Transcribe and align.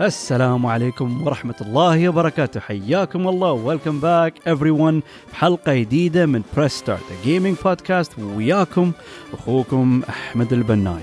السلام 0.00 0.66
عليكم 0.66 1.26
ورحمة 1.26 1.54
الله 1.60 2.08
وبركاته. 2.08 2.60
حياكم 2.60 3.28
الله. 3.28 3.52
welcome 3.52 4.00
back 4.00 4.34
everyone. 4.48 5.02
بحلقة 5.32 5.74
جديدة 5.74 6.26
من 6.26 6.42
Press 6.56 6.72
Start 6.72 7.02
Gaming 7.24 7.56
Podcast 7.64 8.12
وياكم 8.18 8.92
أخوكم 9.32 10.02
أحمد 10.08 10.52
البناي. 10.52 11.02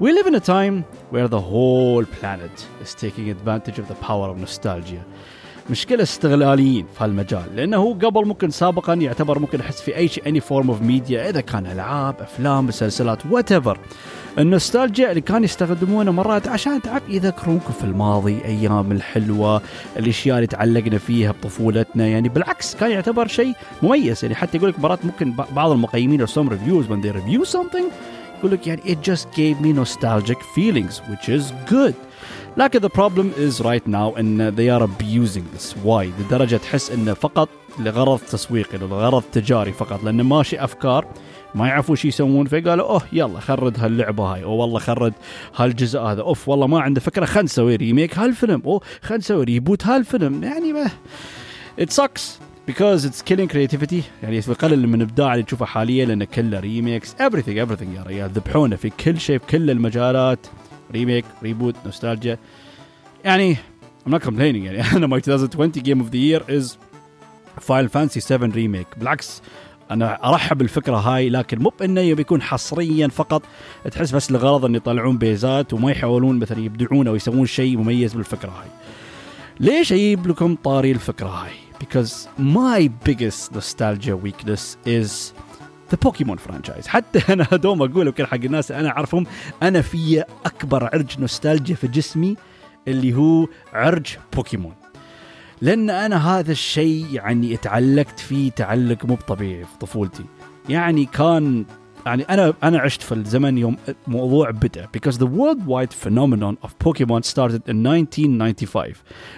We 0.00 0.12
live 0.12 0.26
in 0.26 0.34
a 0.34 0.40
time 0.40 0.84
where 1.10 1.28
the 1.28 1.40
whole 1.40 2.04
planet 2.04 2.66
is 2.82 2.94
taking 2.94 3.28
advantage 3.30 3.78
of 3.78 3.88
the 3.88 3.94
power 3.94 4.30
of 4.30 4.38
nostalgia. 4.38 5.02
مشكلة 5.70 6.02
استغلاليين 6.02 6.86
في 6.98 7.04
هالمجال. 7.04 7.56
لأنه 7.56 7.94
قبل 7.94 8.26
ممكن 8.26 8.50
سابقا 8.50 8.94
يعتبر 8.94 9.38
ممكن 9.38 9.60
أحس 9.60 9.80
في 9.80 9.96
أي 9.96 10.08
شيء 10.08 10.24
any 10.24 10.42
form 10.42 10.66
of 10.66 10.82
media 10.82 11.12
إذا 11.12 11.40
كان 11.40 11.66
ألعاب 11.66 12.20
أفلام 12.20 12.66
مسلسلات 12.66 13.22
whatever. 13.22 13.76
النوستالجيا 14.38 15.10
اللي 15.10 15.20
كانوا 15.20 15.44
يستخدمونه 15.44 16.12
مرات 16.12 16.48
عشان 16.48 16.82
تعب 16.82 17.02
يذكرونكم 17.08 17.72
في 17.72 17.84
الماضي 17.84 18.38
أيام 18.44 18.92
الحلوة 18.92 19.62
الأشياء 19.96 20.36
اللي 20.36 20.46
تعلقنا 20.46 20.98
فيها 20.98 21.30
بطفولتنا. 21.32 22.06
يعني 22.06 22.28
بالعكس 22.28 22.74
كان 22.74 22.90
يعتبر 22.90 23.26
شيء 23.26 23.52
مميز. 23.82 24.24
يعني 24.24 24.34
حتى 24.34 24.56
يقول 24.56 24.70
لك 24.70 24.80
مرات 24.80 25.04
ممكن 25.04 25.34
بعض 25.52 25.70
المقيمين 25.70 26.26
or 26.26 26.28
some 26.30 26.48
reviews 26.48 26.90
when 26.90 27.00
they 27.02 27.12
review 27.12 27.52
something 27.52 27.84
يقول 28.38 28.50
لك 28.52 28.66
يعني 28.66 28.82
it 28.84 29.10
just 29.10 29.24
gave 29.24 29.64
me 29.64 29.72
nostalgic 29.84 30.38
feelings 30.38 31.00
which 31.10 31.28
is 31.28 31.72
good. 31.72 31.94
لكن 32.56 32.80
the 32.80 32.90
problem 32.90 33.26
is 33.38 33.60
right 33.64 33.88
now 33.88 34.18
إن 34.18 34.56
they 34.56 34.78
are 34.78 34.82
abusing 34.82 35.58
this 35.58 35.74
why? 35.84 36.06
لدرجة 36.20 36.56
تحس 36.56 36.90
انه 36.90 37.14
فقط 37.14 37.48
لغرض 37.78 38.18
تسويقي 38.18 38.78
لغرض 38.78 39.22
تجاري 39.32 39.72
فقط 39.72 40.04
لأنه 40.04 40.22
ماشي 40.22 40.64
أفكار 40.64 41.06
ما 41.56 41.68
يعرفوا 41.68 41.94
شو 41.94 42.08
يسوون 42.08 42.46
فقالوا 42.46 42.90
أوه 42.90 43.02
يلا 43.12 43.40
خرد 43.40 43.80
هاللعبة 43.80 44.24
هاي. 44.24 44.44
أو 44.44 44.52
والله 44.52 44.78
خرد 44.78 45.12
هالجزء 45.56 46.00
هذا. 46.00 46.22
أوف 46.22 46.48
والله 46.48 46.66
ما 46.66 46.80
عنده 46.80 47.00
فكرة. 47.00 47.24
خلينا 47.24 47.42
نسوي 47.42 47.76
remake 47.76 48.18
هالفيلم. 48.18 48.62
أوه 48.66 48.80
خلينا 49.02 49.18
نسوي 49.18 49.44
reboot 49.44 49.86
هالفيلم. 49.86 50.44
يعني 50.44 50.72
ما 50.72 50.86
it 51.80 51.92
sucks 51.92 52.22
because 52.70 53.04
it's 53.04 53.22
killing 53.22 53.48
creativity. 53.48 54.02
يعني 54.22 54.36
يقلل 54.36 54.88
من 54.88 54.94
الابداع 54.94 55.32
اللي 55.32 55.44
تشوفه 55.44 55.66
حاليا 55.66 56.06
لأنه 56.06 56.24
كله 56.24 56.60
remakes 56.60 57.14
everything 57.14 57.66
everything 57.66 57.96
يا 57.96 58.04
ريال. 58.06 58.30
ذبحونا 58.30 58.76
في 58.76 58.90
كل 58.90 59.20
شيء 59.20 59.38
في 59.38 59.46
كل 59.46 59.70
المجالات. 59.70 60.46
remake 60.92 61.24
reboot 61.42 61.74
nostalgia 61.84 62.38
يعني 63.24 63.56
I'm 64.06 64.12
not 64.12 64.22
complaining. 64.22 64.40
يعني 64.40 64.82
أنا 64.96 65.06
my 65.06 65.28
2020 65.28 65.72
game 65.72 66.00
of 66.00 66.10
the 66.10 66.18
year 66.18 66.42
is 66.48 66.76
Final 67.60 67.88
Fantasy 67.88 68.18
7 68.18 68.50
Remake 68.54 68.86
بالعكس 68.96 69.42
أنا 69.90 70.28
أرحب 70.28 70.58
بالفكرة 70.58 70.96
هاي 70.96 71.28
لكن 71.28 71.58
مو 71.58 71.72
بإنه 71.80 72.14
بيكون 72.14 72.42
حصريا 72.42 73.08
فقط 73.08 73.42
تحس 73.90 74.10
بس 74.10 74.32
لغرض 74.32 74.64
ان 74.64 74.74
يطلعون 74.74 75.18
بيزات 75.18 75.72
وما 75.72 75.90
يحاولون 75.90 76.38
مثلا 76.38 76.58
يبدعون 76.58 77.08
أو 77.08 77.16
يسوون 77.16 77.46
شيء 77.46 77.76
مميز 77.76 78.14
بالفكرة 78.14 78.50
هاي. 78.50 78.68
ليش 79.60 79.92
أجيب 79.92 80.26
لكم 80.26 80.54
طاري 80.64 80.90
الفكرة 80.90 81.28
هاي؟ 81.28 81.52
because 81.80 82.28
my 82.38 82.88
biggest 83.04 83.52
nostalgia 83.54 84.16
weakness 84.16 84.76
is 84.86 85.32
the 85.90 85.98
Pokemon 86.02 86.36
franchise 86.36 86.86
حتى 86.86 87.32
أنا 87.32 87.44
دوم 87.52 87.82
أقول 87.82 88.06
يمكن 88.06 88.26
حق 88.26 88.34
الناس 88.34 88.72
أنا 88.72 88.88
أعرفهم 88.88 89.26
أنا 89.62 89.82
في 89.82 90.24
أكبر 90.46 90.84
عرج 90.84 91.20
نوستالجيا 91.20 91.74
في 91.74 91.88
جسمي 91.88 92.36
اللي 92.88 93.14
هو 93.14 93.48
عرج 93.72 94.06
بوكيمون 94.36 94.74
لأن 95.60 95.90
أنا 95.90 96.38
هذا 96.38 96.52
الشيء 96.52 97.06
يعني 97.12 97.56
تعلقت 97.56 98.20
فيه 98.20 98.50
تعلق 98.50 99.04
مو 99.04 99.16
طبيعي 99.28 99.64
في 99.64 99.78
طفولتي. 99.80 100.24
يعني 100.68 101.04
كان 101.04 101.64
يعني 102.06 102.22
أنا 102.22 102.54
أنا 102.62 102.78
عشت 102.78 103.02
في 103.02 103.12
الزمن 103.14 103.58
يوم 103.58 103.76
موضوع 104.06 104.50
بدا 104.50 104.88
because 104.96 105.14
the 105.14 105.26
worldwide 105.26 105.92
phenomenon 106.06 106.66
of 106.66 106.70
Pokemon 106.84 107.22
started 107.24 107.62
in 107.68 107.86
1995 107.86 108.92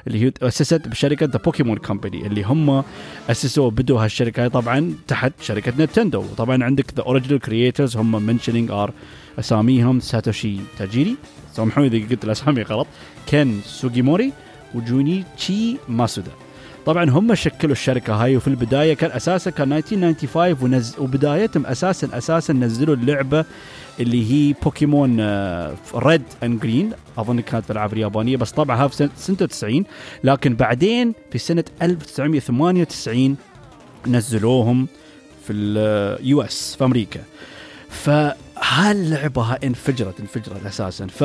اللي 0.06 0.25
هي 0.25 0.33
أسست 0.43 0.89
بشركة 0.89 1.27
The 1.27 1.39
Pokemon 1.39 1.79
Company 1.79 2.27
اللي 2.27 2.43
هم 2.43 2.85
أسسوا 3.31 3.71
بدوا 3.71 4.05
هالشركة. 4.05 4.49
طبعا 4.49 4.95
تحت 5.06 5.33
شركة 5.41 5.73
نينتندو. 5.79 6.21
وطبعا 6.21 6.65
عندك 6.65 6.95
the 6.97 7.03
original 7.03 7.41
creators 7.41 7.97
هم 7.97 8.23
mentioning 8.23 8.71
are 8.71 8.93
أساميهم 9.39 10.00
ساتوشي 10.00 10.56
تاجيري. 10.79 11.17
سامحوني 11.53 11.87
إذا 11.87 12.09
قلت 12.09 12.25
الأسامي 12.25 12.62
غلط. 12.62 12.87
كين 13.27 13.61
سوجيموري 13.65 14.33
وجونيتشي 14.75 15.77
ماسودا. 15.89 16.31
طبعا 16.87 17.11
هم 17.11 17.34
شكلوا 17.34 17.73
الشركة 17.73 18.15
هاي 18.15 18.37
وفي 18.37 18.49
البداية 18.49 18.95
كان 18.95 19.11
أساسا 19.11 19.51
كان 19.51 19.73
1995 19.73 20.56
once 20.62 20.95
وبدايتهم 20.99 21.67
أساسا 21.67 22.09
أساسا 22.12 22.53
نزلوا 22.53 22.95
اللعبة 22.95 23.45
اللي 24.01 24.33
هي 24.33 24.55
Pokemon 24.62 25.21
Red 25.95 26.23
and 26.43 26.61
Green 26.61 26.93
أظن 27.19 27.41
كانت 27.41 27.65
في 27.65 27.71
الالعاب 27.71 27.93
اليابانية 27.93 28.37
بس 28.37 28.51
طبعا 28.51 28.84
هاف 28.84 28.95
سنة 28.95 29.11
96 29.17 29.84
لكن 30.25 30.55
بعدين 30.55 31.15
في 31.31 31.39
سنة 31.39 31.65
1998 31.83 33.37
نزلوهم 34.06 34.89
في 35.47 35.53
ال 35.53 36.43
US 36.43 36.77
في 36.77 36.85
أمريكا. 36.85 37.21
فهاللعبة 37.91 39.53
انفجرت 39.53 40.21
انفجرت 40.21 40.67
أساسا. 40.67 41.06
ف 41.06 41.25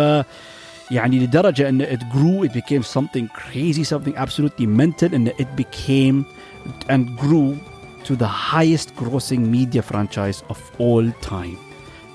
يعني 0.90 1.18
لدرجة 1.18 1.68
أن 1.68 1.86
it 1.86 2.00
grew 2.12 2.48
it 2.48 2.52
became 2.52 2.82
something 2.82 3.28
crazy 3.28 3.84
something 3.84 4.16
absolutely 4.16 4.66
mental 4.66 5.14
أن 5.14 5.28
it 5.28 5.56
became 5.56 6.24
and 6.88 7.16
grew 7.16 7.56
to 8.04 8.16
the 8.16 8.26
highest 8.26 8.94
grossing 8.96 9.40
media 9.56 9.82
franchise 9.82 10.42
of 10.50 10.58
all 10.78 11.10
time 11.20 11.58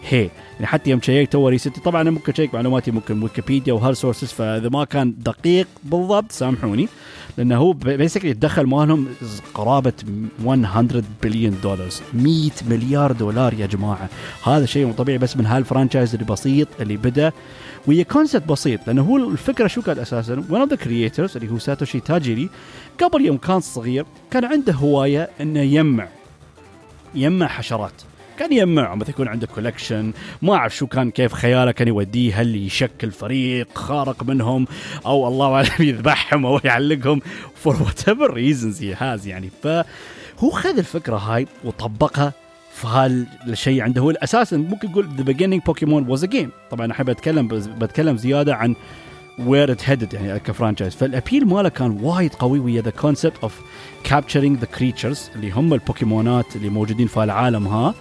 هي 0.04 0.30
يعني 0.59 0.67
حتى 0.67 0.91
يوم 0.91 1.01
شيكت 1.01 1.33
تو 1.33 1.49
ريستي 1.49 1.81
طبعا 1.81 2.01
أنا 2.01 2.11
ممكن 2.11 2.33
أشيك 2.33 2.55
معلوماتي 2.55 2.91
ممكن 2.91 3.23
ويكيبيديا 3.23 3.73
وهال 3.73 3.97
sources 3.97 4.29
فاذا 4.29 4.69
ما 4.69 4.85
كان 4.85 5.15
دقيق 5.19 5.67
بالضبط 5.85 6.33
سامحوني. 6.33 6.89
لأنه 7.39 7.57
هو 7.57 7.73
basically 7.73 8.31
الدخل 8.31 8.67
مالهم 8.67 9.09
قرابة 9.55 9.93
100 10.45 11.03
بليون 11.23 11.57
دولار 11.63 11.89
100 12.15 12.51
مليار 12.71 13.13
دولار 13.13 13.55
يا 13.55 13.67
جماعة. 13.67 14.09
هذا 14.45 14.67
شيء 14.67 14.87
مو 14.87 14.93
طبيعي 14.93 15.19
بس 15.19 15.37
من 15.37 15.47
هال 15.47 15.59
franchise 15.59 16.15
البسيط 16.15 16.69
اللي 16.81 16.97
بدأ. 16.97 17.33
وهي 17.87 18.05
concept 18.05 18.49
بسيط 18.49 18.81
لأنه 18.87 19.03
هو 19.03 19.17
الفكرة 19.17 19.67
شو 19.67 19.83
كانت 19.83 19.99
أساسا؟ 19.99 20.45
one 20.51 20.61
of 20.61 20.71
the 20.71 20.77
creators 20.77 21.37
اللي 21.37 21.53
هو 21.53 21.59
ساتوشي 21.59 22.01
تاجيري 22.01 22.49
قبل 23.03 23.27
يوم 23.27 23.37
كان 23.37 23.61
صغير 23.61 24.07
كان 24.31 24.45
عنده 24.45 24.73
هواية 24.73 25.31
إنه 25.41 25.61
يجمع 25.61 26.09
يجمع 27.15 27.47
حشرات. 27.47 28.03
كان 28.39 28.53
يجمع 28.53 28.95
مثلا 28.95 29.11
يكون 29.11 29.29
عنده 29.29 29.47
collection 29.47 30.13
ما 30.43 30.55
أعرف 30.55 30.77
شو 30.77 30.87
كان 30.87 31.11
كيف 31.11 31.33
خياله 31.33 31.73
كان 31.73 31.89
يوديه 31.89 32.41
هل 32.41 32.57
يشكل 32.57 33.11
فريق 33.11 33.69
خارق 33.75 34.23
منهم 34.23 34.67
أو 35.07 35.29
الله 35.29 35.55
أعلم 35.55 35.69
يذبحهم 35.89 36.47
أو 36.47 36.61
يعلقهم 36.65 37.21
for 37.55 37.83
whatever 37.83 38.09
reasons 38.09 38.35
he 38.35 38.85
has 38.85 39.27
يعني. 39.27 39.51
فهو 39.63 40.51
خذ 40.51 40.79
الفكرة 40.79 41.17
هاي 41.17 41.47
وطبقها 41.65 42.33
فهالشيء 42.73 43.83
عنده. 43.83 44.01
هو 44.01 44.11
أساسا 44.11 44.57
ممكن 44.57 44.89
نقول 44.89 45.09
the 45.17 45.33
beginning 45.33 45.65
Pokemon 45.67 46.09
was 46.09 46.25
a 46.25 46.27
game 46.27 46.51
طبعا 46.71 46.93
أحب 46.93 47.11
أتكلم 47.11 47.49
بتكلم 47.79 48.17
زيادة 48.17 48.55
عن 48.55 48.75
where 49.39 49.73
it 49.73 49.89
headed 49.89 50.13
يعني 50.15 50.41
ك 50.41 50.46
franchise. 50.46 50.95
فال 50.95 51.08
appeal 51.08 51.47
ماله 51.47 51.69
كان 51.69 51.99
وايد 52.03 52.35
قوي 52.35 52.59
ويا 52.59 52.83
the 52.83 52.91
concept 52.91 53.37
of 53.43 53.61
capturing 54.05 54.59
the 54.59 54.67
creatures 54.67 55.31
اللي 55.35 55.51
هم 55.51 55.75
البوكيمونات 55.75 56.57
اللي 56.57 56.69
موجودين 56.69 57.07
في 57.07 57.25
العالم 57.25 57.69
ها. 57.69 57.95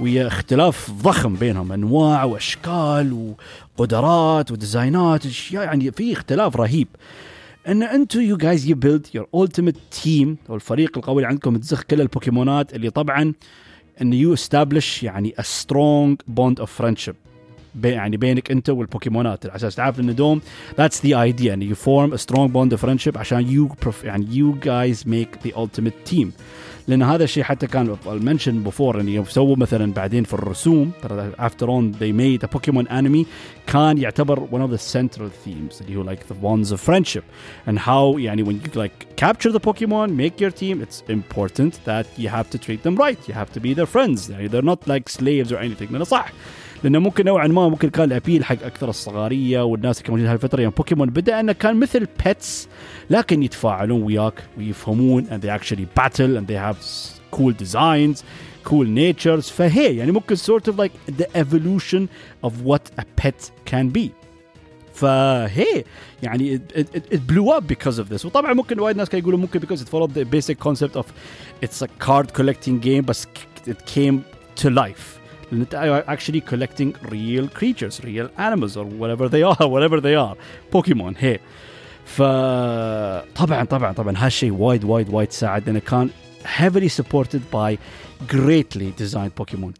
ويا 0.00 0.26
اختلاف 0.26 0.90
ضخم 0.90 1.34
بينهم 1.34 1.72
أنواع 1.72 2.24
وأشكال 2.24 3.34
وقدرات 3.78 4.50
وديزاينات 4.50 5.26
اشياء 5.26 5.64
يعني 5.64 5.92
في 5.92 6.12
اختلاف 6.12 6.56
رهيب. 6.56 6.88
أن 7.68 7.82
أنتم 7.82 8.20
you 8.20 8.36
guys 8.36 8.66
you 8.66 8.76
build 8.76 9.06
your 9.14 9.26
ultimate 9.36 10.02
team 10.02 10.36
أو 10.50 10.54
الفريق 10.54 10.98
القوي 10.98 11.16
اللي 11.16 11.28
عندكم 11.28 11.56
تزخ 11.56 11.82
كل 11.82 12.00
البوكيمونات 12.00 12.74
اللي 12.74 12.90
طبعا 12.90 13.32
أن 14.00 14.12
you 14.12 14.34
establish 14.34 15.02
يعني 15.02 15.34
strong 15.40 16.16
bond 16.40 16.62
of 16.64 16.68
friendship. 16.82 17.14
بي 17.74 17.88
يعني 17.88 18.16
بينك 18.16 18.50
أنت 18.50 18.70
والبوكيمونات 18.70 19.46
على 19.46 19.56
أساس 19.56 19.74
تعرف 19.74 20.00
إن 20.00 20.14
دوم 20.14 20.40
that's 20.78 21.06
the 21.06 21.22
idea 21.22 21.54
أن 21.54 21.62
you 21.62 21.74
form 21.74 22.16
a 22.16 22.18
strong 22.18 22.48
bond 22.52 22.76
of 22.76 22.80
friendship 22.80 23.16
عشان 23.16 23.48
you 23.48 23.70
يعني 24.04 24.26
you 24.30 24.54
guys 24.62 25.08
make 25.08 25.28
the 25.46 25.66
ultimate 25.66 26.04
team 26.04 26.32
لان 26.87 27.03
هذا 27.03 27.23
الشيء 27.23 27.43
حتى 27.43 27.67
كان 27.67 27.97
منشن 28.05 28.63
بفور 28.63 29.01
ان 29.01 29.09
يوم 29.09 29.25
سووا 29.25 29.55
مثلا 29.55 29.93
بعدين 29.93 30.23
في 30.23 30.33
الرسوم 30.33 30.91
ترى 31.03 31.31
افتر 31.39 31.69
اون 31.69 31.93
they 31.93 32.11
made 32.13 32.47
a 32.47 32.57
Pokemon 32.57 32.87
anime 32.91 33.25
كان 33.67 33.97
يعتبر 33.97 34.47
one 34.51 34.69
of 34.69 34.71
the 34.71 34.81
central 34.93 35.29
themes 35.45 35.81
اللي 35.81 35.95
هو 35.95 36.03
like 36.03 36.19
the 36.19 36.35
bonds 36.35 36.71
of 36.71 36.79
friendship 36.89 37.23
and 37.69 37.79
how 37.79 38.17
يعني 38.17 38.43
when 38.45 38.55
you 38.65 38.79
like 38.79 39.15
capture 39.25 39.51
the 39.51 39.59
Pokemon 39.59 40.09
make 40.09 40.41
your 40.41 40.51
team 40.51 40.81
it's 40.81 41.01
important 41.09 41.73
that 41.85 42.05
you 42.17 42.29
have 42.29 42.49
to 42.49 42.57
treat 42.57 42.83
them 42.83 42.95
right 42.95 43.19
you 43.27 43.33
have 43.33 43.51
to 43.53 43.59
be 43.59 43.73
their 43.73 43.89
friends 43.95 44.29
يعني 44.29 44.49
they're 44.49 44.69
not 44.73 44.87
like 44.87 45.09
slaves 45.09 45.51
or 45.51 45.57
anything 45.57 45.91
لانه 45.91 46.03
صح 46.03 46.31
لأنه 46.84 46.98
ممكن 46.98 47.24
نوعا 47.24 47.46
ما 47.46 47.68
ممكن 47.68 47.90
كان 47.90 48.04
الابيل 48.04 48.44
حق 48.44 48.62
أكثر 48.62 48.88
الصغاريه 48.88 49.64
والناس 49.64 49.96
اللي 49.96 50.06
كانوا 50.06 50.18
موجودين 50.18 50.30
هالفتره 50.32 50.62
يوم 50.62 50.72
بوكيمون 50.76 51.10
بدا 51.10 51.40
انه 51.40 51.52
كان 51.52 51.80
مثل 51.80 52.06
بيتس 52.24 52.68
لكن 53.10 53.42
يتفاعلون 53.42 54.02
وياك 54.02 54.34
ويفهمون 54.58 55.26
and 55.26 55.42
they 55.42 55.48
actually 55.60 55.86
battle 56.00 56.36
and 56.36 56.46
they 56.46 56.58
have 56.58 56.76
cool 57.36 57.52
designs 57.64 58.24
cool 58.64 58.86
natures 58.86 59.50
فهي 59.50 59.96
يعني 59.96 60.12
ممكن 60.12 60.36
sort 60.36 60.68
of 60.68 60.76
like 60.78 61.12
the 61.18 61.26
evolution 61.34 62.08
of 62.46 62.52
what 62.64 63.00
a 63.00 63.04
pet 63.22 63.50
can 63.72 63.98
be 63.98 64.10
فهي 64.94 65.84
يعني 66.22 66.58
it, 66.58 66.78
it, 66.78 67.14
it 67.14 67.20
blew 67.26 67.48
up 67.50 67.66
because 67.66 67.98
of 67.98 68.08
this 68.08 68.24
وطبعا 68.24 68.52
ممكن 68.52 68.80
وايد 68.80 68.96
ناس 68.96 69.08
كانوا 69.08 69.22
يقولوا 69.22 69.38
ممكن 69.38 69.60
because 69.60 69.80
it 69.80 69.88
followed 69.88 70.14
the 70.14 70.24
basic 70.24 70.58
concept 70.58 70.96
of 70.96 71.06
it's 71.64 71.82
a 71.82 71.88
card 72.06 72.32
collecting 72.34 72.78
game 72.84 73.04
بس 73.04 73.26
it 73.66 73.86
came 73.86 74.18
to 74.62 74.70
life 74.70 75.21
لأن 75.52 75.60
انت 75.60 76.04
actually 76.08 76.40
collecting 76.40 76.92
real 77.10 77.46
creatures 77.58 78.00
real 78.00 78.28
animals 78.38 78.76
or 78.76 78.84
whatever 78.84 79.28
they 79.28 79.42
are 79.42 79.66
whatever 79.74 80.00
they 80.00 80.16
are. 80.16 80.36
بوكيمون 80.72 81.14
هي 81.18 81.38
فطبعا 82.04 83.64
طبعا 83.64 83.92
طبعا 83.92 84.14
هالشيء 84.16 84.52
وايد 84.52 84.84
وايد 84.84 85.08
وايد 85.08 85.32
ساعد. 85.32 85.66
لأنه 85.66 85.78
كان 85.78 86.10
heavily 86.58 86.88
supported 87.02 87.40
by 87.52 87.76
greatly 88.32 89.02
designed 89.02 89.36
بوكيمون 89.38 89.72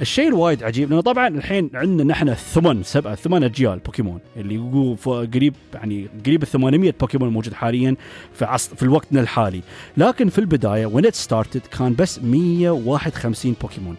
الشيء 0.00 0.28
الوايد 0.28 0.62
عجيب 0.62 0.90
لأنه 0.90 1.00
طبعا 1.02 1.28
الحين 1.28 1.70
عندنا 1.74 2.04
نحن 2.04 2.34
ثمان 2.34 2.82
سبعة 2.82 3.14
ثمان 3.14 3.44
أجيال 3.44 3.78
بوكيمون 3.78 4.20
اللي 4.36 4.54
يقول 4.54 4.96
قريب 5.34 5.54
يعني 5.74 6.08
قريب 6.26 6.42
ال 6.42 6.48
800 6.48 6.94
بوكيمون 7.00 7.28
موجود 7.28 7.54
حاليا 7.54 7.96
في 8.34 8.44
عصر 8.44 8.76
في 8.76 8.88
وقتنا 8.88 9.20
الحالي. 9.20 9.60
لكن 9.96 10.28
في 10.28 10.38
البداية 10.38 10.86
when 10.86 11.04
it 11.04 11.28
started 11.28 11.78
كان 11.78 11.94
بس 11.94 12.18
151 12.22 13.54
بوكيمون 13.62 13.96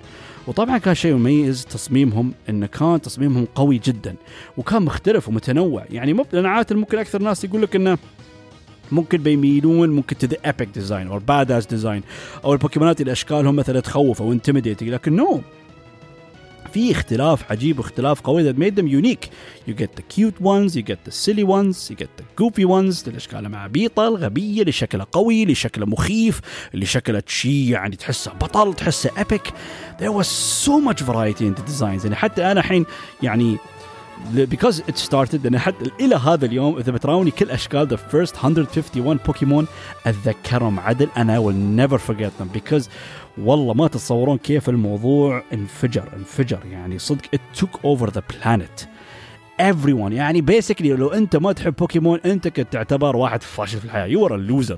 وطبعا 0.48 0.78
كان 0.78 0.96
شيء 0.96 1.14
مميز 1.14 1.66
تصميمهم 1.66 2.34
انه 2.50 2.66
كان 2.66 3.02
تصميمهم 3.02 3.48
قوي 3.56 3.78
جدا 3.78 4.16
وكان 4.58 4.82
مختلف 4.82 5.28
ومتنوع 5.28 5.86
يعني 5.90 6.14
مو 6.14 6.26
لأن 6.34 6.46
عادة 6.46 6.76
ممكن 6.76 6.98
أكثر 6.98 7.22
ناس 7.22 7.44
يقول 7.44 7.62
لك 7.62 7.76
إنه 7.76 7.98
ممكن 8.92 9.18
بيميلون 9.18 9.90
ممكن 9.90 10.18
to 10.18 10.28
the 10.28 10.38
epic 10.46 10.68
design 10.74 11.08
أو 11.08 11.20
bad 11.20 11.68
design 11.70 12.04
أو 12.46 12.54
البوكيمونات 12.54 13.02
اللي 13.02 13.12
اشكالهم 13.12 13.56
مثلا 13.56 13.80
تخوف 13.80 14.22
أو 14.22 14.32
intimidating 14.32 14.90
لكن 14.90 15.16
no 15.16 15.38
no. 15.38 15.61
في 16.74 16.92
اختلاف 16.92 17.52
عجيب 17.52 17.80
واختلاف 17.80 18.22
قوي 18.22 18.54
that 18.54 18.56
made 18.56 18.76
them 18.76 18.88
unique. 18.88 19.28
You 19.68 19.74
get 19.74 19.96
the 19.96 20.04
cute 20.16 20.42
ones 20.42 20.76
you 20.76 20.82
get 20.82 21.10
the 21.10 21.12
silly 21.12 21.44
ones 21.44 21.90
you 21.90 21.96
get 21.96 22.10
the 22.18 22.44
goofy 22.44 22.66
ones. 22.66 23.08
اللي 23.08 23.18
اشكالها 23.18 23.60
عبيطه 23.60 24.08
الغبية 24.08 24.62
اللي 24.62 24.72
شكلها 24.72 25.06
قوي 25.12 25.44
اللي 25.44 25.56
شكلها 25.56 25.88
مخيف 25.88 26.42
اللي 26.74 26.86
شكلها 26.86 27.22
شيء 27.28 27.70
يعني 27.70 27.96
تحسه 27.96 28.32
بطل 28.34 28.74
تحسه 28.74 29.10
epic. 29.10 29.52
There 30.00 30.12
was 30.12 30.28
so 30.66 30.74
much 30.90 31.02
variety 31.04 31.46
in 31.46 31.56
the 31.60 31.66
designs. 31.72 32.04
يعني 32.04 32.16
حتى 32.16 32.52
أنا 32.52 32.60
الحين 32.60 32.86
يعني 33.24 33.58
because 34.50 34.80
it 34.88 34.98
started 34.98 35.46
أنا 35.46 35.60
حتى 35.60 35.92
إلى 36.00 36.16
هذا 36.16 36.46
اليوم 36.46 36.78
إذا 36.78 36.92
بتراوني 36.92 37.32
كل 37.32 37.50
أشكال 37.50 37.90
the 37.90 38.00
first 38.14 38.44
151 38.44 39.18
بوكيمون 39.26 39.68
أتذكرهم 40.06 40.80
عدل. 40.80 41.10
And 41.16 41.32
I 41.32 41.40
will 41.40 41.56
never 41.56 41.98
forget 41.98 42.32
them 42.40 42.48
because 42.54 42.90
والله 43.38 43.74
ما 43.74 43.88
تتصورون 43.88 44.38
كيف 44.38 44.70
الموضوع 44.70 45.44
انفجر 45.54 46.04
انفجر. 46.18 46.60
يعني 46.72 47.00
صدق 47.00 47.22
it 47.36 47.62
took 47.62 47.80
over 47.84 48.10
the 48.12 48.22
planet. 48.22 48.88
Everyone. 49.60 50.12
يعني 50.12 50.42
basically 50.42 50.86
لو 50.86 51.08
أنت 51.08 51.36
ما 51.36 51.52
تحب 51.52 51.76
بوكيمون 51.76 52.20
أنت 52.26 52.48
كنت 52.48 52.74
تعتبر 52.74 53.16
واحد 53.16 53.44
فاشل 53.44 53.80
في 53.80 53.86
الحياة. 53.86 54.08
You 54.08 54.28
are 54.28 54.34
a 54.34 54.38
loser. 54.38 54.78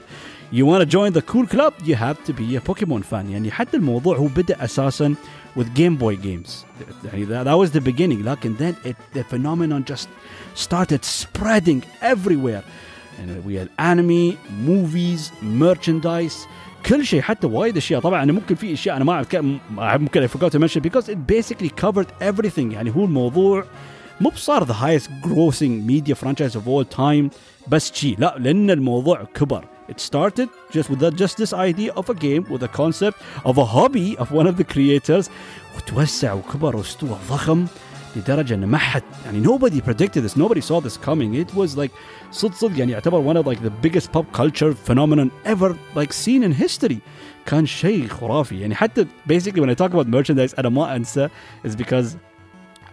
You 0.53 0.65
want 0.65 0.81
to 0.83 0.85
join 0.85 1.11
the 1.13 1.23
cool 1.31 1.47
club 1.47 1.73
you 1.83 1.95
have 1.95 2.17
to 2.27 2.33
be 2.33 2.55
a 2.55 2.61
Pokemon 2.61 3.03
fan. 3.11 3.29
يعني 3.29 3.51
حتى 3.51 3.77
الموضوع 3.77 4.17
هو 4.17 4.27
بدأ 4.27 4.63
أساسا 4.63 5.15
with 5.56 5.74
Game 5.74 5.96
Boy 5.96 6.16
games 6.16 6.64
يعني 7.04 7.26
that, 7.26 7.44
that 7.44 7.56
was 7.56 7.70
the 7.70 7.80
beginning 7.80 8.24
لكن 8.24 8.56
then 8.56 8.76
it, 8.84 8.96
the 9.14 9.24
phenomenon 9.24 9.84
just 9.84 10.08
started 10.54 11.04
spreading 11.04 11.82
everywhere 12.02 12.62
and 13.20 13.44
we 13.44 13.54
had 13.54 13.68
anime 13.78 14.38
movies 14.66 15.32
merchandise 15.42 16.46
كل 16.86 17.06
شيء 17.06 17.20
حتى 17.22 17.46
وايد 17.46 17.76
اشياء 17.76 18.00
طبعا 18.00 18.24
ممكن 18.24 18.54
في 18.54 18.72
اشياء 18.72 18.96
انا 18.96 19.04
ما 19.04 19.12
اعرف 19.12 20.00
ممكن 20.00 20.26
I 20.26 20.30
forgot 20.30 20.52
to 20.52 20.58
mention 20.58 20.80
because 20.80 21.08
it 21.08 21.26
basically 21.26 21.70
covered 21.84 22.08
everything 22.20 22.72
يعني 22.72 22.90
هو 22.96 23.04
الموضوع 23.04 23.64
مو 24.20 24.30
بصار 24.30 24.66
the 24.66 24.72
highest 24.72 25.08
grossing 25.22 25.86
media 25.86 26.14
franchise 26.14 26.54
of 26.56 26.68
all 26.68 26.96
time 26.98 27.30
بس 27.68 27.92
شي 27.94 28.16
لا 28.18 28.34
لان 28.38 28.70
الموضوع 28.70 29.24
كبر 29.34 29.64
It 29.88 30.00
started 30.00 30.48
just 30.70 30.90
with 30.90 31.00
that, 31.00 31.14
just 31.14 31.36
this 31.36 31.52
idea 31.52 31.92
of 32.00 32.10
a 32.10 32.14
game 32.14 32.44
with 32.52 32.62
a 32.62 32.68
concept 32.68 33.16
of 33.44 33.58
a 33.58 33.64
hobby 33.64 34.16
of 34.18 34.32
one 34.32 34.46
of 34.46 34.56
the 34.56 34.64
creators 34.64 35.30
وتوسع 35.76 36.32
وكبر 36.32 36.76
واستوى 36.76 37.16
ضخم 37.30 37.66
لدرجه 38.16 38.54
انه 38.54 38.66
ما 38.66 38.78
حد 38.78 39.02
يعني 39.24 39.44
nobody 39.46 39.80
predicted 39.80 40.22
this 40.22 40.36
nobody 40.36 40.60
saw 40.60 40.80
this 40.80 40.96
coming 40.96 41.34
it 41.34 41.54
was 41.54 41.76
like 41.76 41.90
صدق 42.32 42.54
صدق 42.54 42.78
يعني 42.78 42.92
يعتبر 42.92 43.34
one 43.34 43.36
of 43.36 43.46
like 43.46 43.62
the 43.62 43.88
biggest 43.88 44.12
pop 44.12 44.32
culture 44.32 44.74
phenomenon 44.88 45.30
ever 45.44 45.74
like 45.96 46.12
seen 46.12 46.42
in 46.42 46.52
history 46.52 46.98
كان 47.46 47.66
شيء 47.66 48.08
خرافي 48.08 48.60
يعني 48.60 48.74
حتى 48.74 49.06
basically 49.28 49.60
when 49.60 49.70
I 49.70 49.74
talk 49.74 49.92
about 49.92 50.06
merchandise 50.06 50.58
انا 50.58 50.68
ما 50.68 50.96
انسى 50.96 51.28
is 51.66 51.70
because 51.70 52.16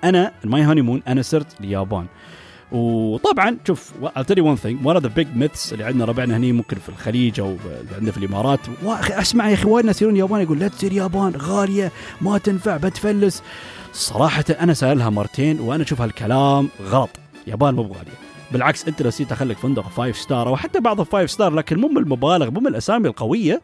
انا 0.04 0.34
in 0.46 0.50
my 0.50 0.62
honeymoon 0.62 1.02
انا 1.08 1.22
صرت 1.22 1.62
اليابان 1.62 2.08
وطبعا 2.73 3.57
شوف 3.67 3.93
I'll 4.05 4.25
tell 4.25 4.37
you 4.37 4.45
one 4.45 4.57
thing 4.57 4.87
one 4.87 4.97
of 4.97 5.03
the 5.03 5.21
big 5.21 5.29
myths 5.43 5.73
اللي 5.73 5.85
عندنا 5.85 6.05
ربعنا 6.05 6.37
هني 6.37 6.53
ممكن 6.53 6.77
في 6.77 6.89
الخليج 6.89 7.41
أو 7.41 7.57
عندنا 7.95 8.13
في 8.13 8.19
الإمارات. 8.19 8.61
أسمع 9.11 9.49
يا 9.49 9.55
أخي 9.55 9.69
وايد 9.69 9.87
ناس 9.87 9.97
يصيرون 9.97 10.15
اليابان 10.15 10.41
يقول 10.41 10.59
لا 10.59 10.69
تصير 10.69 10.93
يابان 10.93 11.33
غالية 11.37 11.93
ما 12.21 12.39
تنفع 12.39 12.77
بتفلس. 12.77 13.43
صراحة 13.93 14.45
أنا 14.61 14.75
سايرلها 14.75 15.11
مرتين 15.11 15.61
وأنا 15.61 15.83
أشوف 15.83 16.01
هالكلام 16.01 16.69
غلط. 16.83 17.11
يابان 17.47 17.75
مو 17.75 17.83
بغالية. 17.83 18.13
بالعكس 18.53 18.89
أنت 18.89 19.03
لو 19.03 19.11
تاخذ 19.11 19.45
لك 19.45 19.59
فندق 19.59 19.89
five 19.89 20.17
star 20.17 20.49
أو 20.49 20.57
حتى 20.57 20.81
بعض 20.81 21.01
ال 21.01 21.07
five 21.07 21.31
star 21.31 21.55
لكن 21.55 21.79
مو 21.79 21.89
المبالغ 21.99 22.51
مو 22.51 22.61
من 22.61 22.67
الأسامي 22.67 23.09
القوية 23.09 23.63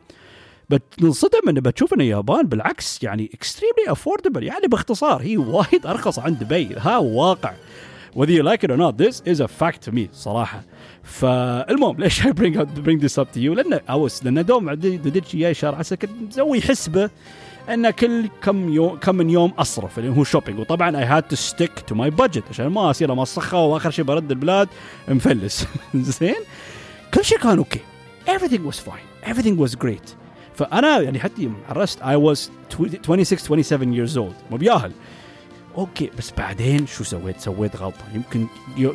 بتنصدم 0.71 1.49
ان 1.49 1.55
بتشوف 1.55 1.95
ان 1.95 2.01
اليابان 2.01 2.47
بالعكس 2.47 3.03
يعني 3.03 3.31
extremely 3.35 3.93
affordable 3.93 4.43
يعني 4.43 4.67
باختصار 4.67 5.23
هي 5.23 5.37
وايد 5.37 5.87
أرخص 5.87 6.19
عند 6.19 6.39
دبي. 6.39 6.75
ها 6.79 6.99
واقع. 6.99 7.53
Whether 8.17 8.33
you 8.33 8.43
like 8.43 8.65
it 8.65 8.71
or 8.71 8.77
not 8.77 8.97
this 8.97 9.23
is 9.33 9.41
a 9.41 9.49
fact 9.49 9.89
to 9.89 9.93
me 9.93 10.09
صراحة. 10.13 10.65
فالمهم 11.03 11.97
ليش 11.99 12.23
I 12.23 12.31
bring, 12.31 12.55
bring 12.85 12.99
this 13.01 13.19
up 13.19 13.33
to 13.33 13.41
you 13.41 13.51
لأن 13.55 13.81
أوس 13.91 14.25
لأن 14.25 14.45
دوم 14.45 14.71
ددتش 14.73 15.35
إياي 15.35 15.55
شهر 15.55 15.75
عسى 15.75 15.97
مسوي 16.29 16.61
حسبة 16.61 17.11
أن 17.69 17.91
كل 17.91 18.29
كم 18.43 18.73
يوم 18.73 18.97
كم 18.97 19.15
من 19.15 19.31
يوم 19.31 19.51
أصرف 19.59 19.99
اللي 19.99 20.11
هو 20.19 20.25
شوبينج 20.25 20.59
وطبعا 20.59 20.99
اي 20.99 21.05
هاد 21.05 21.23
تو 21.23 21.37
ستيك 21.37 21.81
تو 21.81 21.95
ماي 21.95 22.11
بادجت 22.11 22.45
عشان 22.51 22.67
ما 22.67 22.91
أصير 22.91 23.13
امسخها 23.13 23.61
واخر 23.61 23.91
شيء 23.91 24.05
برد 24.05 24.31
البلاد 24.31 24.69
مفلس. 25.09 25.67
زين؟ 25.95 26.35
كل 27.15 27.25
شيء 27.25 27.39
كان 27.39 27.59
أوكي 27.59 27.81
everything 28.29 28.71
was 28.71 28.79
fine. 28.79 29.29
Everything 29.31 29.57
was 29.67 29.75
great. 29.87 30.15
فأنا 30.55 31.01
يعني 31.01 31.21
حتى 31.21 31.51
عرست 31.69 31.99
I 32.01 32.17
was 32.17 32.51
26 32.71 33.39
27 33.39 33.93
years 34.07 34.17
old. 34.17 34.51
مو 34.51 34.57
بيأهل. 34.57 34.93
أوكي 35.77 36.11
بس 36.19 36.33
بعدين 36.39 36.87
شو 36.87 37.05
سويت؟ 37.05 37.41
سويت 37.41 37.77
غلطة. 37.77 38.05
يمكن 38.15 38.47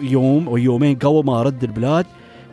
يوم 0.02 0.48
أو 0.48 0.58
يومين 0.58 0.96
قبل 0.96 1.24
ما 1.26 1.42
أرد 1.42 1.64
البلاد 1.64 2.06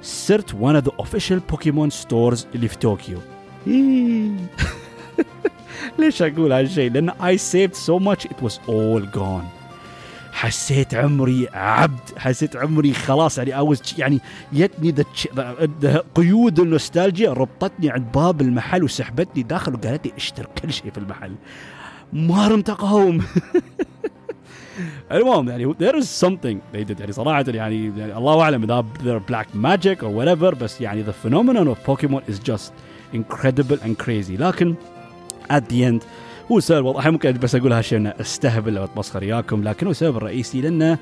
صرت 0.02 0.50
one 0.50 0.82
of 0.82 0.88
the 0.88 0.92
official 1.04 1.40
Pokemon 1.52 1.90
stores 1.90 2.46
اللي 2.54 2.68
في 2.68 2.76
طوكيو. 2.80 3.18
ليش 5.98 6.22
أقول 6.22 6.52
هالشيء؟ 6.52 6.90
لأن 6.90 7.10
I 7.10 7.36
saved 7.36 7.76
so 7.76 7.98
much 8.04 8.24
it 8.30 8.44
was 8.46 8.54
all 8.68 9.16
gone. 9.18 9.44
حسيت 10.32 10.94
عمري 10.94 11.48
عبد 11.52 12.18
حسيت 12.18 12.56
عمري 12.56 12.92
خلاص. 12.92 13.38
يعني 13.38 13.74
was 13.74 13.98
يعني 13.98 14.20
يتني 14.52 14.94
قيود 16.14 16.60
النوستالجيا 16.60 17.32
ربطتني 17.32 17.90
عند 17.90 18.12
باب 18.12 18.40
المحل 18.40 18.84
وسحبتني 18.84 19.42
داخل 19.42 19.74
وقالت 19.74 20.06
لي 20.06 20.12
اشتر 20.16 20.48
كل 20.62 20.72
شيء 20.72 20.90
في 20.90 20.98
المحل. 20.98 21.34
ما 22.12 22.48
رمت 22.48 22.70
اقاوم 22.70 23.18
المهم 25.12 25.48
يعني 25.48 25.74
there 25.74 25.96
is 25.96 26.26
something. 26.26 26.58
they 26.74 26.84
did 26.84 27.00
يعني 27.00 27.12
صراحة 27.12 27.44
يعني, 27.48 27.92
يعني 27.96 28.16
الله 28.16 28.40
أعلم 28.40 28.62
إذا 28.62 28.84
they're 28.98 29.32
black 29.32 29.46
magic 29.54 30.02
or 30.02 30.10
whatever 30.10 30.54
بس 30.54 30.80
يعني 30.80 31.04
the 31.04 31.26
phenomenon 31.26 31.68
of 31.68 31.84
Pokemon 31.86 32.22
is 32.28 32.38
just 32.38 32.72
incredible 33.12 33.78
and 33.82 33.98
crazy. 33.98 34.36
لكن 34.38 34.74
at 35.50 35.62
the 35.68 35.84
end 35.84 36.04
هو 36.52 36.58
السبب 36.58 36.84
والله 36.84 37.10
ممكن 37.10 37.32
بس 37.32 37.54
أقول 37.54 37.72
هالشيء 37.72 37.98
إنه 37.98 38.14
استهبل 38.20 38.78
أو 38.78 38.84
اتمسخر 38.84 39.22
إياكم 39.22 39.64
لكن 39.64 39.86
هو 39.86 39.90
السبب 39.90 40.16
الرئيسي 40.16 40.60
لأنه 40.60 40.98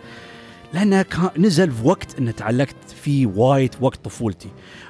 لأنه 0.74 1.04
نزل 1.38 1.70
في 1.70 1.86
وقت 1.86 2.18
إن 2.18 2.34
تعلقت 2.34 2.76
فيه 3.02 3.26
وايد 3.26 3.74
وقت 3.80 4.04
طفولتي. 4.04 4.48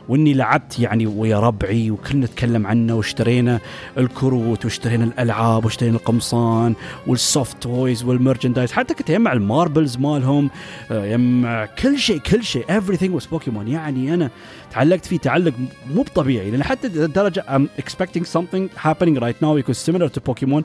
وإني 0.08 0.34
لعبت 0.34 0.78
يعني 0.78 1.06
ويا 1.06 1.40
ربعي 1.40 1.90
وكلنا 1.90 2.26
نتكلم 2.26 2.66
عنه 2.66 2.94
واشترينا 2.94 3.60
الكروت 3.98 4.64
واشترينا 4.64 5.04
الألعاب 5.04 5.64
واشترينا 5.64 5.96
القمصان 5.96 6.74
وال 7.06 7.25
soft 7.25 7.62
toys 7.62 8.04
وال 8.04 8.15
merchandise 8.15 8.72
حتى 8.72 8.94
كنت 8.94 9.10
يجمع 9.10 9.32
ال 9.32 9.40
marbles 9.40 9.96
مالهم 9.96 10.50
يجمع 10.90 11.64
كل 11.64 11.98
شيء 11.98 12.18
كل 12.18 12.44
شيء. 12.44 12.64
Everything 12.80 13.20
was 13.20 13.30
بوكيمون 13.30 13.68
يعني 13.68 14.14
أنا 14.14 14.30
تعلقت 14.70 15.06
فيه 15.06 15.18
تعلق 15.18 15.54
مو 15.94 16.04
طبيعي 16.14 16.50
لأن 16.50 16.62
حتى 16.62 16.88
لدرجة 16.88 17.44
I'm 17.48 17.82
expecting 17.82 18.24
something 18.24 18.68
happening 18.84 19.18
right 19.20 19.42
now 19.42 19.54
because 19.60 19.78
similar 19.78 20.08
to 20.08 20.20
Pokemon. 20.20 20.64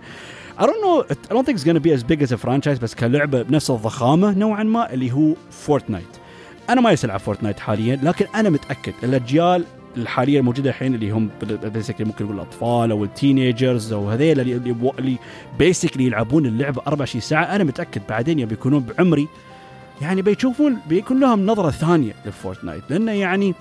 I 0.62 0.68
don't 0.68 0.82
know 0.86 1.04
I 1.30 1.34
don't 1.34 1.44
think 1.44 1.56
it's 1.58 1.64
gonna 1.64 1.80
be 1.80 1.92
as 1.92 2.04
big 2.04 2.22
as 2.22 2.32
a 2.32 2.38
franchise 2.38 2.80
بس 2.80 2.96
كلعبة 2.96 3.42
بنفس 3.42 3.70
الضخامة 3.72 4.32
نوعا 4.32 4.64
ما 4.64 4.94
اللي 4.94 5.12
هو 5.12 5.34
فورتنايت 5.52 6.18
أنا 6.70 6.82
ما 6.82 6.96
على 7.04 7.20
فورتنايت 7.20 7.60
حاليا 7.60 8.00
لكن 8.04 8.26
أنا 8.36 8.50
متأكد 8.50 8.94
الأجيال 9.04 9.66
الحالية 9.98 10.40
الموجودة 10.40 10.70
الحين 10.70 10.96
اللي 10.96 11.12
هم 11.12 11.30
basically 11.64 12.06
ممكن 12.06 12.26
نقول 12.26 12.36
الأطفال 12.36 12.92
أو 12.92 13.04
ال 13.04 13.13
teenagers 13.13 13.94
أو 13.94 14.10
هذيل 14.10 14.40
اللي 14.40 14.56
اللي 15.00 15.18
basically 15.60 16.06
يلعبون 16.06 16.46
اللعبة 16.46 16.82
24 16.88 17.22
ساعة 17.22 17.44
أنا 17.44 17.64
متأكد 17.64 18.02
بعدين 18.10 18.40
يوم 18.40 18.52
يكونون 18.52 18.84
بعمري 18.84 19.28
يعني 20.02 20.22
بيشوفون 20.22 20.78
بيكون 20.90 21.20
لهم 21.20 21.46
نظرة 21.46 21.70
ثانية 21.72 22.14
لفورتنايت 22.26 22.84
لأنه 22.90 23.12
يعني 23.12 23.54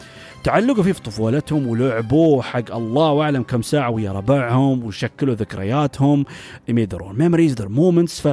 تعلقوا 0.45 0.83
فيه 0.83 0.93
في 0.93 1.03
طفولتهم 1.03 1.67
ولعبوه 1.67 2.43
حق 2.43 2.75
الله 2.75 3.23
اعلم 3.23 3.43
كم 3.43 3.63
ساعه 3.63 3.91
ويا 3.91 4.13
ربعهم 4.13 4.85
وشكلوا 4.85 5.35
ذكرياتهم 5.35 6.25
they 6.69 6.73
made 6.73 6.91
their 6.91 7.03
own 7.03 7.17
memories 7.17 7.63
their 7.63 7.69
moments 7.69 8.21
ف 8.21 8.29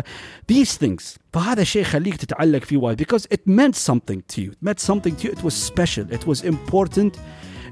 these 0.52 0.78
things 0.86 1.18
فهذا 1.34 1.62
الشيء 1.62 1.82
يخليك 1.82 2.16
تتعلق 2.16 2.64
فيه 2.64 2.78
وايد 2.78 3.04
because 3.04 3.22
it 3.22 3.52
meant 3.52 3.76
something 3.76 4.36
to 4.36 4.42
you 4.42 4.52
it 4.52 4.70
meant 4.70 4.80
something 4.80 5.16
to 5.22 5.28
you 5.28 5.32
it 5.32 5.44
was 5.44 5.54
special 5.54 6.06
it 6.12 6.28
was 6.28 6.44
important 6.44 7.14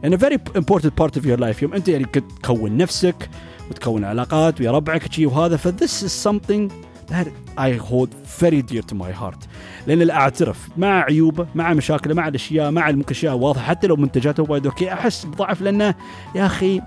and 0.04 0.14
a 0.14 0.18
very 0.18 0.38
important 0.56 0.96
part 0.96 1.18
of 1.18 1.26
your 1.26 1.38
life 1.38 1.64
يوم 1.64 1.74
انت 1.74 1.88
يعني 1.88 2.06
كنت 2.06 2.32
تكون 2.44 2.78
نفسك 2.78 3.30
وتكون 3.70 4.04
علاقات 4.04 4.62
ويا 4.62 4.72
ربعك 4.72 5.10
وهذا 5.20 5.58
ف 5.58 5.68
this 5.68 6.04
is 6.04 6.30
something 6.30 6.72
that 7.08 7.28
I 7.58 7.74
hold 7.74 8.10
very 8.42 8.62
dear 8.62 8.82
to 8.82 8.96
my 8.96 9.12
heart. 9.12 9.48
لأن 9.88 10.10
اعترف 10.10 10.70
مع 10.78 11.04
عيوبه 11.04 11.48
مع 11.56 11.74
مشاكله 11.74 12.14
مع 12.14 12.28
الأشياء 12.28 12.72
مع 12.72 12.90
الاشياء 12.90 13.36
واضحة 13.36 13.64
حتى 13.64 13.88
لو 13.88 13.96
منتجاته 13.96 14.44
وايد 14.50 14.66
okay 14.66 14.94
أحس 14.94 15.26
بضعف 15.26 15.62
لأنه 15.62 15.96
يا 16.36 16.46
أخي 16.46 16.82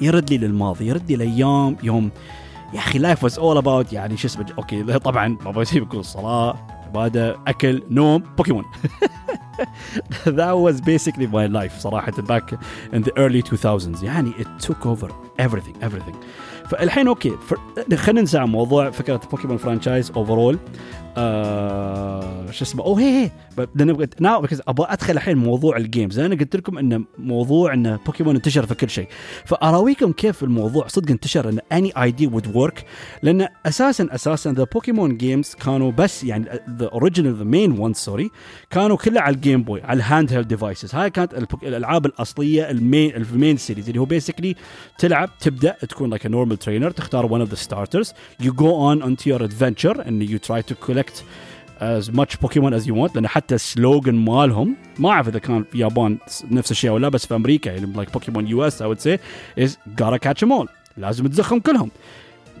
يرد 0.00 0.30
لي 0.30 0.38
للماضي 0.38 0.86
يرد 0.86 1.08
لي 1.08 1.14
الأيام 1.14 1.76
يوم. 1.82 2.10
يا 2.74 2.78
أخي 2.78 2.98
life 2.98 3.24
was 3.24 3.38
all 3.38 3.56
about 3.56 3.92
يعني 3.92 4.16
شو 4.16 4.28
اسمه 4.28 4.46
okay 4.58 4.82
طبعا 4.98 5.36
ما 5.44 5.50
بسيب 5.50 5.82
يقول 5.82 6.04
صلاة 6.04 6.56
عبادة 6.86 7.36
أكل 7.46 7.82
نوم 7.90 8.22
بوكيمون 8.36 8.64
that 10.26 10.54
was 10.56 10.80
basically 10.80 11.26
my 11.26 11.46
life 11.46 11.78
صراحة 11.78 12.12
back 12.12 12.52
in 12.92 13.02
the 13.02 13.12
early 13.18 13.42
2000s 13.42 14.02
يعني 14.02 14.32
it 14.32 14.66
took 14.66 14.86
over 14.86 15.08
everything 15.38 15.76
everything. 15.82 16.16
فالحين 16.70 17.08
okay 17.08 17.32
خلينا 17.94 18.20
ننسى 18.20 18.38
عن 18.38 18.48
موضوع 18.48 18.90
فكرة 18.90 19.20
بوكيمون 19.30 19.56
franchise 19.56 20.10
overall 20.10 20.58
آه 21.18 22.50
شو 22.50 22.64
اسمه؟ 22.64 22.84
أوه 22.84 23.00
هي 23.00 23.24
هي. 23.24 23.30
now 24.20 24.40
because 24.40 24.62
أبغى 24.68 24.86
أدخل 24.90 25.12
الحين 25.12 25.36
موضوع 25.38 25.76
ال 25.76 25.83
games 25.83 26.18
أنا 26.18 26.34
قلت 26.34 26.56
لكم 26.56 26.78
إن 26.78 27.04
موضوع 27.18 27.74
إن 27.74 27.98
بوكيمون 28.06 28.34
انتشر 28.34 28.66
في 28.66 28.74
كل 28.74 28.90
شيء. 28.90 29.08
فأراويكم 29.44 30.12
كيف 30.12 30.42
الموضوع 30.42 30.86
صدق 30.86 31.10
انتشر 31.10 31.48
إن 31.48 31.58
any 31.72 32.02
idea 32.02 32.28
would 32.28 32.56
work 32.56 32.84
لأن 33.22 33.48
أساسا 33.66 34.08
أساسا 34.10 34.52
the 34.52 34.64
بوكيمون 34.74 35.16
games 35.16 35.54
كانوا 35.54 35.92
بس 35.92 36.24
يعني 36.24 36.48
the 36.78 36.86
original 36.86 37.34
the 37.34 37.44
main 37.44 37.72
one 37.78 37.94
sorry 37.94 38.30
كانوا 38.70 38.96
كلها 38.96 39.22
على 39.22 39.34
الجيم 39.34 39.62
بوي 39.62 39.82
على 39.82 39.96
ال 39.96 40.32
handheld 40.32 40.48
devices 40.48 40.94
هاي 40.94 41.10
كانت 41.10 41.34
الألعاب 41.62 42.06
الأصلية 42.06 42.70
ال 42.70 42.79
main 42.79 43.14
ال 43.16 43.24
main 43.24 43.56
series 43.56 43.88
اللي 43.88 44.00
هو 44.00 44.04
basically 44.04 44.54
تلعب 44.98 45.30
تبدأ 45.40 45.76
تكون 45.88 46.10
like 46.10 46.26
normal 46.26 46.56
trainer 46.58 46.90
تختار 46.90 47.32
one 47.32 47.40
of 47.40 47.50
the 47.50 47.54
starters 47.54 48.12
you 48.40 48.52
go 48.52 48.70
on 48.70 49.02
into 49.02 49.30
your 49.30 49.44
adventure 49.44 50.04
and 50.04 50.30
you 50.30 50.38
try 50.38 50.62
to 50.62 50.74
collect 50.74 51.05
as 51.80 52.10
much 52.10 52.40
بوكيمون 52.40 52.80
as 52.80 52.84
you 52.84 52.92
want 52.92 53.14
لأن 53.14 53.26
حتى 53.26 53.54
ال 53.54 53.63
slogan 53.63 54.14
مالهم 54.14 54.76
ما 54.98 55.10
أعرف 55.10 55.28
إذا 55.28 55.38
كان 55.38 55.64
في 55.64 55.74
اليابان 55.74 56.18
نفس 56.50 56.70
الشيء 56.70 56.90
ولا 56.90 57.08
بس 57.08 57.26
في 57.26 57.34
أمريكا 57.34 57.70
يعني 57.70 57.86
بوكيمون 57.86 58.46
US 58.46 58.82
I 58.82 58.86
would 58.86 59.00
say 59.00 59.18
is 59.64 59.70
gotta 60.02 60.18
catch 60.18 60.46
them 60.46 60.52
all. 60.52 60.68
لازم 60.96 61.26
تزخهم 61.26 61.60
كلهم. 61.60 61.90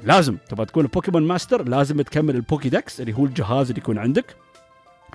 لازم 0.04 0.36
تبغى 0.48 0.66
تكون 0.66 0.86
بوكيمون 0.86 1.22
ماستر 1.22 1.68
لازم 1.68 2.02
تكمل 2.02 2.36
البوكي 2.36 2.68
دكس 2.68 3.00
اللي 3.00 3.12
هو 3.12 3.24
الجهاز 3.24 3.68
اللي 3.68 3.80
يكون 3.80 3.98
عندك. 3.98 4.36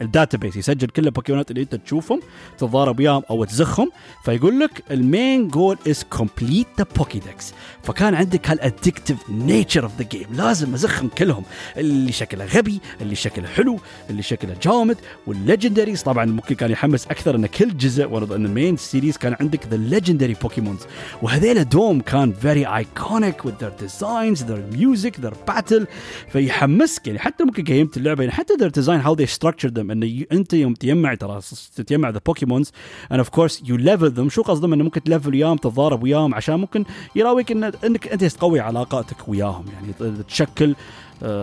ال 0.01 0.37
database 0.37 0.57
يسجل 0.57 0.87
كل 0.87 1.05
البوكيمونات 1.05 1.51
اللي 1.51 1.61
انت 1.61 1.75
تشوفهم 1.75 2.19
تتضارب 2.57 2.99
وياهم 2.99 3.23
أو 3.29 3.43
تزخهم 3.43 3.91
فيقول 4.25 4.59
لك 4.59 4.83
ال 4.91 5.03
main 5.03 5.47
goal 5.47 5.77
is 5.87 6.03
complete 6.03 6.67
the 6.77 6.85
بوكيدكس 6.97 7.53
فكان 7.83 8.15
عندك 8.15 8.49
هال 8.49 8.62
addictive 8.62 9.17
nature 9.29 9.83
of 9.83 9.91
the 9.97 10.03
game 10.03 10.27
لازم 10.33 10.73
أزخهم 10.73 11.07
كلهم. 11.09 11.43
اللي 11.77 12.11
شكله 12.11 12.45
غبي 12.45 12.79
اللي 13.01 13.15
شكله 13.15 13.47
حلو 13.47 13.79
اللي 14.09 14.23
شكله 14.23 14.55
جامد 14.63 14.97
وال 15.27 15.39
legendaries 15.39 16.03
طبعا 16.03 16.25
ممكن 16.25 16.55
كان 16.55 16.71
يحمس 16.71 17.07
أكثر 17.07 17.35
إن 17.35 17.45
كل 17.45 17.77
جزء 17.77 18.07
ورد 18.07 18.31
إن 18.31 18.45
ال 18.45 18.52
main 18.52 18.77
series 18.77 19.17
كان 19.17 19.35
عندك 19.39 19.67
the 19.67 19.77
legendary 19.77 20.33
بوكيمونز 20.33 20.79
وهذيلا 21.21 21.63
دوم 21.63 22.01
كان 22.01 22.33
very 22.33 22.65
iconic 22.65 23.41
with 23.41 23.63
their 23.63 23.83
designs 23.83 24.39
their 24.39 24.77
music 24.77 25.21
their 25.21 25.51
battle. 25.51 25.85
فيحمسك 26.29 27.07
يعني 27.07 27.19
حتى 27.19 27.43
ممكن 27.43 27.63
قيمة 27.63 27.97
اللعبة 27.97 28.23
يعني 28.23 28.35
حتى 28.35 28.53
their 28.53 28.71
design 28.71 29.05
how 29.07 29.15
they 29.15 29.27
structured 29.37 29.80
them 29.81 29.91
انه 29.91 30.25
انت 30.31 30.53
يوم 30.53 30.73
تجمع 30.73 31.15
ترى 31.15 31.39
تجمع 31.75 32.09
the 32.09 32.21
بوكيمونز 32.25 32.71
and 33.11 33.17
of 33.17 33.29
course 33.29 33.63
you 33.65 33.75
level 33.75 34.11
them 34.11 34.29
شو 34.29 34.41
قصدهم؟ 34.41 34.73
إنه 34.73 34.83
ممكن 34.83 35.03
ت 35.03 35.08
level 35.08 35.33
وياهم 35.33 35.57
تتضارب 35.57 36.03
وياهم 36.03 36.35
عشان 36.35 36.55
ممكن 36.55 36.85
يراويك 37.15 37.51
إن 37.51 37.63
إنك 37.63 38.07
أنت 38.07 38.23
تقوي 38.23 38.59
علاقاتك 38.59 39.29
وياهم. 39.29 39.65
يعني 39.73 40.13
تشكل 40.27 40.75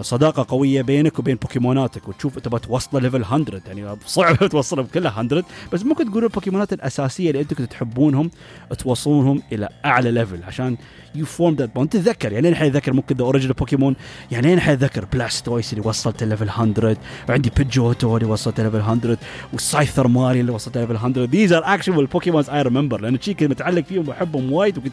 صداقة 0.01 0.47
قوية 0.49 0.83
بينك 0.83 1.19
وبين 1.19 1.37
بوكيموناتك 1.37 2.09
وتشوف 2.09 2.39
تبغى 2.39 2.61
توصله 2.61 3.01
level 3.00 3.25
100 3.31 3.61
يعني 3.67 3.97
صعب 4.07 4.37
توصلهم 4.37 4.87
كلها 4.87 5.23
100 5.23 5.43
بس 5.73 5.85
ممكن 5.85 6.11
تقول 6.11 6.25
البوكيمونات 6.25 6.73
الأساسية 6.73 7.31
اللي 7.31 7.41
أنتم 7.41 7.57
كنتوا 7.57 7.67
تحبونهم 7.77 8.31
توصلونهم 8.79 9.43
إلى 9.53 9.69
أعلى 9.85 10.11
level 10.11 10.43
عشان 10.45 10.77
you 11.15 11.27
form 11.27 11.55
that 11.55 11.75
bond 11.75 11.88
تتذكر 11.89 12.33
يعني 12.33 12.49
الحين 12.49 12.67
اتذكر 12.67 12.93
ممكن 12.93 13.17
the 13.17 13.25
original 13.25 13.53
بوكيمون 13.53 13.97
يعني 14.31 14.55
الحين 14.55 14.75
اتذكر 14.75 15.05
بلاستويس 15.05 15.73
اللي 15.73 15.89
وصلت 15.89 16.23
level 16.23 16.50
100 16.59 16.97
وعندي 17.29 17.51
بيجوتو 17.57 18.17
اللي 18.17 18.29
وصلت 18.29 18.61
level 18.61 18.83
100 18.83 19.17
والسايثر 19.53 20.09
مالي 20.09 20.41
اللي 20.41 20.53
وصلت 20.53 20.79
level 20.79 21.09
100 21.09 21.25
these 21.25 21.53
are 21.53 21.62
actual 21.65 22.07
Pokemons 22.07 22.50
I 22.50 22.62
remember 22.62 23.00
لأن 23.01 23.21
شي 23.21 23.35
كنت 23.35 23.51
متعلق 23.51 23.85
فيهم 23.85 24.09
وأحبهم 24.09 24.53
وايد 24.53 24.79
وكنت 24.79 24.93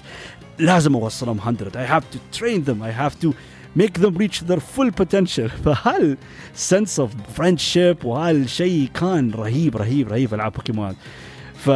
لازم 0.59 0.95
أوصلهم 0.95 1.39
100 1.45 1.55
I 1.55 1.91
have 1.91 2.05
to 2.13 2.39
train 2.39 2.63
them. 2.63 2.81
I 2.81 2.91
have 2.91 3.19
to 3.23 3.33
make 3.78 4.00
them 4.00 4.14
reach 4.16 4.40
their 4.40 4.60
full 4.60 4.90
potential 4.90 5.48
فهال 5.64 6.16
sense 6.54 6.98
of 6.98 7.08
friendship 7.38 8.04
وهالشيء 8.04 8.88
كان 8.94 9.30
رهيب 9.30 9.76
رهيب 9.76 10.08
رهيب 10.08 10.28
في 10.28 10.34
العاب 10.34 10.52
بوكيمون 10.52 10.96
ف 11.54 11.70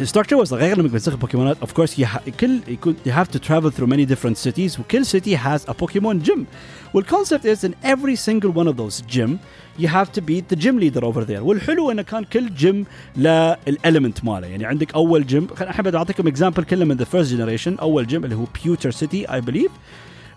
الستراكشر 0.00 0.44
was 0.44 0.52
غير 0.52 0.78
لما 0.78 0.88
تمسك 0.88 1.12
بوكيمونات 1.12 1.56
of 1.64 1.68
course 1.68 1.98
you 1.98 2.30
كل 2.40 2.60
يكون 2.68 2.96
you 3.06 3.10
have 3.10 3.28
to 3.28 3.38
travel 3.38 3.70
through 3.70 3.86
many 3.86 4.06
different 4.06 4.36
cities 4.48 4.80
وكل 4.80 5.04
city 5.04 5.34
has 5.34 5.64
a 5.68 5.74
Pokemon 5.74 6.22
gym 6.22 6.46
والconcept 6.94 7.44
is 7.44 7.64
in 7.64 7.74
every 7.82 8.16
single 8.16 8.50
one 8.50 8.68
of 8.68 8.76
those 8.76 9.02
gym 9.14 9.38
you 9.78 9.88
have 9.88 10.12
to 10.12 10.20
beat 10.20 10.48
the 10.48 10.56
gym 10.56 10.78
leader 10.78 11.04
over 11.04 11.24
there 11.24 11.42
والحلو 11.42 11.90
انه 11.90 12.02
كان 12.02 12.24
كل 12.24 12.54
جيم 12.54 12.84
للاليمنت 13.16 14.24
ماله 14.24 14.46
يعني 14.46 14.66
عندك 14.66 14.94
اول 14.94 15.26
جيم 15.26 15.46
احب 15.70 15.94
اعطيكم 15.94 16.26
اكزامبل 16.26 16.64
كله 16.64 16.84
من 16.84 16.96
ذا 16.96 17.04
فيرست 17.04 17.32
جنريشن 17.32 17.76
اول 17.78 18.06
جيم 18.06 18.24
اللي 18.24 18.36
هو 18.36 18.44
بيوتر 18.64 18.90
سيتي 18.90 19.32
اي 19.34 19.40
بليف 19.40 19.70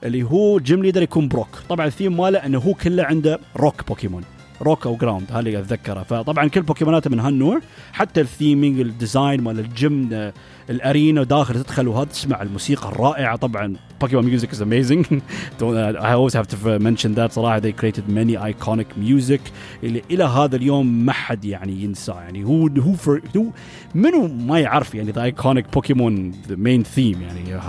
اللي 0.05 0.23
هو 0.23 0.59
gym 0.59 0.83
leader 0.83 1.03
يكون 1.03 1.29
بروك 1.29 1.49
طبعا 1.69 1.87
الثيم 1.87 2.17
ماله 2.17 2.39
إنه 2.39 2.59
هو 2.59 2.75
كله 2.75 3.05
عنده 3.05 3.41
روك 3.57 3.89
بوكيمون 3.89 4.23
روك 4.63 4.87
أو 4.87 4.97
ground 4.97 5.31
هذا 5.31 5.39
اللي 5.39 5.59
أتذكره. 5.59 6.03
فطبعا 6.03 6.49
كل 6.49 6.63
بوكيموناته 6.63 7.11
من 7.11 7.21
هالنوع. 7.21 7.61
حتى 7.93 8.21
الثيمينج 8.21 8.81
الديزاين 8.81 9.41
مال 9.41 9.59
الجيم 9.59 10.33
الأرينا 10.71 11.23
داخل 11.23 11.55
تدخل 11.55 11.89
وهذا 11.89 12.09
تسمع 12.09 12.43
الموسيقى 12.43 12.89
الرائعة. 12.89 13.37
طبعا 13.37 13.77
Pokemon 14.05 14.25
music 14.25 14.53
is 14.53 14.61
amazing. 14.61 15.05
I 15.61 16.13
always 16.13 16.35
have 16.35 16.47
to 16.49 16.79
mention 16.79 17.15
that 17.15 17.33
صراحة. 17.33 17.61
They 17.61 17.73
created 17.73 18.09
many 18.09 18.37
iconic 18.37 18.97
music. 18.97 19.41
اللي 19.83 20.03
إلى 20.11 20.25
هذا 20.25 20.57
اليوم 20.57 21.05
ما 21.07 21.13
حد 21.13 21.45
يعني 21.45 21.83
ينسى. 21.83 22.13
يعني 22.13 22.45
هو 22.45 22.69
هو 22.79 22.95
هو 23.37 23.47
منو 23.95 24.27
ما 24.27 24.61
يعرف 24.61 24.95
يعني 24.95 25.13
the 25.13 25.35
iconic 25.35 25.65
Pokemon 25.79 26.35
the 26.49 26.57
main 26.57 26.85
theme 26.97 27.23
يعني. 27.23 27.61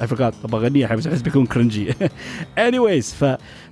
I 0.00 0.06
forgot. 0.06 0.34
أبغى 0.44 0.66
اغنيها 0.66 0.94
بس 0.94 1.06
أحس 1.06 1.22
بيكون 1.22 1.46
كرنجي 1.46 1.92
anyways 2.68 3.14
ف 3.14 3.24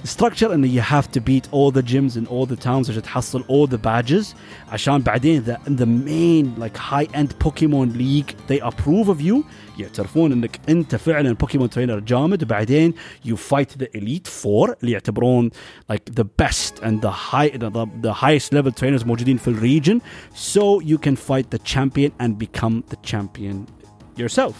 structure 0.04 0.52
انه 0.52 0.68
you 0.68 0.82
have 0.82 1.08
to 1.12 1.20
beat 1.20 1.48
all 1.52 1.72
the 1.72 1.84
gyms 1.84 2.18
in 2.18 2.28
all 2.28 2.46
the 2.46 2.56
towns 2.56 2.90
عشان 2.90 3.02
تحصل 3.02 3.44
all 3.44 3.68
the 3.68 3.78
badges 3.78 4.36
عشان 4.72 5.02
بعدين 5.02 5.44
the, 5.46 5.58
the 5.70 5.86
main 5.86 6.60
like 6.60 6.78
high 6.78 7.08
end 7.14 7.38
Pokemon 7.40 7.98
League 7.98 8.36
they 8.48 8.60
approve 8.60 9.10
of 9.10 9.22
you 9.22 9.44
يعترفون 9.80 10.32
انك 10.32 10.60
انت 10.70 10.96
فعلا 10.96 11.34
بوكيمون 11.34 11.70
ترينر 11.70 12.00
جامد 12.00 12.44
وبعدين 12.44 12.94
you 13.28 13.36
fight 13.36 13.84
the 13.84 13.88
elite 14.00 14.28
four 14.28 14.76
اللي 14.82 14.92
يعتبرون 14.92 15.50
like 15.92 16.14
the 16.20 16.26
best 16.44 16.84
and 16.84 17.02
the 17.02 17.12
high 17.12 17.50
the, 17.50 17.88
the 18.02 18.14
highest 18.14 18.54
level 18.54 18.72
trainers 18.72 19.06
موجودين 19.06 19.38
في 19.38 19.48
الريجن 19.48 20.02
so 20.34 20.82
you 20.82 20.98
can 20.98 21.16
fight 21.16 21.50
the 21.56 21.60
champion 21.74 22.12
and 22.20 22.38
become 22.38 22.84
the 22.90 22.98
champion 23.12 23.66
yourself 24.18 24.54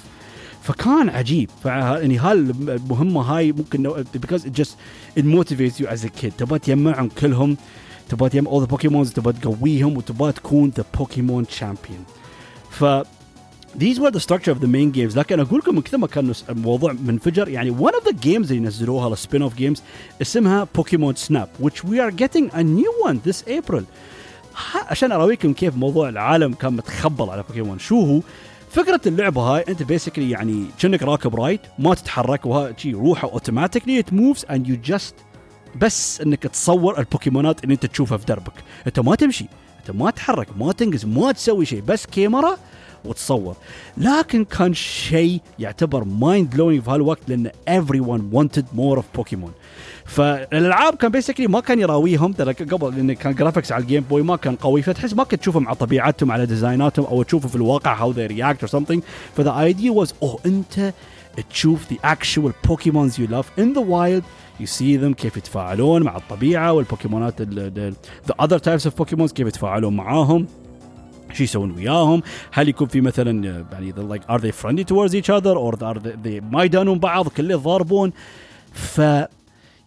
فكان 0.69 1.09
عجيب. 1.09 1.51
يعني 1.65 2.19
هالمهمة 2.19 3.21
هاي 3.21 3.53
ممكن 3.53 4.05
because 4.05 4.45
it 4.45 4.53
just 4.61 4.71
it 5.19 5.25
motivates 5.25 5.81
you 5.81 5.87
as 5.87 6.05
a 6.05 6.23
kid. 6.23 6.33
تبغى 6.39 6.59
تجمعهم 6.59 7.09
كلهم 7.09 7.57
تبغى 8.09 8.29
تجمع 8.29 8.51
all 8.51 8.67
the 8.67 8.71
Pokemons 8.71 9.13
تبغى 9.13 9.33
تقويهم 9.33 9.97
وتبغى 9.97 10.33
تكون 10.33 10.73
the 10.73 10.99
Pokemon 11.01 11.47
champion. 11.61 12.03
ف 12.71 12.85
these 13.79 13.99
were 14.01 14.11
the 14.11 14.21
structure 14.21 14.53
of 14.53 14.61
the 14.61 14.67
main 14.67 14.91
games. 14.91 15.17
لكن 15.17 15.41
أقول 15.41 15.59
لكم 15.59 15.75
من 15.75 15.83
كثر 15.83 15.99
ما 15.99 16.07
كان 16.07 16.33
الموضوع 16.49 16.93
منفجر 16.93 17.49
يعني 17.49 17.77
one 17.77 17.93
of 17.93 18.05
the 18.09 18.13
games 18.13 18.51
اللي 18.51 18.61
نزلوها 18.61 19.13
ال 19.13 19.43
spin-off 19.43 19.55
games 19.55 19.83
اسمها 20.23 20.69
Pokemon 20.75 21.15
Snap 21.15 21.49
which 21.63 21.85
we 21.85 21.99
are 21.99 22.11
getting 22.11 22.51
a 22.55 22.63
new 22.63 23.09
one 23.09 23.31
this 23.31 23.43
April. 23.49 23.83
عشان 24.91 25.13
أراويكم 25.13 25.53
كيف 25.53 25.77
موضوع 25.77 26.09
العالم 26.09 26.53
كان 26.53 26.73
متخبل 26.73 27.31
على 27.31 27.45
بوكيمون 27.49 27.79
شو 27.79 28.01
هو؟ 28.01 28.21
فكرة 28.71 29.01
اللعبة 29.07 29.43
هاي 29.43 29.65
أنت 29.69 29.83
basically 29.83 30.31
يعني 30.31 30.65
كأنك 30.81 31.03
راكب 31.03 31.35
ride 31.35 31.61
ما 31.79 31.95
تتحرك 31.95 32.47
وها 32.47 32.73
شي 32.77 32.93
روحه 32.93 33.29
automatically 33.29 33.99
it 33.99 34.13
moves 34.13 34.45
and 34.51 34.69
you 34.69 34.77
just 34.85 35.15
بس 35.81 36.21
إنك 36.21 36.43
تصور 36.43 36.99
البوكيمونات 36.99 37.65
اللي 37.65 37.75
أنت 37.75 37.87
تشوفها 37.87 38.19
في 38.19 38.27
دربك. 38.27 38.53
أنت 38.87 39.01
ما 39.01 39.15
تمشي 39.15 39.47
أنت 39.81 39.97
ما 39.97 40.11
تتحرك 40.11 40.49
ما 40.59 40.73
تنقز 40.73 41.05
ما 41.05 41.33
تسوي 41.33 41.67
شيء 41.67 41.81
بس 41.81 42.07
كاميرا 42.07 42.57
وتصور. 43.05 43.57
لكن 43.97 44.45
كان 44.45 44.75
شيء 44.75 45.41
يعتبر 45.59 46.05
mind 46.05 46.51
blowing 46.51 46.83
في 46.83 46.91
هالوقت 46.91 47.21
لأن 47.29 47.51
everyone 47.71 48.37
wanted 48.37 48.65
more 48.79 48.99
of 48.99 49.05
بوكيمون 49.15 49.53
فالألعاب 50.09 50.95
كان 50.95 51.11
basically 51.11 51.47
ما 51.47 51.61
كان 51.61 51.81
يراويهم. 51.81 52.33
ترى 52.33 52.53
قبل 52.53 52.97
لأن 52.97 53.13
كان 53.13 53.35
graphics 53.35 53.73
على 53.73 53.83
الجيم 53.83 54.05
بوي 54.11 54.23
ما 54.23 54.37
كان 54.37 54.57
قوي 54.57 54.83
فتحس 54.83 55.15
ما 55.15 55.25
كنت 55.25 55.41
تشوفهم 55.41 55.67
على 55.69 55.77
طبيعتهم 55.77 56.33
على 56.33 56.47
design 56.47 56.87
اتهم 56.87 57.07
أو 57.07 57.23
تشوفه 57.23 57.49
في 57.49 57.57
الواقع 57.57 57.95
how 57.95 58.11
they 58.11 58.27
react 58.27 58.75
or 58.75 58.83
something. 58.83 59.01
ف 59.37 59.43
the 59.43 59.61
idea 59.61 59.91
was 59.91 60.15
أوه 60.23 60.39
أنت 60.47 60.93
تشوف 61.51 61.93
the 61.93 61.97
actual 61.97 62.53
Pokemons 62.69 63.19
you 63.19 63.27
love 63.27 63.51
in 63.59 63.73
the 63.75 63.81
wild. 63.81 64.25
You 64.61 64.67
see 64.67 64.97
them 64.97 65.15
كيف 65.15 65.37
يتفاعلون 65.37 66.03
مع 66.03 66.17
الطبيعة 66.17 66.73
والبوكيمونات 66.73 67.43
the 68.27 68.35
other 68.45 68.59
types 68.59 68.91
of 68.91 69.03
Pokemons 69.03 69.33
كيف 69.33 69.47
يتفاعلون 69.47 69.97
معاهم 69.97 70.47
شو 71.33 71.45
يسوون 71.45 71.71
وياهم؟ 71.71 72.23
هل 72.53 72.69
يكون 72.69 72.89
في 72.89 73.01
مثلا 73.01 73.65
يعني 73.73 73.93
are 74.31 74.41
they 74.41 74.53
friendly 74.53 74.85
towards 74.85 75.15
each 75.15 75.31
other 75.31 75.55
or 75.55 75.75
are 75.75 75.99
they, 75.99 76.17
they 76.25 76.43
ما 76.53 76.65
يدانون 76.65 76.99
بعض 76.99 77.29
كله 77.29 77.55
يضاربون 77.55 78.13
ف 78.73 79.01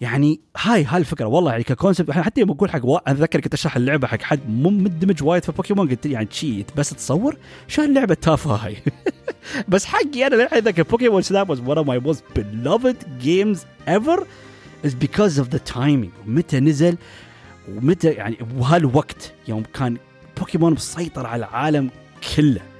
يعني 0.02 0.40
هاي 0.58 0.84
هاي 0.84 1.00
الفكرة. 1.00 1.26
والله 1.26 1.52
يعني 1.52 1.64
ك 1.64 1.70
concept 1.70 2.12
حتى 2.12 2.42
يوم 2.42 2.52
أقول 2.52 2.70
حق 2.70 2.86
وا... 2.86 3.12
أتذكر 3.12 3.40
كنت 3.40 3.54
أشرح 3.54 3.76
اللعبة 3.76 4.08
حق 4.08 4.22
حد 4.22 4.40
مو 4.50 4.70
مندمج 4.70 5.24
وايد 5.24 5.44
في 5.44 5.52
بوكيمون 5.52 5.90
قلت 5.90 6.06
يعني 6.06 6.28
شي 6.32 6.66
بس 6.76 6.90
تصور 6.90 7.38
شو 7.68 7.82
هاللعبه 7.82 8.14
التافهه 8.14 8.56
هاي؟ 8.56 8.78
بس 9.70 9.86
حقي 9.86 10.28
أنا 10.28 10.36
للحين 10.36 10.58
أتذكر 10.58 10.84
Pokemon 10.84 11.22
Snap 11.22 11.56
was 11.56 11.60
one 11.60 11.78
of 11.78 11.86
my 11.86 12.08
most 12.08 12.22
beloved 12.40 12.98
games 13.24 13.60
ever 13.88 14.24
is 14.84 14.94
because 14.96 15.40
of 15.40 15.50
the 15.56 15.74
timing. 15.74 16.12
متى 16.26 16.60
نزل 16.60 16.98
ومتى 17.70 18.12
يعني 18.12 18.38
وهالوقت 18.58 19.34
يوم 19.48 19.64
كان 19.74 19.98
بوكيمون 20.38 20.74
مسيطر 20.74 21.28
على 21.28 21.40
العالم 21.40 21.90
كله. 22.36 22.71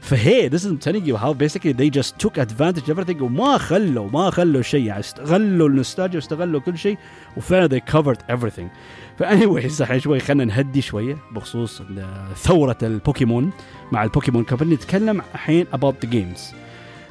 فهي 0.00 0.50
this 0.50 0.64
is 0.64 0.72
telling 0.84 1.04
you 1.04 1.16
how 1.16 1.32
basically 1.32 1.72
they 1.72 1.90
just 1.90 2.18
took 2.18 2.38
advantage 2.38 2.88
of 2.88 2.98
everything 2.98 3.22
وما 3.22 3.58
خلوا 3.58 4.10
ما 4.10 4.30
خلوا 4.30 4.62
شيء. 4.62 4.84
يعني 4.84 5.00
استغلوا 5.00 5.68
النوستالجيا 5.68 6.16
واستغلوا 6.16 6.60
كل 6.60 6.78
شيء 6.78 6.98
وفعلا 7.36 7.68
they 7.68 7.92
covered 7.92 8.18
everything. 8.36 8.66
ف 9.18 9.26
anyways 9.26 9.82
الحين 9.82 10.00
شوي 10.00 10.20
خلينا 10.20 10.44
نهدي 10.44 10.82
شوية 10.82 11.16
بخصوص 11.32 11.82
ثورة 12.36 12.78
البوكيمون 12.82 13.50
مع 13.92 14.04
ال 14.04 14.09
Pokemon 14.09 14.44
Company 14.44 14.74
نتكلم 14.74 15.22
الحين 15.34 15.66
about 15.74 15.94
the 16.04 16.08
games. 16.08 16.59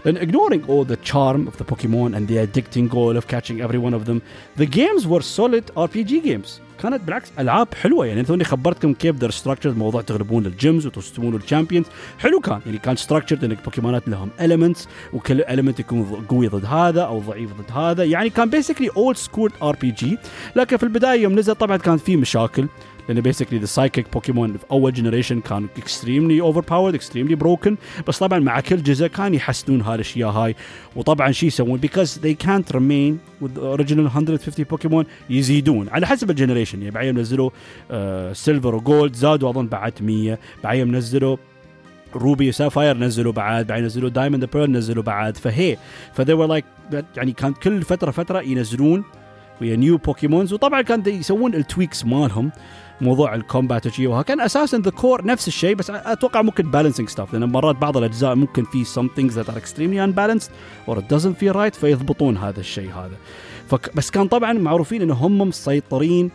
And 0.10 0.18
ignoring 0.18 0.64
all 0.72 0.86
the 0.94 1.00
charm 1.12 1.42
of 1.50 1.56
the 1.60 1.66
Pokemon 1.72 2.10
and 2.16 2.24
the 2.28 2.38
addicting 2.44 2.88
goal 2.96 3.16
of 3.20 3.24
catching 3.34 3.58
every 3.66 3.80
one 3.88 3.94
of 3.94 4.04
them, 4.08 4.20
the 4.62 4.70
games 4.80 5.04
were 5.12 5.24
solid 5.38 5.66
RPG 5.86 6.12
games. 6.24 6.62
كانت 6.84 7.02
بالعكس 7.02 7.32
ألعاب 7.40 7.68
حلوة. 7.74 8.06
يعني 8.06 8.24
توني 8.24 8.44
خبرتكم 8.44 8.94
كيف 8.94 9.16
the 9.16 9.30
structured 9.30 9.78
موضوع 9.78 10.02
تغلبون 10.02 10.46
ال 10.46 10.54
gyms 10.54 10.86
وتستمون 10.88 11.36
ال 11.36 11.41
champions 11.41 11.86
حلو 12.20 12.40
كان. 12.40 12.60
يعني 12.66 12.78
كان 12.78 12.96
structured 12.96 13.44
إنك 13.44 13.64
بوكيمونات 13.64 14.08
لهم 14.08 14.30
elements 14.40 14.88
وكل 15.14 15.44
element 15.44 15.80
يكون 15.80 16.26
قوي 16.30 16.48
ضد 16.48 16.66
هذا 16.66 17.02
أو 17.02 17.20
ضعيف 17.20 17.50
ضد 17.54 17.72
هذا. 17.78 18.04
يعني 18.04 18.30
كان 18.30 18.50
basically 18.50 18.90
old 18.98 19.18
school 19.18 19.52
RPG 19.64 20.18
لكن 20.56 20.78
في 20.78 20.84
البداية 20.84 21.22
يوم 21.22 21.40
نزل 21.40 21.56
طبعا 21.56 21.78
كان 21.78 21.98
في 21.98 22.16
مشاكل. 22.16 22.68
لأن 23.10 23.22
basically 23.22 23.60
the 23.60 23.66
psychic 23.66 24.14
Pokemon 24.14 24.58
في 24.58 24.66
اول 24.72 24.94
generation 24.94 25.42
كان 25.42 25.68
extremely 25.78 26.42
overpowered 26.42 26.96
extremely 26.96 27.36
broken 27.36 27.78
بس 28.08 28.20
طبعا 28.20 28.40
مع 28.40 28.60
كل 28.60 28.84
جزء 28.84 29.08
كان 29.08 29.34
يحسنون 29.34 29.82
هالاشياء 29.82 30.30
هاي. 30.30 30.56
وطبعا 30.96 31.32
شو 31.32 31.46
يسوون؟ 31.46 31.80
they 31.80 32.36
can't 32.46 32.72
remain 32.72 33.20
with 33.44 33.56
the 33.56 33.78
original 33.78 34.08
150 34.08 34.66
بوكيمون 34.70 35.06
يزيدون. 35.30 35.90
على 35.90 36.08
حسب 36.08 36.30
ال 36.30 36.34
generation. 36.34 36.80
يعني 36.80 36.92
بعدين 36.92 37.20
نزلوا 37.20 37.50
سيلفر 38.34 38.76
وجولد 38.76 39.16
زادوا 39.16 39.50
أظن 39.50 39.68
بعد 39.68 39.94
100 40.02 40.40
بعدين 40.64 40.96
نزلوا 40.96 41.38
روبي 42.16 42.50
وسافاير 42.50 42.98
نزلوا 42.98 43.34
بعد. 43.34 43.68
بعدين 43.68 43.86
نزلوا 43.86 44.10
دايموند 44.10 44.46
بيرل 44.46 44.72
نزلوا 44.72 45.04
بعد. 45.04 45.38
فهي 45.38 45.78
ف 46.14 46.19
they 46.19 46.38
were 46.38 46.50
like 46.50 46.96
يعني 47.18 47.32
كان 47.32 47.54
كل 47.54 47.82
فترة 47.82 48.12
فترة 48.12 48.42
ينزلون 48.42 49.04
ويا 49.62 49.76
new 49.76 49.98
Pokemons 49.98 50.54
وطبعا 50.54 50.82
كان 50.82 51.04
يسوون 51.08 51.56
ال 51.56 51.63
tweaks 51.63 52.06
مالهم. 52.06 52.52
موضوع 53.02 53.36
ال 53.36 53.43
combat 53.43 53.88
وشي 53.88 54.08
وها 54.08 54.22
كان 54.22 54.42
أساسا 54.42 54.78
the 54.78 54.92
core 54.92 55.26
نفس 55.26 55.48
الشيء 55.48 55.76
بس 55.76 55.90
أتوقع 55.90 56.42
ممكن 56.42 56.72
balancing 56.72 57.10
stuff 57.10 57.34
لأن 57.34 57.44
مرات 57.44 57.76
بعض 57.76 57.98
الأجزاء 57.98 58.36
ممكن 58.36 58.64
في 58.64 58.86
some 58.86 59.08
things 59.20 59.34
that 59.36 59.50
are 59.52 59.58
extremely 59.58 60.00
unbalanced 60.10 60.50
or 60.90 60.98
it 61.00 61.16
doesn't 61.16 61.44
feel 61.44 61.54
right 61.56 61.76
فيضبطون 61.76 62.38
هذا 62.38 62.60
الشيء 62.60 62.90
هذا. 62.92 63.16
فك 63.70 63.96
بس 63.96 64.12
كان 64.12 64.28
طبعا 64.28 64.54
معروفين 64.54 65.02
ان 65.02 65.12
هم 65.12 65.38
مسيطرين 65.42 66.32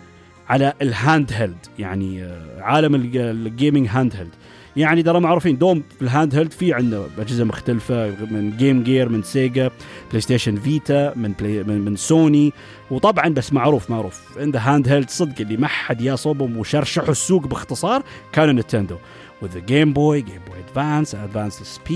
على 0.48 0.72
ال 0.82 1.32
handheld 1.32 1.56
يعني 1.78 2.24
آه، 2.24 2.60
عالم 2.60 2.94
ال 2.94 3.02
g- 3.02 3.16
ال 3.16 3.27
gaming 3.27 3.88
handheld 3.88 4.34
يعني 4.76 5.02
ترى 5.02 5.20
معروفين. 5.20 5.58
دوم 5.58 5.82
في 5.96 6.02
ال 6.02 6.34
handheld 6.34 6.52
في 6.52 6.72
عندنا 6.72 7.06
أجهزة 7.18 7.44
مختلفة 7.44 8.06
من 8.30 8.56
جيم 8.56 8.82
جير 8.82 9.08
من 9.08 9.22
سيجا 9.22 9.70
بلاي 10.08 10.20
ستيشن 10.20 10.56
فيتا 10.56 11.12
من 11.16 11.32
بلاي 11.32 11.62
من, 11.62 11.80
من 11.80 11.96
سوني 11.96 12.52
وطبعا 12.90 13.28
بس 13.28 13.52
معروف 13.52 13.90
معروف. 13.90 14.38
عنده 14.38 14.58
handheld 14.60 15.10
صدق 15.10 15.40
اللي 15.40 15.56
ما 15.56 15.66
حد 15.66 16.00
يا 16.00 16.16
صوبهم 16.16 16.56
وشرشحوا 16.56 17.10
السوق 17.10 17.46
باختصار 17.46 18.02
كانوا 18.32 18.52
نينتندو 18.52 18.96
with 19.42 19.46
the 19.48 19.60
Game 19.70 19.92
Boy, 19.92 20.22
Game 20.30 20.44
Boy 20.48 20.58
Advance, 20.66 21.10
Advance 21.14 21.56
SP, 21.74 21.90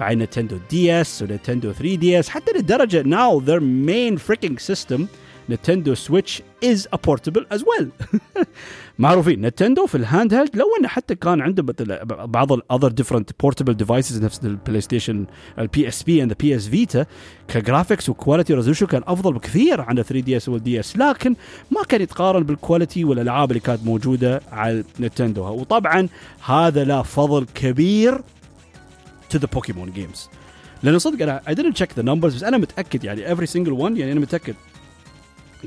بعدين 0.00 0.18
نينتندو 0.18 0.56
دي 0.70 0.92
اس 1.00 1.22
ونينتندو 1.22 1.72
3 1.72 1.94
دي 1.94 2.18
اس 2.20 2.28
حتى 2.28 2.52
لدرجة 2.58 3.02
now 3.02 3.40
their 3.40 3.60
main 3.60 4.18
freaking 4.30 4.56
system 4.72 5.00
نينتندو 5.48 5.94
سويتش 5.94 6.42
is 6.64 6.88
a 6.96 6.98
portable 7.10 7.42
as 7.54 7.60
well. 7.60 7.86
معروفين. 8.98 9.40
نينتندو 9.40 9.86
في 9.86 9.94
ال 9.94 10.34
handheld 10.34 10.56
لو 10.56 10.66
إنه 10.80 10.88
حتى 10.88 11.14
كان 11.14 11.40
عنده 11.40 11.74
بعض 12.04 12.52
ال 12.52 12.58
other 12.58 12.88
different 12.88 13.30
portable 13.40 13.74
devices 13.74 14.24
نفس 14.24 14.40
البلاي 14.44 14.80
ستيشن 14.80 15.26
البي 15.58 15.88
اس 15.88 16.02
بي 16.02 16.22
and 16.22 16.34
بي 16.40 16.56
اس 16.56 16.68
فيتا 16.68 17.06
ك 17.48 17.55
graphics 17.55 18.08
و 18.08 18.14
quality 18.14 18.54
resolution 18.54 18.86
كان 18.86 19.02
أفضل 19.06 19.32
بكثير 19.32 19.80
عن 19.80 19.94
3 19.94 20.20
دي 20.20 20.36
اس 20.36 20.48
والدي 20.48 20.80
اس 20.80 20.96
لكن 20.96 21.36
ما 21.70 21.82
كان 21.88 22.00
يتقارن 22.00 22.42
بال 22.42 22.56
quality 22.56 23.04
والالعاب 23.04 23.50
اللي 23.50 23.60
كانت 23.60 23.84
موجودة 23.84 24.40
على 24.52 24.84
نينتندو 25.00 25.42
وطبعا 25.42 26.08
هذا 26.44 26.84
له 26.84 27.02
فضل 27.02 27.46
كبير 27.54 28.20
to 29.34 29.38
the 29.38 29.48
Pokemon 29.56 29.90
games. 29.98 30.18
لأنه 30.82 30.98
صدق 30.98 31.22
أنا 31.22 31.42
I 31.48 31.54
didn't 31.54 31.76
check 31.82 32.00
the 32.00 32.02
numbers 32.02 32.34
بس 32.34 32.42
أنا 32.42 32.58
متأكد 32.58 33.04
يعني 33.04 33.36
every 33.36 33.48
single 33.48 33.78
one 33.78 33.96
يعني 33.96 34.12
أنا 34.12 34.20
متأكد 34.20 34.54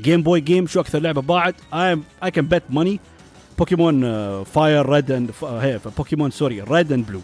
جيم 0.00 0.22
بوي 0.22 0.40
جيم 0.40 0.66
شو 0.66 0.80
أكثر 0.80 0.98
لعبة 0.98 1.20
باعت؟ 1.22 1.54
Am, 1.72 1.98
I 2.24 2.30
can 2.30 2.44
bet 2.54 2.74
money. 2.76 2.98
بوكيمون 3.58 4.02
فاير 4.44 4.88
ريد 4.88 5.10
اند 5.10 5.30
بوكيمون 5.98 6.30
sorry 6.30 6.60
ريد 6.60 6.92
اند 6.92 7.06
بلو 7.06 7.20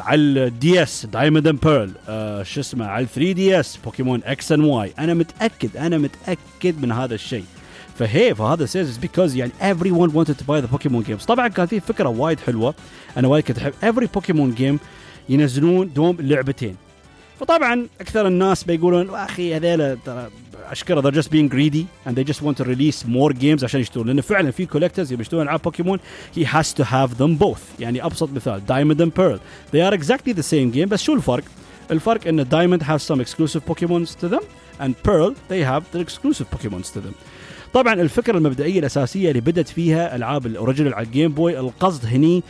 على 0.00 0.20
الدي 0.20 0.82
اس 0.82 1.06
دايموند 1.06 1.46
اند 1.46 1.60
بيرل 1.60 1.90
شو 2.46 2.60
اسمه؟ 2.60 2.86
على 2.86 3.06
3 3.06 3.32
دي 3.32 3.60
اس 3.60 3.76
بوكيمون 3.84 4.20
إكس 4.24 4.52
اند 4.52 4.64
واي 4.64 4.92
أنا 4.98 5.14
متأكد 5.14 5.76
أنا 5.76 5.98
متأكد 5.98 6.82
من 6.82 6.92
هذا 6.92 7.14
الشيء. 7.14 7.44
فهي 7.98 8.34
فهذا 8.34 8.66
says 8.66 8.96
because 8.96 9.36
يعني 9.36 9.52
everyone 9.60 10.10
wanted 10.10 10.34
to 10.34 10.44
buy 10.44 10.60
the 10.60 10.76
Pokemon 10.76 11.08
games. 11.08 11.26
طبعا 11.26 11.48
كان 11.48 11.66
في 11.66 11.80
فكرة 11.80 12.08
وايد 12.08 12.40
حلوة. 12.40 12.74
أنا 13.16 13.28
وايد 13.28 13.44
كنت 13.44 13.58
أحب 13.58 13.72
every 13.82 14.06
Pokemon 14.18 14.60
game 14.60 14.78
ينزلون 15.28 15.92
دوم 15.92 16.16
لعبتين. 16.20 16.76
فطبعا 17.40 17.86
أكثر 18.00 18.26
الناس 18.26 18.64
بيقولون 18.64 19.10
أخي 19.14 19.56
هذيلا 19.56 19.96
ترى 20.06 20.28
اشكره 20.70 21.00
they're 21.00 21.14
just 21.14 21.30
being 21.30 21.48
greedy 21.48 21.86
and 22.06 22.16
they 22.16 22.24
just 22.24 22.42
want 22.42 22.56
to 22.56 22.64
release 22.64 23.04
more 23.04 23.32
games 23.32 23.64
عشان 23.64 23.80
يشترون 23.80 24.06
لأنه 24.06 24.22
فعلا 24.22 24.50
في 24.50 24.66
collectors 24.66 25.12
يبي 25.12 25.22
يشترون 25.22 25.42
العاب 25.42 25.62
بوكيمون 25.62 25.98
he 26.36 26.42
has 26.44 26.66
to 26.80 26.84
have 26.84 27.18
them 27.18 27.44
both 27.44 27.80
يعني 27.80 28.04
ابسط 28.04 28.30
مثال 28.32 28.62
Diamond 28.68 29.00
and 29.00 29.14
Pearl 29.20 29.38
they 29.72 29.80
are 29.90 29.98
exactly 29.98 30.32
the 30.32 30.42
same 30.42 30.76
game 30.76 30.88
بس 30.88 31.02
شو 31.02 31.14
الفرق؟ 31.14 31.44
الفرق 31.90 32.28
ان 32.28 32.44
Diamond 32.44 32.82
have 32.82 33.02
some 33.02 33.20
exclusive 33.20 33.60
Pokemons 33.72 34.10
to 34.20 34.28
them 34.28 34.42
and 34.80 34.92
Pearl 35.08 35.34
they 35.50 35.62
have 35.62 35.82
the 35.94 36.00
exclusive 36.00 36.46
Pokemons 36.56 36.92
to 36.94 37.00
them 37.00 37.14
طبعا 37.74 37.94
الفكرة 37.94 38.38
المبدئيه 38.38 38.78
الاساسيه 38.80 39.28
اللي 39.28 39.40
بدت 39.40 39.68
فيها 39.68 40.16
العاب 40.16 40.46
ال 40.46 40.51
original 40.51 40.94
على 40.94 41.06
ال 41.06 41.11
Game 41.11 41.32
Boy 41.32 41.58
القصد 41.58 42.06
هني 42.06 42.42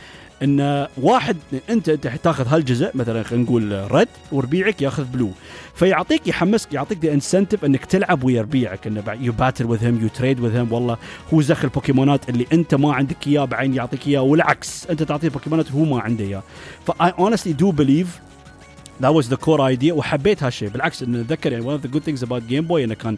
إن 0.43 0.87
واحد 0.97 1.37
أنت 1.69 1.89
تاخذ 2.23 2.47
هالجزء 2.47 2.91
مثلا 2.93 3.23
خلينا 3.23 3.43
نقول 3.43 3.91
Red 3.91 4.07
وربيعك 4.31 4.81
ياخذ 4.81 5.03
Blue 5.03 5.31
فيعطيك 5.75 6.27
يحمسك 6.27 6.73
يعطيك 6.73 7.05
the 7.05 7.13
incentive 7.13 7.65
إنك 7.65 7.85
تلعب 7.85 8.23
ويا 8.23 8.41
ربيعك 8.41 8.87
إنه 8.87 9.03
you 9.21 9.33
battle 9.33 9.65
with 9.65 9.83
him 9.83 10.01
you 10.01 10.07
trade 10.07 10.39
with 10.39 10.55
him 10.55 10.73
والله 10.73 10.97
هو 11.33 11.41
زخ 11.41 11.63
البوكيمونات 11.63 12.29
اللي 12.29 12.45
أنت 12.53 12.75
ما 12.75 12.93
عندك 12.93 13.27
إياه 13.27 13.45
بعدين 13.45 13.73
يعطيك 13.73 14.07
إياه 14.07 14.21
والعكس 14.21 14.87
أنت 14.89 15.03
تعطيه 15.03 15.29
بوكيمونات 15.29 15.71
هو 15.71 15.83
ما 15.85 16.01
عنده 16.01 16.25
إياه. 16.25 16.43
ف 16.87 16.99
I 16.99 17.11
honestly 17.11 17.49
do 17.49 17.71
believe 17.71 18.19
that 19.03 19.13
was 19.13 19.25
the 19.25 19.37
core 19.37 19.61
idea 19.77 19.91
وحبيت 19.91 20.43
هالشيء. 20.43 20.69
بالعكس 20.69 21.03
انه 21.03 21.21
أتذكر 21.21 21.51
يعني 21.51 21.65
one 21.65 21.81
of 21.81 21.83
the 21.87 21.93
good 21.93 22.03
things 22.09 22.23
about 22.27 22.41
Game 22.51 22.67
Boy 22.69 22.83
إنه 22.83 22.93
كان 22.93 23.17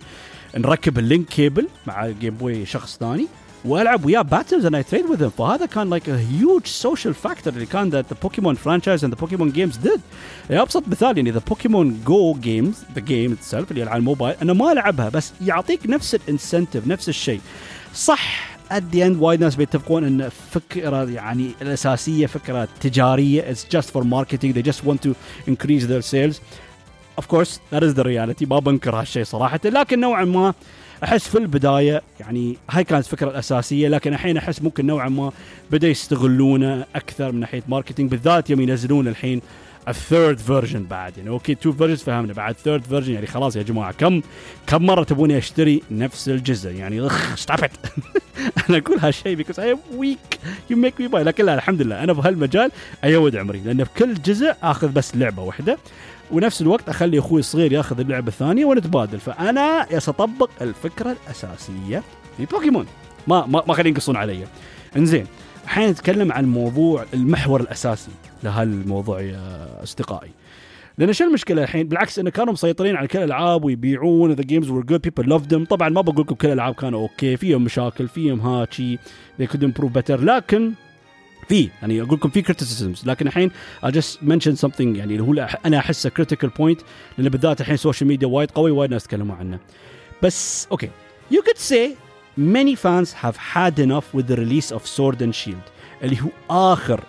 نركب 0.58 0.99
ال 0.99 1.05
link 1.05 1.25
cable 1.25 1.67
مع 1.88 2.08
Game 2.08 2.34
Boy 2.34 2.65
شخص 2.65 2.97
ثاني. 2.97 3.27
والعب 3.65 4.06
وياه 4.06 4.22
battles 4.21 4.65
and 4.65 4.75
I 4.75 4.84
trade 4.84 5.05
with 5.05 5.29
فهذا 5.30 5.65
كان 5.65 5.89
like 5.89 6.10
a 6.10 6.17
huge 6.17 6.65
social 6.65 7.13
factor 7.13 7.53
اللي 7.54 7.65
كان 7.65 7.89
that 7.89 8.05
the 8.13 8.17
Pokemon 8.21 8.55
franchise 8.55 9.03
and 9.03 9.13
the 9.13 9.19
Pokemon 9.19 9.51
games 9.51 9.77
did 9.77 10.01
أبسط 10.52 10.88
مثال 10.88 11.17
يعني 11.17 11.32
the 11.32 11.41
Pokemon 11.47 12.01
Go 12.08 12.34
games 12.34 12.84
the 12.95 13.01
game 13.01 13.32
itself 13.32 13.71
اللي 13.72 13.84
على 13.84 14.00
الموبايل 14.00 14.36
أنا 14.41 14.54
ما 14.54 14.72
العبها 14.72 15.10
بس 15.10 15.34
يعطيك 15.41 15.80
نفس 15.86 16.15
ال 16.15 16.23
incentive 16.23 16.88
نفس 16.88 17.10
الشيء. 17.10 17.41
صح 17.93 18.50
at 18.72 18.95
the 18.95 18.98
end 18.98 19.17
وايد 19.19 19.43
ناس 19.43 19.56
بيتفقون 19.56 20.04
إن 20.04 20.30
فكرة 20.52 21.10
يعني 21.10 21.52
الأساسية 21.62 22.26
فكرة 22.26 22.67
تجارية 22.82 23.54
it's 23.54 23.78
just 23.78 23.88
for 23.91 24.04
marketing 24.04 24.54
they 24.54 24.72
just 24.72 24.86
want 24.86 25.02
to 25.02 25.15
increase 25.48 25.86
their 25.86 26.02
sales. 26.02 26.39
Of 27.22 27.28
course 27.28 27.60
that 27.74 27.84
is 27.84 27.93
the 27.93 28.04
reality 28.04 28.48
ما 28.48 28.60
بنكر 28.60 28.95
هالشيء 28.95 29.24
صراحة 29.24 29.60
لكن 29.65 30.00
نوعا 30.00 30.26
ما 30.26 30.54
أحس 31.03 31.27
في 31.27 31.38
البداية 31.38 32.01
يعني 32.19 32.57
هاي 32.69 32.83
كانت 32.83 33.05
الفكرة 33.05 33.29
الاساسيه 33.29 33.88
لكن 33.88 34.13
الحين 34.13 34.38
أحس 34.38 34.62
ممكن 34.62 34.85
نوعا 34.85 35.09
ما 35.09 35.31
بدا 35.71 35.88
يستغلونه 35.88 36.85
أكثر 36.95 37.31
من 37.31 37.39
ناحية 37.39 37.63
marketing 37.67 38.12
بالذات 38.12 38.49
يوم 38.49 38.62
ينزلون 38.62 39.07
الحين 39.07 39.41
ال 39.88 39.96
third 39.96 40.38
version 40.38 40.84
بعد. 40.83 41.17
يعني 41.17 41.29
okay 41.29 41.55
two 41.55 41.71
versions 41.71 42.03
فهمنا 42.03 42.33
بعد 42.33 42.55
third 42.55 42.84
version 42.84 43.13
يعني 43.13 43.27
خلاص 43.27 43.55
يا 43.55 43.63
جماعة 43.63 43.91
كم 43.91 44.21
كم 44.67 44.85
مرة 44.85 45.03
تبوني 45.03 45.38
أشتري 45.38 45.83
نفس 45.91 46.29
الجزء؟ 46.29 46.71
يعني 46.71 47.05
أخ 47.05 47.35
stop 47.36 47.60
أنا 48.69 48.77
أقول 48.77 48.99
هالشيء 48.99 49.35
because 49.36 49.60
I'm 49.60 49.77
weak 49.95 50.39
you 50.69 50.77
make 50.77 51.01
me 51.01 51.08
buy 51.08 51.23
لكن 51.23 51.45
لا 51.45 51.53
الحمد 51.53 51.81
لله. 51.81 52.03
أنا 52.03 52.13
بهالمجال 52.13 52.71
أيود 53.03 53.35
عمري 53.35 53.59
لأن 53.65 53.83
في 53.83 53.89
كل 53.97 54.13
جزء 54.13 54.55
آخذ 54.63 54.88
بس 54.88 55.15
لعبة 55.15 55.43
واحدة. 55.43 55.77
ونفس 56.31 56.61
الوقت 56.61 56.89
أخلي 56.89 57.19
أخوي 57.19 57.39
الصغير 57.39 57.73
ياخذ 57.73 57.99
اللعبة 57.99 58.27
الثانية 58.27 58.65
ونتبادل. 58.65 59.19
فأنا 59.19 59.99
ساطبق 59.99 60.49
الفكرة 60.61 61.11
الأساسية 61.23 62.03
في 62.37 62.45
بوكيمون. 62.45 62.85
ما 63.27 63.45
ما, 63.45 63.63
ما 63.67 63.73
خليناهم 63.73 63.89
يقصون 63.89 64.15
علي. 64.15 64.47
إنزين 64.97 65.25
الحين 65.63 65.89
نتكلم 65.89 66.31
عن 66.31 66.45
موضوع 66.45 67.05
المحور 67.13 67.61
الأساسي 67.61 68.11
لهالموضوع 68.43 69.21
يا 69.21 69.67
أصدقائي. 69.83 70.31
لأن 70.97 71.13
شو 71.13 71.23
المشكلة 71.23 71.63
الحين؟ 71.63 71.87
بالعكس 71.87 72.19
انه 72.19 72.29
كانوا 72.29 72.53
مسيطرين 72.53 72.95
على 72.95 73.07
كل 73.07 73.19
الألعاب 73.19 73.63
ويبيعون 73.63 74.31
the 74.32 74.43
games 74.43 74.69
were 74.69 74.84
good 74.84 75.01
people 75.01 75.29
love 75.29 75.47
them 75.47 75.65
طبعا 75.65 75.89
ما 75.89 76.01
بقول 76.01 76.21
لكم 76.21 76.35
كل 76.35 76.47
الألعاب 76.47 76.75
كانوا 76.75 77.01
okay 77.01 77.38
فيهم 77.37 77.63
مشاكل 77.63 78.07
فيهم 78.07 78.39
هاتشي 78.39 78.97
they 79.41 79.45
could 79.45 79.61
improve 79.61 79.99
better. 79.99 80.11
لكن 80.11 80.71
في 81.49 81.69
يعني 81.81 82.01
أقول 82.01 82.13
لكم 82.13 82.29
في 82.29 82.43
criticisms. 82.43 83.07
لكن 83.07 83.27
الحين 83.27 83.51
I 83.85 83.89
just 83.89 84.27
mention 84.27 84.67
something 84.67 84.81
يعني 84.81 85.15
اللي 85.15 85.23
هو 85.23 85.49
أنا 85.65 85.77
احسه 85.77 86.12
critical 86.19 86.47
point 86.47 86.83
لأن 87.17 87.29
بالذات 87.29 87.62
الحين 87.62 87.73
ال 87.73 87.78
social 87.78 88.08
media 88.08 88.27
وايد 88.27 88.51
قوي 88.51 88.71
وايد 88.71 88.91
ناس 88.91 89.03
تكلموا 89.03 89.35
عنه. 89.35 89.59
بس 90.23 90.67
okay 90.71 90.89
you 91.33 91.38
could 91.38 91.57
say 91.57 91.89
many 92.38 92.75
fans 92.75 93.13
have 93.23 93.35
had 93.55 93.79
enough 93.79 94.13
with 94.13 94.27
the 94.27 94.35
release 94.35 94.71
of 94.71 94.81
Sword 94.97 95.21
and 95.21 95.33
Shield 95.33 95.69
اللي 96.03 96.17
هو 96.21 96.29
آخر 96.73 97.03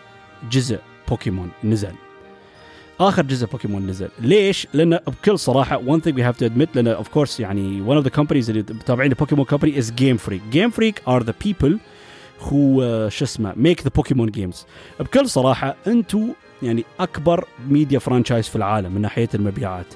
جزء 0.51 0.79
بوكيمون 1.09 1.51
نزل. 1.65 1.95
آخر 3.01 3.23
جزء 3.23 3.47
بوكيمون 3.47 3.87
نزل. 3.87 4.09
ليش؟ 4.21 4.67
لأن 4.75 4.99
بكل 5.07 5.39
صراحة 5.39 5.83
one 5.83 6.01
thing 6.01 6.13
we 6.13 6.23
have 6.23 6.37
to 6.39 6.51
admit 6.51 6.69
لأن 6.75 6.89
of 6.89 7.09
course 7.09 7.41
يعني 7.41 7.85
one 7.87 8.03
of 8.03 8.07
the 8.07 8.11
companies 8.11 8.49
اللي 8.49 8.61
متابعين 8.61 9.13
ال 9.13 9.17
Pokemon 9.17 9.45
Company 9.45 9.83
is 9.83 9.87
Game 9.87 10.19
Freak. 10.29 10.55
Game 10.55 10.71
Freak 10.71 11.13
are 11.13 11.23
the 11.25 11.47
people 11.47 11.73
uh, 12.43 13.09
شو 13.09 13.25
اسمه 13.25 13.53
make 13.53 13.81
the 13.83 13.91
Pokemon 14.01 14.31
games. 14.31 14.57
بكل 15.01 15.29
صراحة 15.29 15.77
أنتم 15.87 16.29
يعني 16.63 16.85
أكبر 17.01 17.45
media 17.69 17.99
franchise 17.99 18.49
في 18.49 18.57
العالم 18.57 18.93
من 18.93 19.01
ناحية 19.01 19.29
المبيعات. 19.35 19.87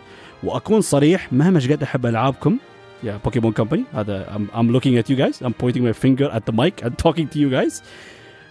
وأكون 0.45 0.81
صريح 0.81 1.33
مهما 1.33 1.61
قد 1.61 1.83
أحب 1.83 2.07
ألعابكم 2.07 2.59
يا 3.03 3.21
Pokemon 3.25 3.53
Company 3.53 3.85
هذا 3.95 4.39
I'm 4.55 4.77
looking 4.77 4.99
at 4.99 5.11
you 5.11 5.17
guys. 5.17 5.43
I'm 5.43 5.55
pointing 5.63 5.85
my 5.85 5.93
finger 5.93 6.31
at 6.37 6.47
the 6.47 6.53
mic 6.53 6.85
and 6.85 6.99
talking 6.99 7.29
to 7.29 7.39
you 7.39 7.51
guys. 7.51 7.83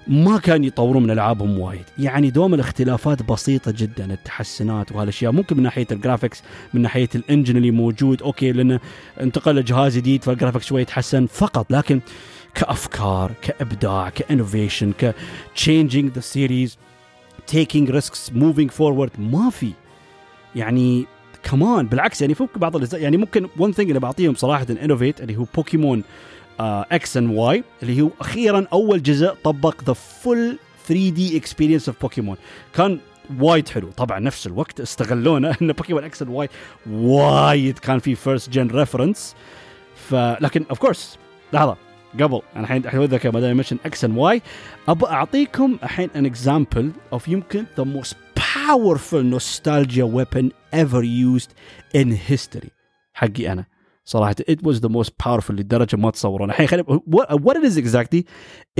ما 0.07 0.37
كان 0.37 0.63
يطورون 0.63 1.03
من 1.03 1.11
ألعابهم 1.11 1.59
وايد. 1.59 1.85
يعني 1.99 2.29
دوم 2.29 2.53
الاختلافات 2.53 3.23
بسيطة 3.23 3.73
جدا 3.77 4.13
التحسنات 4.13 4.91
وهالأشياء. 4.91 5.31
ممكن 5.31 5.57
من 5.57 5.63
ناحية 5.63 5.87
ال 5.91 5.97
graphics 5.97 6.43
من 6.73 6.81
ناحية 6.81 7.09
ال 7.15 7.21
engine 7.21 7.57
اللي 7.57 7.71
موجود. 7.71 8.21
okay 8.21 8.51
لأنه 8.51 8.79
انتقل 9.21 9.55
لجهاز 9.55 9.97
جديد 9.97 10.23
فال 10.23 10.32
graphics 10.32 10.65
شوي 10.65 10.81
يتحسن 10.81 11.25
فقط. 11.25 11.71
لكن 11.71 12.01
كأفكار 12.55 13.31
كإبداع 13.41 14.09
ك 14.09 14.17
innovation 14.17 14.93
ك 14.93 15.15
changing 15.55 16.17
the 16.17 16.21
series 16.21 16.77
taking 17.55 17.87
risks 17.91 18.31
moving 18.31 18.69
forward. 18.69 19.19
ما 19.19 19.49
في. 19.49 19.71
يعني 20.55 21.05
كمان 21.43 21.87
بالعكس 21.87 22.21
يعني 22.21 22.33
فوق 22.33 22.57
بعض 22.57 22.93
يعني 22.93 23.17
ممكن 23.17 23.47
one 23.57 23.73
thing 23.73 23.89
اللي 23.89 23.99
بعطيهم 23.99 24.35
صراحة 24.35 24.65
innovate 24.69 25.21
اللي 25.21 25.35
هو 25.37 25.45
بوكيمون 25.55 26.03
X 26.59 27.17
and 27.17 27.37
Y 27.37 27.63
اللي 27.83 28.01
هو 28.01 28.09
أخيرا 28.21 28.67
أول 28.73 29.03
جزء 29.03 29.33
طبق 29.43 29.83
the 29.83 29.93
full 29.93 30.57
3D 30.87 31.37
experience 31.37 31.89
of 31.89 32.01
Pokemon 32.01 32.37
كان 32.75 32.99
وايد 33.39 33.69
حلو. 33.69 33.89
طبعا 33.97 34.19
نفس 34.19 34.47
الوقت 34.47 34.79
استغلونا 34.79 35.55
إن 35.61 35.71
بوكيمون 35.71 36.03
X 36.03 36.21
and 36.21 36.31
Y 36.31 36.49
وايد 36.91 37.79
كان 37.79 37.99
في 37.99 38.15
first 38.15 38.49
gen 38.49 38.67
reference 38.67 39.35
فلكن 39.95 40.65
of 40.69 40.79
course 40.79 41.17
لحظة. 41.53 41.77
قبل 42.20 42.40
انا 42.56 42.64
الحين 42.64 42.84
الحين 42.84 43.04
ذكر 43.04 43.32
ما 43.32 43.40
دام 43.40 43.56
منشن 43.56 43.78
اكس 43.84 44.04
اند 44.04 44.18
واي 44.18 44.42
ابى 44.88 45.06
اعطيكم 45.06 45.78
الحين 45.82 46.10
ان 46.16 46.26
اكزامبل 46.26 46.92
اوف 47.12 47.28
يمكن 47.28 47.64
ذا 47.76 47.84
موست 47.84 48.16
powerful 48.38 49.22
nostalgia 49.22 50.06
weapon 50.06 50.52
ever 50.72 51.02
used 51.02 51.50
in 51.94 52.08
history 52.30 52.68
حقي 53.12 53.52
انا 53.52 53.66
صراحه 54.04 54.34
it 54.50 54.62
was 54.62 54.80
the 54.80 54.88
most 54.88 55.10
powerful 55.22 55.50
لدرجه 55.50 55.96
ما 55.96 56.10
تصورون 56.10 56.50
الحين 56.50 56.66
خلينا 56.66 57.00
what, 57.10 57.40
what 57.40 57.56
it 57.56 57.64
is 57.64 57.76
exactly 57.76 58.24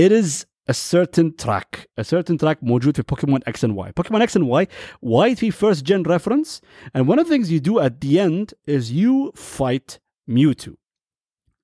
it 0.01 0.11
is 0.11 0.45
a 0.69 0.73
certain 0.73 1.31
track 1.43 1.87
a 2.01 2.03
certain 2.03 2.37
track 2.37 2.57
موجود 2.61 2.95
في 2.95 3.03
بوكيمون 3.09 3.39
اكس 3.47 3.63
اند 3.65 3.77
واي 3.77 3.91
بوكيمون 3.97 4.21
اكس 4.21 4.37
اند 4.37 4.45
واي 4.45 4.67
وايد 5.01 5.37
في 5.37 5.51
first 5.51 5.79
gen 5.79 6.03
reference 6.11 6.61
and 6.97 7.07
one 7.07 7.19
of 7.19 7.27
the 7.27 7.29
things 7.29 7.51
you 7.51 7.59
do 7.59 7.79
at 7.79 7.93
the 8.01 8.19
end 8.19 8.53
is 8.67 8.91
you 8.91 9.31
fight 9.35 9.99
Mewtwo 10.29 10.73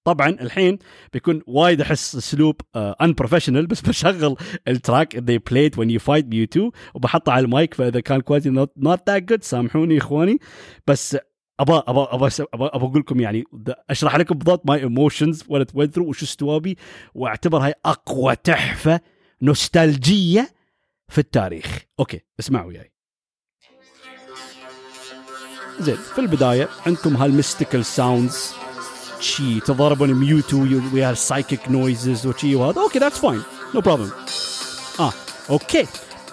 طبعا 0.04 0.28
الحين 0.28 0.78
بيكون 1.12 1.42
وايد 1.46 1.80
أحس 1.80 2.16
أسلوب 2.16 2.60
انبروفيشنال 2.76 3.66
بس 3.66 3.80
بشغل 3.88 4.36
التراك 4.68 5.16
they 5.16 5.38
played 5.52 5.76
when 5.76 5.88
you 5.90 5.98
fight 5.98 6.24
Mewtwo 6.34 6.70
وبحطه 6.94 7.32
على 7.32 7.44
المايك 7.44 7.74
فإذا 7.74 8.00
كان 8.00 8.20
كواليتي 8.20 8.66
not 8.66 8.98
that 9.10 9.20
good 9.32 9.42
سامحوني 9.42 9.98
إخواني. 9.98 10.38
بس 10.86 11.16
ابى 11.60 11.72
ابى 11.72 12.00
ابى 12.10 12.28
ابى 12.54 12.64
أقول 12.64 13.00
لكم 13.00 13.20
يعني 13.20 13.44
أشرح 13.90 14.16
لكم 14.16 14.38
بالضبط 14.38 14.66
my 14.66 14.80
emotions 14.80 15.44
what 15.48 15.70
went 15.70 15.90
through 15.94 16.06
وش 16.06 16.22
استوى 16.22 16.58
بي 16.58 16.76
وأعتبر 17.14 17.58
هاي 17.58 17.74
أقوى 17.84 18.36
تحفة 18.36 19.00
نوستالجية 19.42 20.48
في 21.08 21.18
التاريخ. 21.18 21.78
okay 21.98 22.20
اسمعوا 22.40 22.68
وياي. 22.68 22.92
زين 25.80 25.96
في 25.96 26.18
البداية 26.18 26.68
عندكم 26.86 27.16
هال 27.16 27.30
mystical 27.30 27.84
sounds 27.84 28.54
شي 29.20 29.60
تضاربون 29.60 30.14
ميوتو 30.14 30.66
ويا 30.92 31.14
psychic 31.14 31.68
noises 31.68 32.26
وشي 32.26 32.54
وهذا 32.54 32.80
okay 32.80 32.98
that's 32.98 33.18
fine 33.18 33.42
no 33.74 33.80
problem 33.80 34.10
آه 35.00 35.12
okay 35.50 35.86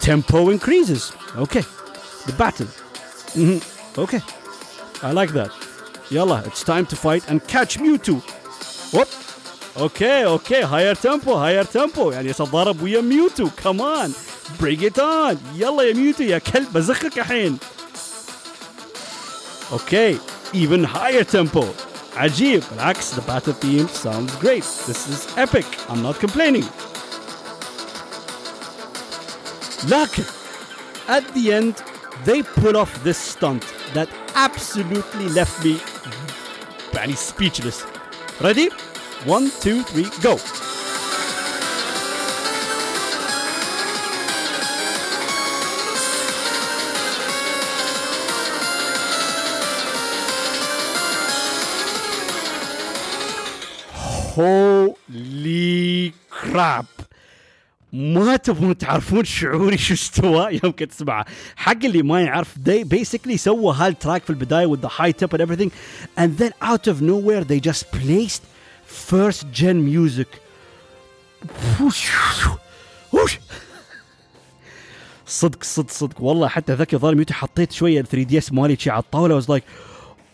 tempo 0.08 0.50
increases. 0.56 1.12
Okay. 1.36 1.64
The 2.28 2.34
battle. 2.42 2.70
Mm-hmm. 3.36 3.60
okay. 4.04 4.22
I 5.04 5.12
like 5.12 5.32
that. 5.34 5.52
يلا 6.12 6.44
it's 6.46 6.64
time 6.64 6.86
to 6.86 6.96
fight 6.96 7.24
and 7.30 7.46
catch 7.48 7.78
Mewtwo. 7.78 8.22
What 8.94 9.08
أوكي 9.78 10.26
أوكي 10.26 10.62
higher 10.66 10.96
tempo 10.96 11.36
higher 11.36 11.66
tempo. 11.66 12.12
يعني 12.12 12.34
ساتضارب 12.34 12.82
ويا 12.82 13.02
ميوتو 13.02 13.50
كمان 13.64 14.14
bring 14.60 14.82
it 14.82 14.98
on. 14.98 15.38
يلا 15.56 15.84
يا 15.84 15.94
ميوتو 15.94 16.24
يا 16.24 16.38
كلب 16.38 16.74
بزخك 16.74 17.20
الحين 17.20 17.58
أوكي 19.72 20.18
even 20.54 20.86
higher 20.86 21.24
tempo. 21.24 21.66
Ajib 22.18 22.70
Relax. 22.72 23.12
the 23.12 23.22
battle 23.22 23.54
theme 23.54 23.88
sounds 23.88 24.36
great. 24.38 24.64
This 24.88 25.08
is 25.08 25.38
epic. 25.38 25.66
I'm 25.90 26.02
not 26.02 26.20
complaining. 26.20 26.64
Luck! 29.88 30.18
at 31.08 31.26
the 31.34 31.54
end, 31.54 31.82
they 32.26 32.44
pull 32.44 32.76
off 32.76 33.04
this 33.04 33.18
stunt 33.18 33.64
that 33.94 34.10
absolutely 34.36 35.30
left 35.30 35.64
me 35.64 35.76
mm-hmm, 35.76 36.92
barely 36.92 37.14
speechless. 37.14 37.86
Ready? 38.42 38.70
One, 39.26 39.50
two, 39.62 39.84
three, 39.84 40.10
go. 40.22 40.38
هولي 54.38 56.14
crap 56.42 56.86
ما 57.94 58.36
تبون 58.36 58.78
تعرفون 58.78 59.26
شعوري 59.26 59.78
شو 59.78 59.94
استوى 59.94 60.60
يوم 60.64 60.72
كنت 60.72 60.92
تسمعه. 60.92 61.26
حق 61.56 61.86
اللي 61.86 62.04
ما 62.04 62.22
يعرف 62.22 62.56
they 62.56 62.84
basically 62.98 63.36
سووا 63.36 63.74
هال 63.74 63.88
track 63.88 64.24
في 64.24 64.30
البداية 64.30 64.76
with 64.76 64.80
the 64.80 64.90
hype 64.90 65.34
and 65.34 65.42
everything. 65.42 65.72
And 66.18 66.38
then 66.38 66.52
out 66.62 66.88
of 66.88 67.02
nowhere 67.02 67.44
they 67.44 67.60
just 67.70 67.84
placed 67.92 68.42
first 69.12 69.46
gen 69.54 69.86
music. 69.86 70.28
صدق 75.28 75.64
صدق 75.64 75.92
صدق. 75.92 76.22
والله 76.22 76.48
حتى 76.48 76.74
ذاك 76.74 76.96
ميوتي 76.96 77.34
حطيت 77.34 77.72
شوية 77.72 78.02
3DS 78.02 78.54
مالي 78.54 78.78
على 78.88 79.04
الطاولة. 79.04 79.36
was 79.36 79.50
like 79.50 79.64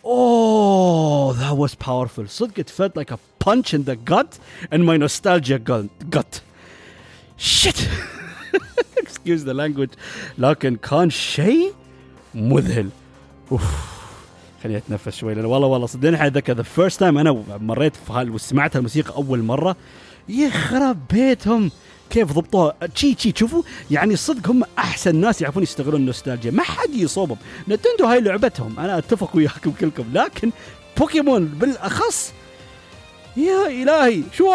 Oh, 0.03 1.33
that 1.33 1.55
was 1.55 1.75
powerful. 1.75 2.25
صدق 2.27 2.59
it 2.59 2.69
felt 2.69 2.95
like 2.97 3.11
a 3.11 3.19
punch 3.39 3.73
in 3.73 3.83
the 3.83 3.95
gut 3.95 4.37
and 4.71 4.85
my 4.85 4.97
nostalgia 4.97 5.59
gut. 5.59 6.41
Shit. 7.37 7.87
Excuse 8.97 9.43
the 9.45 9.53
language. 9.53 9.93
لكن 10.37 10.75
كان 10.75 11.09
شيء 11.09 11.73
مذهل. 12.35 12.89
أوف 13.51 13.93
خليني 14.63 14.77
أتنفس 14.77 15.15
شوي 15.17 15.33
لأن 15.33 15.45
والله 15.45 15.67
والله 15.67 15.87
صدقني 15.87 16.27
اتذكر 16.27 16.53
the 16.53 16.63
first 16.63 16.99
time 16.99 17.17
أنا 17.17 17.43
مريت 17.59 17.95
في 17.95 18.29
وسمعت 18.29 18.75
الموسيقى 18.75 19.15
أول 19.15 19.43
مرة 19.43 19.75
يخرب 20.29 20.97
بيتهم 21.09 21.71
كيف 22.13 22.31
ضبطوها. 22.31 22.73
تشي 22.95 23.15
تشي 23.15 23.33
شوفوا 23.35 23.63
يعني 23.91 24.15
صدق 24.15 24.49
هم 24.49 24.63
أحسن 24.77 25.15
ناس 25.15 25.41
يعرفون 25.41 25.63
يستغلون 25.63 26.01
النوستالجيا. 26.01 26.51
ما 26.51 26.63
حد 26.63 26.93
يصوبهم. 26.93 27.37
Nintendo 27.67 28.05
هاي 28.05 28.21
لعبتهم. 28.21 28.79
أنا 28.79 28.97
أتفق 28.97 29.35
وياكم 29.35 29.71
كلكم. 29.71 30.05
لكن 30.13 30.51
بوكيمون 30.97 31.45
بالأخص 31.45 32.33
يا 33.37 33.67
إلهي 33.67 34.23
شو؟ 34.37 34.53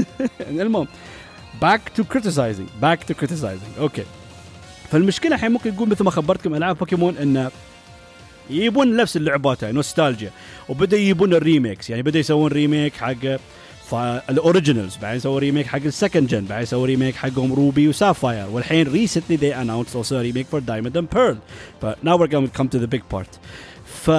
المهم 0.50 0.88
back 1.62 1.80
to 1.96 2.04
criticizing 2.04 2.68
back 2.82 3.04
to 3.04 3.14
criticizing 3.14 3.68
okay. 3.78 4.04
فالمشكلة 4.90 5.34
الحين 5.34 5.52
ممكن 5.52 5.74
يقول 5.74 5.88
مثل 5.88 6.04
ما 6.04 6.10
خبرتكم 6.10 6.54
ألعاب 6.54 6.78
بوكيمون 6.78 7.16
انه 7.16 7.50
يجيبون 8.50 8.96
نفس 8.96 9.16
اللعبات 9.16 9.64
هاي 9.64 9.72
نوستالجيا. 9.72 10.30
وبدأ 10.68 10.96
يجيبون 10.96 11.34
ال 11.34 11.40
remakes. 11.40 11.90
يعني 11.90 12.02
بدأ 12.02 12.18
يسوون 12.18 12.52
remake 12.52 12.94
حق 12.94 13.38
فال 13.92 14.11
originals 14.11 14.96
بعدين 14.96 15.20
سووا 15.20 15.38
remake 15.38 15.66
حق 15.66 15.80
ال 15.84 15.90
second 15.90 16.28
gen 16.28 16.44
بعدين 16.44 16.66
سووا 16.66 16.86
remake 16.86 17.14
حقهم 17.16 17.52
Ruby 17.52 17.88
و 17.88 17.95
Sapphire 17.95 18.50
والحين 18.50 18.88
recently 18.88 19.38
they 19.38 19.54
announced 19.54 19.94
also 19.94 20.16
a 20.16 20.22
remake 20.22 20.46
for 20.46 20.60
Diamond 20.60 20.96
and 20.96 21.10
Pearl. 21.10 21.36
But 21.80 22.04
now 22.04 22.16
we're 22.16 22.32
going 22.34 22.48
to 22.48 22.54
come 22.58 22.68
to 22.68 22.78
the 22.78 22.88
big 22.88 23.08
part. 23.08 23.38
ف 24.04 24.10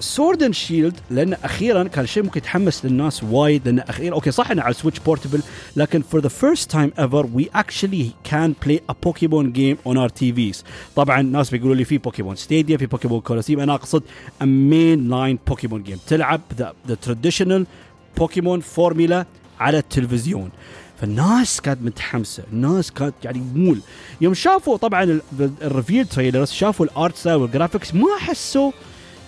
Sword 0.00 0.42
and 0.42 0.54
Shield 0.54 0.94
لأن 1.10 1.32
أخيرا 1.32 1.84
كان 1.84 2.06
شيء 2.06 2.22
ممكن 2.22 2.38
يتحمس 2.38 2.84
للناس 2.84 3.24
وايد 3.24 3.68
لأن 3.68 3.78
أخيرا 3.78 4.14
okay 4.14 4.30
صح 4.30 4.50
إنه 4.50 4.62
على 4.62 4.74
Switch 4.74 4.98
portable 4.98 5.40
لكن 5.76 6.02
for 6.02 6.20
the 6.20 6.30
first 6.30 6.70
time 6.70 6.92
ever 6.98 7.22
we 7.36 7.44
actually 7.54 8.30
can 8.30 8.54
play 8.66 8.78
a 8.88 8.94
Pokemon 9.06 9.52
game 9.52 9.78
on 9.86 9.96
our 9.96 10.08
TVs 10.08 10.64
طبعا 10.96 11.20
الناس 11.20 11.50
بيقولوا 11.50 11.74
لي 11.74 11.84
في 11.84 11.98
Pokemon 11.98 12.36
Stadium 12.36 12.76
في 12.76 12.86
Pokemon 12.86 13.20
Colosseum 13.20 13.60
أنا 13.60 13.74
أقصد 13.74 14.02
a 14.40 14.44
main 14.44 15.10
line 15.10 15.48
Pokemon 15.48 15.82
game 15.82 15.98
تلعب 16.06 16.40
the, 16.58 16.90
the 16.90 16.96
traditional 17.08 17.64
Pokemon 18.16 18.60
formula 18.60 19.26
على 19.60 19.78
التلفزيون. 19.78 20.50
فالناس 21.00 21.60
كانت 21.60 21.82
متحمسة 21.82 22.42
الناس 22.52 22.90
كانت 22.90 23.14
يعني 23.24 23.42
مول. 23.54 23.80
يوم 24.20 24.34
شافوا 24.34 24.76
طبعا 24.76 25.20
ال 25.62 25.68
reveal 25.68 26.06
trailers 26.06 26.50
شافوا 26.50 26.86
ال 26.86 26.93
art 26.93 27.16
style 27.16 27.36
وال 27.36 27.48
graphics 27.48 27.94
ما 27.94 28.18
حسوا 28.18 28.72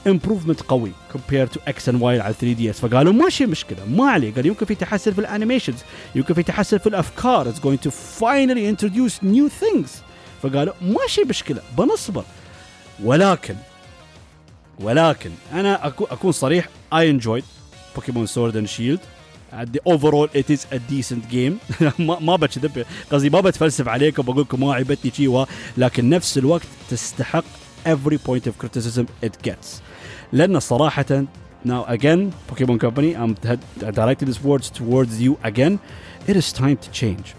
improvement 0.07 0.61
قوي 0.61 0.93
compared 1.13 1.47
to 1.47 1.61
X 1.69 1.89
and 1.89 2.03
Y 2.03 2.21
على 2.21 2.35
3DS 2.35 2.81
فقالوا 2.81 3.13
ماشي 3.13 3.47
مشكلة 3.47 3.79
ما 3.89 4.11
عليه. 4.11 4.35
قال 4.35 4.47
يمكن 4.47 4.67
في 4.67 4.75
تحسن 4.75 5.13
في 5.13 5.19
ال 5.19 5.24
animations 5.24 5.79
يمكن 6.15 6.35
في 6.35 6.43
تحسن 6.43 6.79
في 6.79 6.87
الأفكار. 6.87 7.49
it's 7.49 7.61
going 7.61 7.85
to 7.85 7.91
finally 7.91 8.69
introduce 8.69 9.25
new 9.25 9.49
things 9.49 9.93
فقالوا 10.43 10.75
ماشي 10.83 11.21
مشكلة 11.21 11.63
بنصبر. 11.79 12.25
ولكن 13.05 13.55
ولكن 14.81 15.31
أنا 15.53 15.87
أكون 15.87 16.33
صريح 16.33 16.69
I 16.93 17.11
enjoyed 17.11 17.45
بوكيمون 17.96 18.26
سورد 18.26 18.58
اند 18.58 18.68
شيلد 18.68 19.00
the 19.52 19.82
overall 19.86 20.30
it 20.34 20.50
is 20.50 20.62
a 20.72 20.80
decent 20.92 21.24
game 21.32 21.54
ما 22.00 22.20
ما 22.20 22.36
بكذب 22.36 22.86
قصدي 23.12 23.30
ما 23.30 23.42
بتفلسف 23.42 23.88
عليكم 23.88 24.24
بقول 24.24 24.42
لكم 24.42 24.60
ما 24.60 24.74
عجبتني 24.74 25.12
شيء 25.12 25.46
لكن 25.78 26.10
نفس 26.10 26.38
الوقت 26.38 26.68
تستحق 26.90 27.44
every 27.86 28.18
point 28.18 28.48
of 28.48 28.66
criticism 28.66 29.06
it 29.26 29.50
gets 29.50 29.82
لان 30.34 30.60
صراحه 30.60 31.26
now 31.66 31.86
again 31.88 32.34
Pokemon 32.50 32.80
Company 32.80 33.16
I'm 33.16 33.34
directing 34.00 34.28
these 34.28 34.44
words 34.44 34.70
towards 34.70 35.22
you 35.22 35.38
again 35.44 35.80
it 36.28 36.36
is 36.36 36.52
time 36.54 36.78
to 36.78 36.90
change 36.92 37.36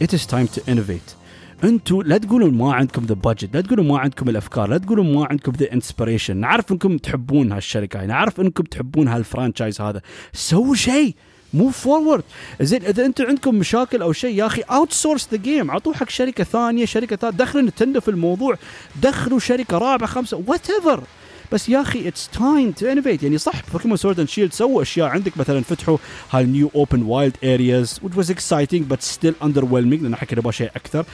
it 0.00 0.12
is 0.12 0.26
time 0.26 0.48
to 0.48 0.60
innovate 0.72 1.14
أنتم 1.63 2.01
لا 2.01 2.17
تقولون 2.17 2.53
ما 2.53 2.73
عندكم 2.73 3.05
the 3.05 3.13
budget 3.13 3.55
لا 3.55 3.61
تقولون 3.61 3.87
ما 3.87 3.99
عندكم 3.99 4.29
الأفكار 4.29 4.69
لا 4.69 4.77
تقولون 4.77 5.13
ما 5.15 5.27
عندكم 5.29 5.51
the 5.51 5.73
inspiration 5.73 6.37
نعرف 6.37 6.71
انكم 6.71 6.97
تحبون 6.97 7.51
هالشركة 7.51 8.05
نعرف 8.05 8.39
انكم 8.41 8.63
تحبون 8.63 9.07
هال 9.07 9.21
franchise 9.21 9.81
هذا. 9.81 10.01
سووا 10.33 10.75
شيء 10.75 11.15
move 11.53 11.69
forward 11.69 12.23
زين 12.61 12.85
إذا 12.85 13.05
أنتم 13.05 13.25
عندكم 13.25 13.55
مشاكل 13.55 14.01
أو 14.01 14.13
شيء 14.13 14.35
يا 14.35 14.45
أخي 14.45 14.61
outsource 14.61 15.27
the 15.31 15.37
game 15.37 15.69
اعطوه 15.69 15.93
حق 15.93 16.09
شركة 16.09 16.43
ثانية 16.43 16.85
شركة 16.85 17.15
ثانية. 17.15 17.37
دخلوا 17.37 17.63
نينتندو 17.63 17.99
في 17.99 18.11
الموضوع 18.11 18.55
دخلوا 19.01 19.39
شركة 19.39 19.77
رابعة 19.77 20.09
خمسة 20.09 20.43
whatever 20.47 21.03
بس 21.51 21.69
يا 21.69 21.81
أخي 21.81 22.07
it's 22.07 22.29
time 22.29 22.71
to 22.71 22.85
innovate 22.85 23.23
يعني 23.23 23.37
صح 23.37 23.61
Pokemon 23.73 23.97
Sword 23.97 24.19
and 24.19 24.29
Shield 24.29 24.53
سووا 24.53 24.81
أشياء 24.81 25.07
عندك 25.07 25.37
مثلا 25.37 25.61
فتحوا 25.61 25.97
هال 26.31 26.47
new 26.47 26.71
open 26.75 27.01
wild 27.01 27.37
areas 27.43 27.99
which 28.05 28.21
was 28.21 28.29
exciting 28.29 28.83
but 28.93 29.01
still 29.01 29.33
underwhelming 29.47 30.01
لأن 30.01 30.15
حكي 30.15 30.35
نبغى 30.35 30.51
شيء 30.51 30.71
أكثر. 30.75 31.05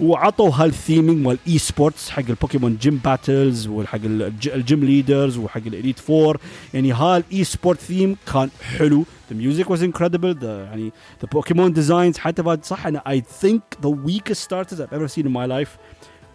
وعطوا 0.00 0.50
هال 0.54 0.70
theming 0.70 1.26
مال 1.26 1.38
esports 1.48 2.10
حق 2.10 2.22
ال 2.28 2.34
Pokemon 2.34 2.76
gym 2.76 3.00
battles 3.04 3.66
وحق 3.66 3.98
ال 4.04 4.24
gym 4.24 4.84
leaders 4.84 5.38
وحق 5.38 5.62
ال 5.66 5.71
Elite 5.71 5.98
Four 5.98 6.40
يعني 6.74 6.92
هالاي 6.92 7.44
سبورت 7.44 7.80
ثيم 7.80 8.16
كان 8.32 8.48
حلو. 8.78 9.04
The 9.30 9.34
music 9.34 9.68
was 9.68 9.82
incredible. 9.82 10.34
The 10.34 10.44
يعني 10.44 10.92
the 11.24 11.28
Pokemon 11.38 11.74
designs 11.74 12.18
حتى 12.18 12.42
بعد 12.42 12.64
صح 12.64 12.86
أنا 12.86 13.02
I 13.08 13.44
think 13.44 13.60
the 13.86 13.90
weakest 13.90 14.40
starters 14.50 14.80
I've 14.80 14.92
ever 14.92 15.08
seen 15.08 15.26
in 15.26 15.32
my 15.32 15.46
life 15.46 15.78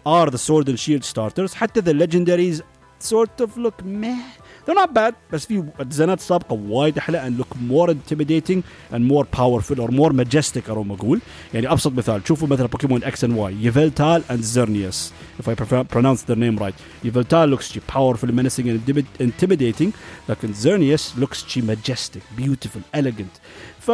are 0.06 0.30
the 0.30 0.38
Sword 0.38 0.68
and 0.68 0.78
Shield 0.78 1.04
starters. 1.04 1.54
حتى 1.54 1.82
the 1.82 2.06
legendaries 2.06 2.62
sort 3.02 3.40
of 3.40 3.56
look 3.56 3.84
meh 3.84 4.22
they're 4.66 4.74
not 4.74 4.94
bad 4.94 5.14
بس 5.32 5.46
في 5.46 5.64
الديزاينات 5.80 6.18
السابقه 6.18 6.54
وايد 6.54 6.98
أحلى 6.98 7.30
and 7.30 7.40
look 7.42 7.56
more 7.70 7.90
intimidating 7.90 8.62
and 8.92 9.12
more 9.12 9.24
powerful 9.24 9.80
or 9.80 9.90
more 9.90 10.12
majestic 10.12 10.70
اروم 10.70 10.92
أقول 10.92 11.20
يعني 11.54 11.72
ابسط 11.72 11.92
مثال 11.92 12.22
شوفوا 12.28 12.48
مثلا 12.48 12.66
بوكيمون 12.66 13.04
إكس 13.04 13.24
اند 13.24 13.38
واي 13.38 13.56
يفلتال 13.60 14.22
and 14.28 14.42
Xerneas 14.42 14.96
if 15.42 15.48
I 15.48 15.54
pronounce 15.94 16.22
their 16.22 16.36
name 16.36 16.58
right 16.62 16.74
Yveltal 17.04 17.56
looks 17.56 17.72
she 17.72 17.80
powerful 17.80 18.32
menacing 18.32 18.66
and 18.68 19.04
intimidating 19.20 19.90
لكن 20.28 20.54
Xerneas 20.54 21.20
looks 21.20 21.44
she 21.48 21.60
majestic 21.60 22.22
beautiful 22.40 23.00
elegant 23.00 23.40
ف 23.80 23.90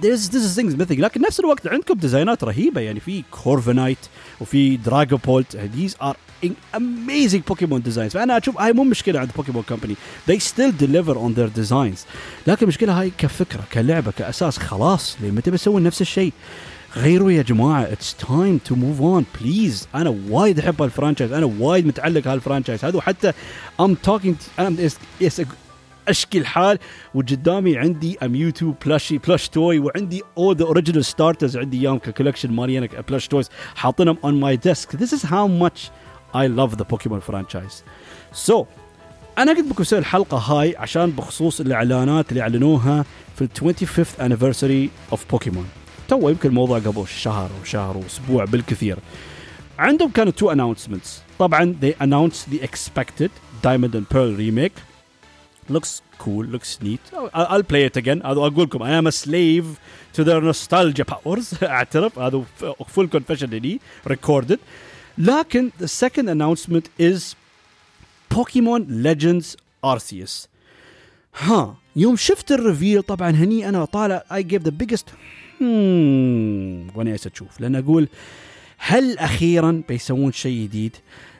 is 0.00 0.56
things 0.56 0.74
missing 0.74 1.00
لكن 1.00 1.20
نفس 1.20 1.40
الوقت 1.40 1.66
عندكم 1.66 1.94
design 1.94 2.37
ات 2.37 2.44
رهيبة. 2.44 2.80
يعني 2.80 3.00
في 3.00 3.22
Corviknight 3.30 3.98
وفي 4.40 4.76
Dragapult 4.76 5.56
these 5.56 6.04
are 6.04 6.14
amazing 6.74 7.42
Pokemon 7.50 7.82
designs. 7.88 8.12
فأنا 8.12 8.38
أشوف 8.38 8.60
هاي 8.60 8.72
مو 8.72 8.84
مشكلة 8.84 9.20
عند 9.20 9.30
Pokemon 9.36 9.62
Company 9.62 9.96
they 10.30 10.38
still 10.38 10.72
deliver 10.82 11.14
on 11.14 11.34
their 11.38 11.60
designs. 11.62 12.06
لكن 12.46 12.62
المشكلة 12.62 13.00
هاي 13.00 13.12
كفكرة 13.18 13.64
كلعبة 13.72 14.10
كأساس 14.10 14.58
خلاص. 14.58 15.16
ليه؟ 15.20 15.30
متى 15.30 15.50
بيسوون 15.50 15.82
نفس 15.82 16.00
الشيء؟ 16.00 16.32
غيروا 16.96 17.30
يا 17.32 17.42
جماعة 17.42 17.82
it's 17.82 18.14
time 18.14 18.58
to 18.58 18.74
move 18.74 19.00
on 19.00 19.24
please 19.40 19.88
أنا 19.94 20.16
وايد 20.28 20.58
أحب 20.58 20.82
هال 20.82 20.91
franchise 20.91 21.32
أنا 21.32 21.46
وايد 21.58 21.86
متعلق 21.86 22.28
هال 22.28 22.38
franchise 22.38 22.84
هذا 22.84 22.96
وحتى 22.96 23.32
I'm 23.80 23.94
talking 23.94 24.36
yes 25.20 25.42
أشكي 26.08 26.38
الحال 26.38 26.78
وقدامي 27.14 27.78
عندي 27.78 28.18
Mewtwo 28.22 28.74
plushie 28.86 29.18
plush 29.18 29.48
toy 29.48 29.78
وعندي 29.78 30.22
all 30.38 30.56
the 30.56 30.64
original 30.64 31.04
starters 31.04 31.56
عندي 31.56 31.80
إياهم 31.80 31.98
ك 31.98 32.03
collection 32.03 32.52
مالي 32.52 32.78
أنا 32.78 32.88
plush 33.08 33.28
toys 33.28 33.50
حاطينهم 33.74 34.18
on 34.24 34.40
my 34.40 34.56
desk 34.56 34.94
this 34.94 35.14
is 35.14 35.26
how 35.26 35.48
much 35.48 35.90
I 36.36 36.48
love 36.48 36.74
the 36.74 36.84
Pokemon 36.84 37.20
franchise 37.20 37.84
so 38.32 38.64
أنا 39.38 39.52
قلت 39.52 39.66
بكم 39.66 39.82
أسوي 39.82 39.98
الحلقة 39.98 40.38
هاي 40.38 40.76
عشان 40.76 41.10
بخصوص 41.10 41.60
الإعلانات 41.60 42.30
اللي 42.30 42.40
أعلنوها 42.40 43.04
في 43.36 43.42
ال 43.44 43.74
25th 43.74 44.20
anniversary 44.20 45.10
اوف 45.12 45.30
بوكيمون 45.30 45.66
تو 46.08 46.28
يمكن 46.28 46.48
الموضوع 46.48 46.78
قبل 46.78 47.08
شهر 47.08 47.50
وشهر 47.62 47.96
وأسبوع 47.96 48.44
بالكثير. 48.44 48.98
عندهم 49.78 50.10
كانوا 50.10 50.32
تو 50.32 50.52
اناونسمنتس 50.52 51.22
طبعا 51.38 51.76
they 51.82 52.04
announced 52.04 52.52
the 52.52 52.66
expected 52.66 53.30
Diamond 53.62 53.94
and 53.94 54.08
Pearl 54.14 54.36
remake. 54.36 54.91
Looks 55.72 56.02
cool 56.18 56.44
looks 56.54 56.80
neat 56.82 57.00
I'll, 57.12 57.46
I'll 57.52 57.62
play 57.72 57.84
it 57.90 57.96
again 57.96 58.20
أقول 58.24 58.64
لكم 58.64 58.82
I 58.82 58.90
am 59.02 59.06
a 59.06 59.12
slave 59.12 59.66
to 60.16 60.24
their 60.24 60.40
nostalgia 60.40 61.04
powers 61.04 61.62
اعترف 61.62 62.18
هذا 62.18 62.44
full 62.96 63.06
confession 63.08 63.50
لي 63.50 63.80
recorded 64.10 64.58
لكن 65.18 65.70
the 65.80 65.88
second 65.88 66.28
announcement 66.28 66.84
is 66.98 67.34
Pokemon 68.34 68.86
Legends 69.02 69.56
Arceus 69.84 70.48
ها 71.38 71.76
يوم 71.96 72.16
شفت 72.16 72.52
ال 72.52 72.59
reveal 72.59 73.02
طبعا 73.02 73.30
هني 73.30 73.68
أنا 73.68 73.84
طالع 73.84 74.24
I 74.30 74.42
gave 74.42 74.62
the 74.62 74.72
biggest 74.82 75.06
hmm 75.58 76.96
وأنا 76.96 77.14
أشوف 77.34 77.60
لأن 77.60 77.76
أقول 77.76 78.08
هل 78.78 79.18
أخيرا 79.18 79.82
بيسوون 79.88 80.32
شيء 80.32 80.62
جديد؟ 80.62 80.96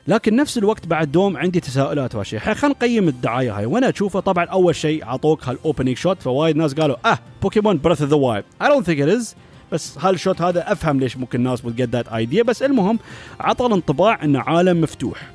لكن 0.07 0.35
نفس 0.35 0.57
الوقت 0.57 0.87
بعد 0.87 1.11
دوم 1.11 1.37
عندي 1.37 1.59
تساؤلات 1.59 2.15
واشياء 2.15 2.41
خلينا 2.53 2.75
نقيم 2.75 3.07
الدعاية 3.07 3.57
هاي. 3.57 3.65
وأنا 3.65 3.89
اشوفها 3.89 4.21
طبعا 4.21 4.45
أول 4.45 4.75
شيء 4.75 5.03
أعطوك 5.03 5.43
هال 5.47 5.58
opening 5.58 5.97
shot 5.97 6.21
فوايد 6.21 6.57
ناس 6.57 6.73
قالوا 6.73 7.11
آه 7.11 7.19
Pokemon 7.41 7.77
Breath 7.77 8.01
of 8.01 8.09
the 8.09 8.15
Wild 8.15 8.45
I 8.61 8.67
don't 8.67 8.85
think 8.85 8.99
it 8.99 9.07
is 9.09 9.35
بس 9.71 9.97
هال 9.97 10.12
shot 10.12 10.41
هذا 10.41 10.71
أفهم 10.71 10.99
ليش 10.99 11.17
ممكن 11.17 11.39
الناس 11.39 11.61
would 11.61 11.81
get 11.81 11.87
that 11.95 12.11
idea. 12.11 12.43
بس 12.45 12.63
المهم 12.63 12.99
عطى 13.39 13.65
الانطباع 13.65 14.23
انه 14.23 14.39
عالم 14.39 14.81
مفتوح. 14.81 15.31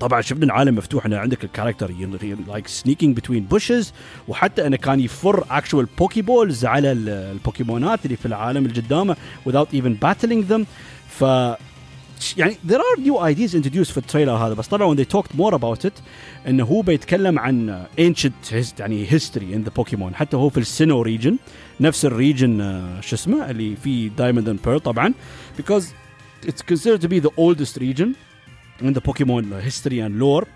طبعا 0.00 0.20
شفنا 0.20 0.44
العالم 0.44 0.74
مفتوح 0.74 1.06
انه 1.06 1.18
عندك 1.18 1.44
ال 1.44 1.49
character 1.49 1.90
like 2.48 2.66
sneaking 2.66 3.16
between 3.16 3.44
bushes 3.44 3.92
وحتى 4.28 4.66
إنه 4.66 4.76
كان 4.76 5.00
يفر 5.00 5.44
actual 5.50 5.86
Poke 5.98 6.22
Balls 6.22 6.64
على 6.64 6.92
البوكيمونات 6.92 8.04
اللي 8.04 8.16
في 8.16 8.26
العالم 8.26 8.66
اللي 8.66 8.80
قدامه 8.80 9.16
without 9.48 9.68
even 9.74 10.06
battling 10.06 10.52
them. 10.52 10.62
ف 11.08 11.24
يعني 12.36 12.56
there 12.68 12.80
are 12.80 13.00
new 13.00 13.18
ideas 13.18 13.54
introduced 13.54 13.92
في 13.92 13.98
ال 13.98 14.02
trailer 14.02 14.32
هذا 14.32 14.54
بس 14.54 14.68
طبعا 14.68 14.94
when 14.94 14.98
they 14.98 15.04
talked 15.04 15.36
more 15.36 15.54
about 15.54 15.88
it 15.88 16.02
إنه 16.48 16.64
هو 16.64 16.82
بيتكلم 16.82 17.38
عن 17.38 17.86
ancient 18.00 18.50
his 18.50 18.80
يعني 18.80 19.06
history 19.06 19.54
in 19.54 19.68
the 19.68 19.82
Pokemon. 19.82 20.14
حتى 20.14 20.36
هو 20.36 20.48
في 20.48 20.58
ال 20.58 20.64
Sinnoh 20.64 21.02
region 21.02 21.36
نفس 21.80 22.04
ال 22.04 22.12
region 22.12 22.58
شو 23.00 23.16
اسمه 23.16 23.50
اللي 23.50 23.76
فيه 23.76 24.08
Diamond 24.08 24.48
and 24.48 24.60
Pearl 24.64 24.80
طبعا. 24.80 25.14
Because 25.58 25.84
it's 26.46 26.62
considered 26.62 27.00
to 27.00 27.08
be 27.08 27.20
the 27.20 27.32
oldest 27.36 27.76
region 27.76 28.14
in 28.82 28.92
the 28.92 29.00
Pokemon 29.00 29.60
history 29.60 30.00
and 30.00 30.18
lore. 30.20 30.46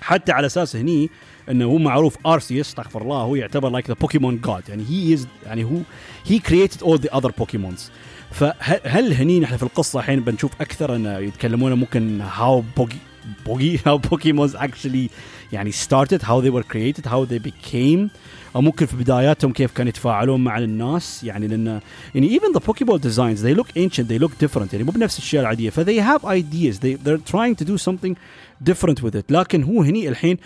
حتى 0.00 0.32
على 0.32 0.46
أساس 0.46 0.76
هني 0.76 1.10
إنه 1.50 1.64
هو 1.64 1.78
معروف 1.78 2.26
Arceus 2.26 2.68
استغفر 2.68 3.02
الله 3.02 3.16
هو 3.16 3.36
يعتبر 3.36 3.70
like 3.70 3.88
the 3.88 3.94
Pokemon 3.94 4.40
god 4.40 4.68
يعني 4.68 4.84
he 4.90 5.14
is 5.14 5.26
يعني 5.46 5.64
هو 5.64 5.78
he 6.26 6.38
created 6.38 6.82
all 6.82 6.98
the 6.98 7.18
other 7.18 7.30
Pokemons 7.30 7.90
فهل 8.30 9.12
هني 9.12 9.40
نحن 9.40 9.56
في 9.56 9.62
القصة 9.62 9.98
الحين 9.98 10.20
بنشوف 10.20 10.50
أكثر 10.60 10.96
انه 10.96 11.18
يتكلمون 11.18 11.72
ممكن 11.72 12.20
how 12.20 12.64
Poke 12.76 12.98
Poke 13.46 13.80
how 13.86 13.98
Pokemons 13.98 14.56
actually 14.56 15.10
يعني 15.52 15.72
started 15.72 16.22
how 16.22 16.40
they 16.42 16.50
were 16.50 16.64
created 16.72 17.06
how 17.06 17.24
they 17.30 17.38
became 17.38 18.08
أو 18.56 18.60
ممكن 18.60 18.86
في 18.86 18.96
بداياتهم 18.96 19.52
كيف 19.52 19.72
كانوا 19.72 19.88
يتفاعلون 19.88 20.44
مع 20.44 20.58
الناس. 20.58 21.24
يعني 21.24 21.46
لأن 21.46 21.80
يعني 22.14 22.38
even 22.38 22.58
the 22.58 22.60
Pokeball 22.60 22.98
designs 22.98 23.42
they 23.42 23.54
look 23.60 23.68
ancient 23.76 24.08
they 24.08 24.18
look 24.18 24.46
different. 24.46 24.72
يعني 24.72 24.84
مو 24.84 24.92
بنفس 24.92 25.18
الاشياء 25.18 25.42
العادية. 25.42 25.70
ف 25.70 25.80
they 25.80 26.00
have 26.00 26.22
ideas. 26.24 26.78
They 26.78 27.06
they're 27.06 27.32
trying 27.32 27.54
to 27.62 27.68
do 27.68 27.78
something 27.78 28.14
different 28.70 29.02
with 29.02 29.14
it. 29.14 29.24
لكن 29.30 29.62
هو 29.62 29.82
هني 29.82 30.08
الحين 30.08 30.36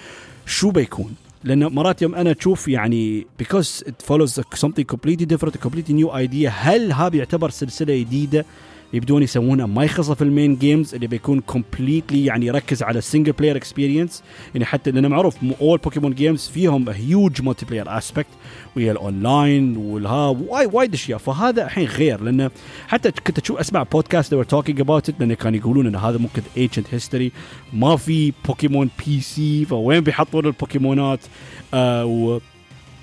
شو 0.47 0.71
بيكون؟ 0.71 1.15
لأنه 1.45 1.69
مرات 1.69 2.03
يوم 2.03 2.15
أنا 2.15 2.35
أشوف 2.41 2.69
يعني 2.69 3.27
because 3.39 3.85
it 3.87 4.03
follows 4.03 4.41
something 4.55 4.87
completely 4.87 5.25
different 5.25 5.57
completely 5.57 5.97
new 5.97 6.17
idea 6.17 6.51
هل 6.51 6.93
هذا 6.93 7.17
يعتبر 7.17 7.51
سلسلة 7.51 7.99
جديدة؟ 7.99 8.45
يبدون 8.93 9.23
يسوونها 9.23 9.67
ما 9.67 9.85
يخصها 9.85 10.15
في 10.15 10.23
ال 10.23 10.30
main 10.30 10.57
games 10.57 10.95
اللي 10.95 11.07
بيكون 11.07 11.41
completely 11.41 12.25
يعني 12.25 12.47
يركز 12.47 12.83
على 12.83 12.99
ال 12.99 13.04
single 13.04 13.33
player 13.33 13.57
experience 13.57 14.23
يعني 14.55 14.65
حتى 14.65 14.91
لأنه 14.91 15.09
معروف 15.09 15.37
اول 15.61 15.79
Pokemon 15.79 16.15
games 16.15 16.49
فيهم 16.49 16.89
huge 16.89 17.43
multiplayer 17.43 17.99
aspect 17.99 18.27
ويا 18.77 18.93
الاونلاين 18.93 19.77
والها 19.77 20.29
وايد 20.29 20.71
وايد 20.73 20.95
أشياء. 20.95 21.19
فهذا 21.19 21.65
الحين 21.65 21.87
غير. 21.87 22.21
لأنه 22.21 22.51
حتى 22.89 23.11
كنت 23.11 23.39
أشوف 23.39 23.59
أسمع 23.59 23.83
podcast 23.83 24.35
they 24.35 24.39
were 24.39 24.51
talking 24.51 24.85
about 24.85 25.11
it. 25.11 25.15
لأنه 25.21 25.35
كانوا 25.35 25.59
يقولون 25.59 25.87
إن 25.87 25.97
هذا 25.97 26.19
ممكن 26.19 26.43
ancient 26.57 26.97
history. 26.97 27.31
ما 27.73 27.97
في 27.97 28.33
Pokemon 28.47 28.91
PC 29.07 29.65
فوين 29.65 30.01
بيحطون 30.01 30.47
البوكيمونات 30.47 31.21
آه 31.75 32.05
و 32.05 32.41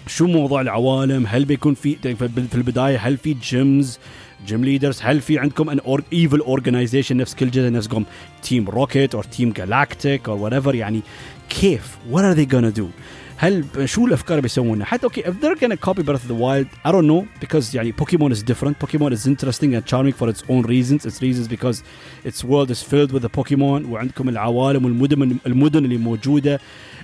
شو 0.08 0.28
موضوع 0.28 0.62
العوالم؟ 0.62 1.26
هل 1.28 1.46
بيكون 1.46 1.74
في 1.74 1.96
في 1.96 2.56
البداية 2.56 2.98
هل 2.98 3.18
في 3.18 3.34
جيمز 3.34 4.00
جيم 4.47 4.65
ليدرز 4.65 5.01
هل 5.03 5.21
في 5.21 5.39
عندكم 5.39 5.71
ان 5.71 5.81
ايفل 6.13 6.41
اورجنايزيشن 6.41 7.17
نفس 7.17 7.35
كل 7.35 7.51
جزء 7.51 7.71
نفسكم 7.71 8.05
تيم 8.43 8.69
روكيت 8.69 9.15
او 9.15 9.23
تيم 9.23 9.53
جالاكتيك 9.53 10.29
او 10.29 10.45
وات 10.45 10.53
ايفر 10.53 10.75
يعني 10.75 11.01
كيف 11.49 11.97
وات 12.11 12.25
ار 12.25 12.33
ذي 12.33 12.47
gonna 12.47 12.77
دو 12.77 12.89
هل 13.37 13.65
شو 13.85 14.07
الافكار 14.07 14.31
اللي 14.31 14.43
بيسوونها 14.43 14.87
حتى 14.87 15.05
اوكي 15.05 15.23
if 15.23 15.27
they're 15.27 15.61
gonna 15.61 15.77
copy 15.89 16.03
Breath 16.03 16.25
of 16.25 16.29
the 16.29 16.35
Wild 16.35 16.67
I 16.89 16.93
don't 16.93 17.07
know 17.07 17.47
because 17.47 17.75
يعني 17.75 17.93
Pokemon 17.93 18.33
is 18.33 18.43
different 18.43 18.79
Pokemon 18.87 19.13
is 19.13 19.27
interesting 19.27 19.75
and 19.75 19.85
charming 19.87 20.13
for 20.13 20.29
its 20.29 20.43
own 20.49 20.63
reasons 20.63 21.07
its 21.07 21.21
reasons 21.23 21.49
because 21.49 21.83
its 22.25 22.45
world 22.45 22.71
is 22.71 22.83
filled 22.83 23.13
with 23.13 23.23
the 23.23 23.41
Pokemon 23.41 23.87
وعندكم 23.91 24.29
العوالم 24.29 24.85
والمدن 24.85 25.37
المدن 25.47 25.85
اللي 25.85 25.97
موجوده 25.97 26.61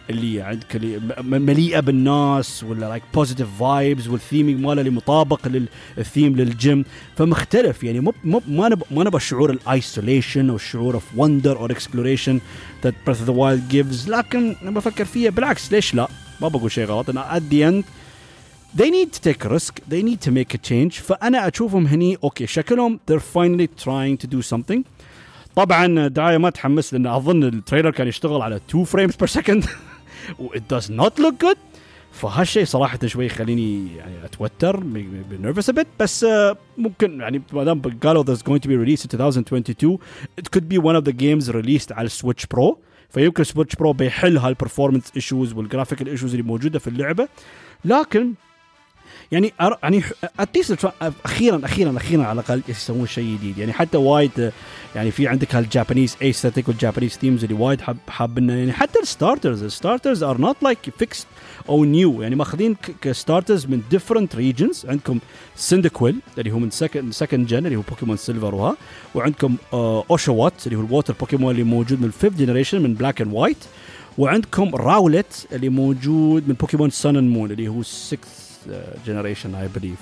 اللي 0.10 0.42
عندك 0.42 0.82
مليئة 1.22 1.80
بالناس 1.80 2.64
ولا 2.64 2.86
like 2.86 3.04
positive 3.14 3.48
vibes 3.60 4.08
وال 4.08 4.19
theming 4.19 4.60
ماله 4.60 4.82
اللي 4.82 4.92
مطابق 4.92 5.48
لل 5.98 6.09
theme 6.09 6.36
لل 6.36 6.52
game 6.52 6.86
فمختلف 7.16 7.84
يعني 7.84 8.00
مو 8.00 8.14
مو 8.24 8.42
ما 8.48 8.70
نبغى 8.70 8.88
ما 8.92 9.04
نبغى 9.04 9.20
شعور 9.20 9.50
ال 9.50 9.60
isolation 9.60 10.50
أو 10.50 10.56
الشعور 10.56 10.94
of 10.94 11.04
wonder 11.16 11.58
or 11.58 11.72
exploration 11.72 12.40
that 12.84 12.94
Breath 13.06 13.20
of 13.20 13.28
the 13.28 13.34
Wild 13.34 13.68
gives 13.70 14.10
لكن 14.10 14.56
أنا 14.62 14.72
بفكر 14.72 15.06
فيها 15.06 15.30
بالعكس 15.30 15.72
ليش 15.72 15.96
لا؟ 15.96 16.08
ما 16.42 16.48
بقول 16.48 16.72
شيء 16.72 16.86
غلط. 16.86 17.10
أنا 17.10 17.40
at 17.40 17.54
the 17.54 17.64
end 17.72 17.86
they 18.78 18.90
need 18.90 19.10
to 19.14 19.22
take 19.30 19.46
a 19.46 19.50
risk. 19.50 19.80
They 19.90 20.04
need 20.04 20.20
to 20.28 20.32
make 20.32 20.54
a 20.54 20.58
change. 20.70 21.02
فأنا 21.02 21.48
أشوفهم 21.48 21.88
هني 21.88 22.18
okay 22.24 22.48
شكلهم 22.48 23.00
they're 23.12 23.20
finally 23.38 23.68
trying 23.84 24.26
to 24.26 24.28
do 24.28 24.42
something. 24.42 24.80
طبعا 25.56 26.08
دعاية 26.08 26.38
ما 26.38 26.50
تحمس 26.50 26.94
لأن 26.94 27.08
أظن 27.08 27.44
ال 27.44 27.50
trailer 27.50 27.92
كان 27.92 28.08
يشتغل 28.08 28.42
على 28.42 28.56
2 28.56 28.84
frames 28.84 29.16
per 29.16 29.28
second 29.28 29.66
و 30.40 30.50
it 30.50 30.62
does 30.76 30.90
not 30.90 31.24
look 31.24 31.46
good. 31.46 31.58
فهالشيء 32.12 32.66
صراحة 32.66 33.00
شوي 33.06 33.26
يخليني 33.26 33.96
يعني 33.98 34.26
أتوتر 34.26 34.84
nervous 35.42 35.70
بت 35.70 35.88
بس 36.00 36.26
uh, 36.26 36.56
ممكن 36.78 37.20
يعني 37.20 37.42
ما 37.54 37.64
دام 37.64 37.82
قالوا 37.82 38.24
there's 38.24 38.40
going 38.40 38.60
to 38.60 38.68
be 38.68 38.76
released 38.86 39.06
in 39.06 39.22
2022 39.22 39.98
it 40.42 40.50
could 40.52 40.70
be 40.70 40.78
one 40.78 40.96
of 40.96 41.04
the 41.04 41.14
games 41.14 41.50
released 41.52 41.92
على 41.92 42.06
ال 42.06 42.11
Switch 42.11 42.46
Pro 42.46 42.80
فيمكن 43.10 43.44
Switch 43.44 43.76
Pro 43.76 43.94
بيحل 43.94 44.38
هال 44.38 44.49
performance 44.49 45.12
issues 45.16 45.54
وال 45.54 45.63
graphical 45.63 46.08
issues 46.08 46.32
اللي 46.32 46.44
موجودة 46.44 46.80
في 46.80 46.88
اللعبة. 46.88 47.28
لكن 47.86 48.34
يعني 49.32 49.54
or... 49.62 49.78
يعني 49.84 50.04
at 50.40 50.53
least 50.53 50.86
أخيرا 51.26 51.62
أخيرا 51.66 51.98
أخيرا 51.98 52.24
على 52.24 52.40
الأقل 52.40 52.62
يسوون 52.70 53.08
شيء 53.08 53.38
جديد. 53.38 53.58
يعني 53.58 53.74
حتى 53.74 53.98
وايد 53.98 54.52
يعني 54.96 55.12
في 55.12 55.28
عندك 55.28 55.56
هال 55.56 55.68
Japanese 55.68 56.18
aesthetic 56.22 56.68
وال 56.68 56.76
Japanese 56.76 57.12
themes 57.12 57.44
اللي 57.44 57.56
وايد 57.56 57.82
حاب 57.82 57.98
حابين 58.08 58.50
يعني 58.50 58.74
حتى 58.74 59.00
ال 59.00 59.07
starters 59.07 59.64
ال 59.64 59.70
starters 59.70 60.24
are 60.24 60.38
not 60.38 60.56
like 60.62 60.78
fixed 60.98 61.28
أو 61.70 61.86
new 61.86 62.22
يعني 62.22 62.36
ماخذين 62.36 62.76
ك 63.02 63.09
starters 63.09 63.66
من 63.66 63.82
different 63.92 64.36
regions 64.36 64.86
عندكم 64.90 65.20
Cyndaquil 65.56 66.16
اللي 66.38 66.52
هو 66.52 66.60
من 66.60 66.70
second 66.72 67.14
second 67.14 67.48
gen 67.48 67.66
اللي 67.66 67.76
هو 67.76 67.82
Pokemon 67.90 68.18
Silver 68.18 68.56
وها. 68.56 68.76
وعندكم 69.16 69.56
Oshawott 69.74 70.54
اللي 70.68 70.78
هو 70.78 70.82
ال 70.82 70.87
water 70.87 71.14
Pokemon 71.20 71.52
اللي 71.52 71.64
موجود 71.64 72.00
من 72.00 72.06
ال 72.08 72.13
fifth 72.13 72.38
generation 72.38 72.82
من 72.82 72.94
Black 72.94 73.22
and 73.22 73.34
White 73.34 73.58
وعندكم 74.18 74.76
Rowlet 74.76 75.48
اللي 75.52 75.70
موجود 75.70 76.48
من 76.48 76.54
Pokemon 76.54 76.90
Sun 76.90 77.18
and 77.18 77.32
Moon 77.32 77.52
اللي 77.52 77.68
هو 77.68 77.84
6 77.84 78.18
generation 79.08 79.56
I 79.56 79.68
believe 79.76 80.00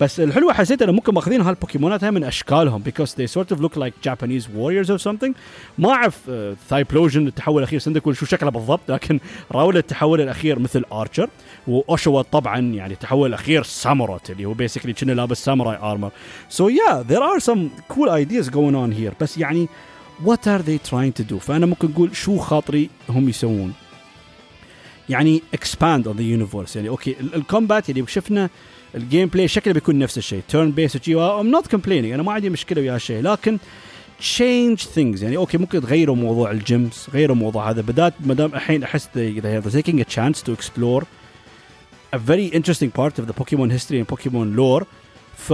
بس 0.00 0.20
الحلوة 0.20 0.52
حسيت 0.52 0.82
إنه 0.82 0.92
ممكن 0.92 1.14
ماخذين 1.14 1.40
هالبوكيمونات 1.40 2.04
من 2.04 2.24
أشكالهم 2.24 2.82
because 2.82 3.10
they 3.10 3.26
sort 3.26 3.54
of 3.54 3.60
look 3.60 3.76
like 3.76 3.92
Japanese 4.08 4.48
warriors 4.48 4.90
or 4.90 4.98
something. 4.98 5.32
ما 5.78 5.90
أعرف 5.90 6.30
Typhlosion 6.68 7.26
التحول 7.26 7.62
الأخير 7.62 7.78
Cyndaquil 7.78 8.16
شو 8.16 8.26
شكله 8.26 8.50
بالضبط 8.50 8.80
لكن 8.88 9.20
Rowlet 9.52 9.76
التحول 9.76 10.20
الأخير 10.20 10.58
مثل 10.58 10.84
archer 10.92 11.28
و 11.68 11.74
Oshawott 11.74 12.22
طبعا 12.22 12.58
يعني 12.58 12.92
التحول 12.92 13.28
الأخير 13.28 13.62
ساموراي 13.62 14.18
اللي 14.30 14.44
هو 14.44 14.52
basically 14.52 14.92
كنا 14.92 15.12
لابس 15.12 15.44
samurai 15.44 15.76
armor 15.76 16.10
so 16.48 16.68
yeah 16.68 17.04
there 17.08 17.22
are 17.22 17.40
some 17.40 17.94
cool 17.94 18.08
ideas 18.08 18.48
going 18.48 18.74
on 18.74 18.92
here. 19.00 19.12
بس 19.20 19.38
يعني 19.38 19.68
what 20.24 20.46
are 20.46 20.62
they 20.62 20.90
trying 20.90 21.22
to 21.22 21.32
do 21.32 21.36
فأنا 21.36 21.66
ممكن 21.66 21.92
أقول 21.92 22.16
شو 22.16 22.38
خاطري 22.38 22.90
هم 23.08 23.28
يسوون. 23.28 23.72
يعني 25.10 25.42
expand 25.56 26.04
on 26.04 26.16
the 26.16 26.38
universe. 26.38 26.76
يعني 26.76 26.88
okay 26.88 27.16
ال 27.20 27.30
combat 27.30 27.90
اللي 27.90 28.04
شفنا 28.06 28.50
ال 28.94 29.28
gameplay 29.28 29.48
شكله 29.48 29.74
بيكون 29.74 29.98
نفس 29.98 30.18
الشيء. 30.18 30.42
turn-based 30.48 31.08
I'm 31.08 31.50
not 31.50 31.66
complaining 31.66 32.12
أنا 32.12 32.22
ما 32.22 32.32
عندي 32.32 32.50
مشكلة 32.50 32.80
ويا 32.80 32.94
هالشيء. 32.94 33.22
لكن 33.22 33.58
change 34.18 34.78
things 34.78 35.22
يعني 35.22 35.36
okay 35.36 35.58
ممكن 35.58 35.80
تغيروا 35.80 36.16
موضوع 36.16 36.50
ال 36.50 36.61
gyms 36.61 37.06
غيروا 37.12 37.36
موضوع 37.36 37.70
هذا. 37.70 37.80
but 37.80 37.95
that 37.95 38.14
ما 38.20 38.34
دام 38.34 38.54
الحين 38.54 38.82
أحس 38.82 39.08
are 39.08 39.70
taking 39.70 40.00
a 40.00 40.04
chance 40.04 40.42
to 40.42 40.52
explore 40.52 41.04
a 42.12 42.18
very 42.18 42.46
interesting 42.58 42.90
part 42.90 43.18
of 43.18 43.26
the 43.26 43.34
Pokemon 43.40 43.70
history 43.70 43.98
and 44.00 44.08
Pokemon 44.08 44.56
lore. 44.56 44.84
ف 45.36 45.52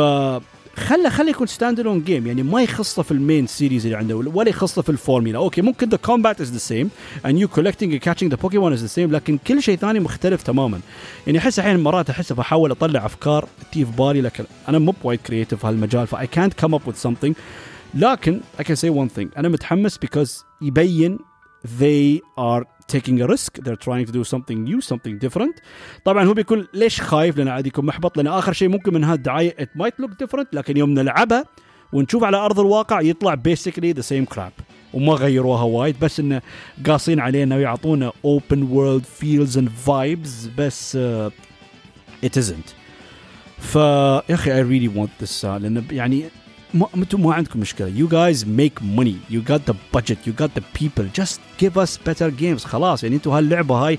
خله 0.77 1.09
خله 1.09 1.31
يكون 1.31 1.47
stand 1.47 1.81
alone 1.81 2.05
game 2.05 2.27
يعني 2.27 2.43
ما 2.43 2.63
يخصه 2.63 3.03
في 3.03 3.11
ال 3.11 3.18
main 3.18 3.47
series 3.47 3.87
اللي 3.87 3.99
عنده 3.99 4.17
ولا 4.17 4.49
يخصه 4.49 4.83
في 4.83 4.89
ال 4.89 4.95
formula 4.95 5.39
okay 5.39 5.63
ممكن 5.63 5.89
the 5.89 5.97
combat 5.97 6.41
is 6.41 6.53
the 6.53 6.59
same 6.59 6.91
and 7.27 7.39
you 7.39 7.49
collecting 7.49 7.93
and 7.93 8.01
catching 8.01 8.31
the 8.31 8.37
Pokemon 8.37 8.73
is 8.73 8.81
the 8.81 8.87
same 8.87 9.13
لكن 9.13 9.39
كل 9.39 9.63
شيء 9.63 9.77
ثاني 9.77 10.01
مختلف 10.01 10.43
تماما. 10.43 10.81
يعني 11.27 11.39
أحس 11.39 11.59
الحين 11.59 11.81
مرات 11.81 12.11
أحس 12.11 12.33
بحاول 12.33 12.71
أطلع 12.71 13.07
أفكار 13.07 13.49
تي 13.73 13.85
في 13.85 13.93
بالي 13.93 14.21
لكن 14.21 14.45
أنا 14.69 14.79
مو 14.79 14.95
بوايد 15.03 15.21
creative 15.21 15.61
في 15.61 15.67
هالمجال 15.67 16.07
فاي 16.07 16.27
كانت 16.27 16.55
كم 16.55 16.75
اب 16.75 16.81
وذ 16.87 16.97
something. 16.97 17.33
لكن 17.95 18.41
I 18.59 18.63
can 18.63 18.77
say 18.77 18.91
one 18.91 19.19
thing. 19.19 19.39
أنا 19.39 19.49
متحمس 19.49 19.99
because 19.99 20.45
يبين 20.63 21.19
they 21.81 22.21
are 22.39 22.65
taking 22.93 23.21
a 23.21 23.27
risk. 23.27 23.59
They're 23.65 23.83
trying 23.89 24.07
to 24.07 24.13
do 24.13 24.25
something 24.25 24.65
new 24.65 24.81
something 24.81 25.19
different. 25.19 25.61
طبعا 26.05 26.25
هو 26.25 26.35
بيكون 26.35 26.67
ليش 26.75 27.01
خايف 27.01 27.37
لأنه 27.37 27.51
عادي 27.51 27.69
يكون 27.69 27.87
محبط؟ 27.87 28.17
لأن 28.17 28.27
آخر 28.27 28.53
شيء 28.53 28.69
ممكن 28.69 28.95
من 28.95 29.05
هالدعايه 29.05 29.57
it 29.61 29.81
might 29.83 30.05
look 30.05 30.27
different 30.27 30.47
لكن 30.53 30.77
يوم 30.77 30.91
نلعبها 30.91 31.45
ونشوف 31.93 32.25
على 32.25 32.37
أرض 32.37 32.61
الواقع 32.61 33.01
يطلع 33.01 33.35
basically 33.35 33.93
the 33.93 34.01
same 34.01 34.25
crap 34.25 34.53
وما 34.95 35.13
غيروها 35.13 35.63
وايد 35.63 35.97
بس 36.01 36.21
إنه 36.21 36.43
قاصين 36.87 37.21
علينا 37.21 37.57
ويعطونا 37.57 38.13
open 38.25 38.63
world 38.63 39.05
feels 39.05 39.59
and 39.59 39.69
vibes 39.69 40.51
بس 40.59 40.97
it 42.25 42.39
isn't 42.39 42.69
فيا 43.59 44.35
أخي 44.35 44.55
I 44.55 44.63
really 44.63 44.89
want 44.89 45.11
this 45.23 45.45
لأن 45.45 45.85
يعني 45.91 46.25
أنتم 46.97 47.23
ما 47.23 47.35
عندكم 47.35 47.61
مشكلة. 47.61 47.89
you 47.89 48.09
guys 48.09 48.45
make 48.45 48.83
money 48.83 49.17
you 49.31 49.43
got 49.43 49.61
the 49.67 49.75
budget 49.95 50.27
you 50.27 50.33
got 50.39 50.51
the 50.59 50.63
people 50.81 51.11
just 51.17 51.41
give 51.61 51.79
us 51.79 51.99
better 52.07 52.31
games 52.31 52.65
خلاص. 52.65 53.05
يعني 53.05 53.17
أنتم 53.17 53.31
هاللعبة 53.31 53.75
هاي 53.75 53.99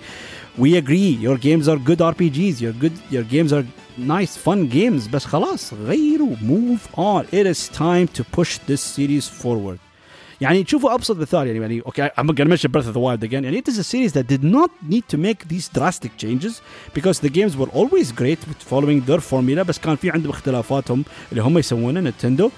we 0.58 0.78
agree 0.78 1.18
your 1.22 1.38
games 1.38 1.70
are 1.70 1.78
good 1.78 2.02
RPGs 2.02 2.64
you're 2.64 2.74
good 2.82 2.92
your 3.12 3.24
games 3.24 3.54
are 3.54 3.66
nice 3.98 4.38
fun 4.38 4.70
games 4.70 5.08
بس 5.08 5.26
خلاص 5.26 5.74
غيروا. 5.74 6.36
move 6.42 6.88
on 6.98 7.26
it 7.34 7.46
is 7.46 7.70
time 7.70 8.06
to 8.06 8.24
push 8.36 8.60
this 8.70 8.80
series 8.80 9.30
forward 9.30 9.78
يعني 10.41 10.65
تشوفوا 10.65 10.95
ابسط 10.95 11.17
مثال 11.17 11.47
يعني 11.47 11.59
يعني 11.59 11.81
اوكي 11.81 12.09
I'm 12.09 12.35
gonna 12.35 12.49
mention 12.49 12.71
Breath 12.71 12.89
of 12.89 12.95
the 12.95 13.01
Wild 13.01 13.23
again 13.23 13.45
يعني 13.45 13.63
it 13.63 13.69
is 13.69 13.79
a 13.79 13.85
series 13.85 14.13
that 14.13 14.27
did 14.27 14.45
not 14.45 14.71
need 14.89 15.05
to 15.15 15.19
make 15.19 15.49
these 15.49 15.69
drastic 15.79 16.17
changes 16.17 16.61
because 16.95 17.21
the 17.21 17.31
games 17.31 17.57
were 17.57 17.71
always 17.81 18.13
great 18.13 18.41
with 18.49 18.61
following 18.71 19.01
their 19.11 19.21
formula 19.21 19.63
بس 19.63 19.79
كان 19.79 19.97
في 19.97 20.11
عندهم 20.11 20.31
اختلافاتهم 20.31 21.05
اللي 21.33 21.43
هم 21.43 21.59
يسوونه 21.59 22.01
نينتندو 22.01 22.51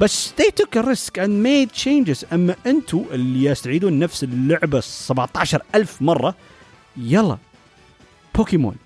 بس 0.00 0.32
they 0.40 0.50
took 0.62 0.76
a 0.76 0.82
risk 0.82 1.18
and 1.18 1.42
made 1.46 1.72
changes 1.84 2.32
اما 2.32 2.56
انتم 2.66 3.04
اللي 3.12 3.44
يستعيدون 3.44 3.98
نفس 3.98 4.24
اللعبه 4.24 4.80
17000 4.80 6.02
مره 6.02 6.34
يلا 6.96 7.38
بوكيمون 8.34 8.76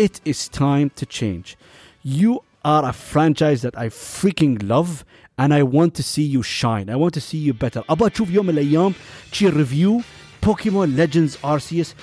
it 0.00 0.30
is 0.30 0.48
time 0.58 0.90
to 1.00 1.06
change 1.06 1.56
you 2.04 2.38
are 2.64 2.84
a 2.84 2.92
franchise 2.92 3.62
that 3.62 3.76
I 3.76 3.88
freaking 3.88 4.62
love 4.62 5.04
and 5.38 5.54
I 5.54 5.62
want 5.62 5.94
to 5.94 6.02
see 6.02 6.22
you 6.22 6.42
shine. 6.42 6.90
I 6.90 6.96
want 6.96 7.14
to 7.14 7.20
see 7.20 7.38
you 7.38 7.52
better. 7.52 7.82
ابغى 7.88 8.10
تشوف 8.10 8.30
يوم 8.30 8.46
من 8.46 8.54
الايام 8.54 8.92
شي 9.32 9.48
ريفيو 9.48 10.00
بوكيمون 10.42 10.96
ليجندز 10.96 11.38
ارسيوس 11.44 11.94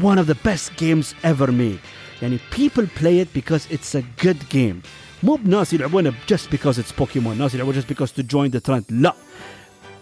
one 0.00 0.18
of 0.18 0.26
the 0.26 0.34
best 0.34 0.76
games 0.76 1.14
ever 1.24 1.52
made. 1.52 1.80
يعني 2.22 2.38
people 2.50 2.86
play 2.86 3.18
it 3.20 3.32
because 3.32 3.66
it's 3.70 3.94
a 3.94 4.02
good 4.22 4.48
game. 4.50 4.82
مو 5.22 5.36
بناس 5.36 5.72
يلعبونه 5.72 6.12
just 6.26 6.50
because 6.50 6.78
it's 6.78 6.92
Pokemon. 6.92 7.38
ناس 7.38 7.54
يلعبونه 7.54 7.80
just 7.80 7.88
because 7.88 8.12
to 8.12 8.22
join 8.22 8.50
the 8.50 8.60
trend. 8.60 8.84
لا. 8.90 9.14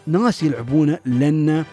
ناس 0.06 0.42
يلعبونه 0.42 0.98
لأن 1.06 1.64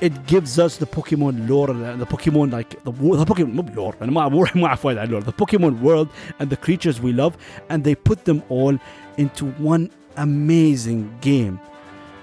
it 0.00 0.12
gives 0.26 0.58
us 0.58 0.76
the 0.76 0.86
Pokemon 0.86 1.48
lore, 1.48 1.72
the 1.96 2.04
Pokemon 2.06 2.52
like 2.52 2.70
the, 2.84 2.90
the 2.90 3.24
Pokemon 3.24 3.54
مو 3.54 3.62
lore 3.74 3.94
أنا 4.02 4.10
ما 4.10 4.28
ما 4.54 4.66
أعرف 4.66 4.84
وايد 4.84 4.98
عن 4.98 5.08
lore. 5.08 5.24
The 5.24 5.32
Pokemon 5.32 5.80
world 5.80 6.08
and 6.38 6.50
the 6.50 6.56
creatures 6.56 7.00
we 7.00 7.12
love 7.12 7.36
and 7.70 7.82
they 7.82 7.94
put 7.94 8.24
them 8.24 8.42
all 8.48 8.78
into 9.16 9.46
one 9.58 9.90
amazing 10.17 11.25
game. 11.25 11.57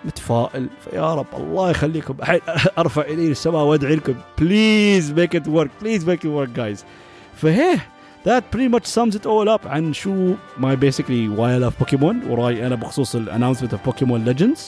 متفائل. 0.05 0.69
فيا 0.85 1.15
رب 1.15 1.27
الله 1.37 1.71
يخليكم. 1.71 2.15
الحين 2.21 2.41
أرفع 2.79 3.03
الي 3.03 3.31
السماء 3.31 3.63
وأدعي 3.65 3.95
لكم. 3.95 4.15
please 4.39 5.13
make 5.13 5.37
it 5.37 5.49
work 5.49 5.71
please 5.83 6.09
make 6.09 6.19
it 6.19 6.27
work 6.27 6.49
guys 6.49 6.85
فهيه 7.35 7.87
that 8.27 8.43
pretty 8.55 8.69
much 8.69 8.87
sums 8.87 9.15
it 9.15 9.27
all 9.27 9.49
up 9.49 9.67
عن 9.67 9.93
شو 9.93 10.35
my 10.59 10.77
basically 10.77 11.29
why 11.29 11.53
I 11.55 11.59
love 11.59 11.85
Pokemon. 11.85 12.27
وراي 12.29 12.67
أنا 12.67 12.75
بخصوص 12.75 13.15
ال 13.17 13.21
announcement 13.21 13.75
of 13.75 13.79
Pokemon 13.79 14.29
Legends. 14.29 14.61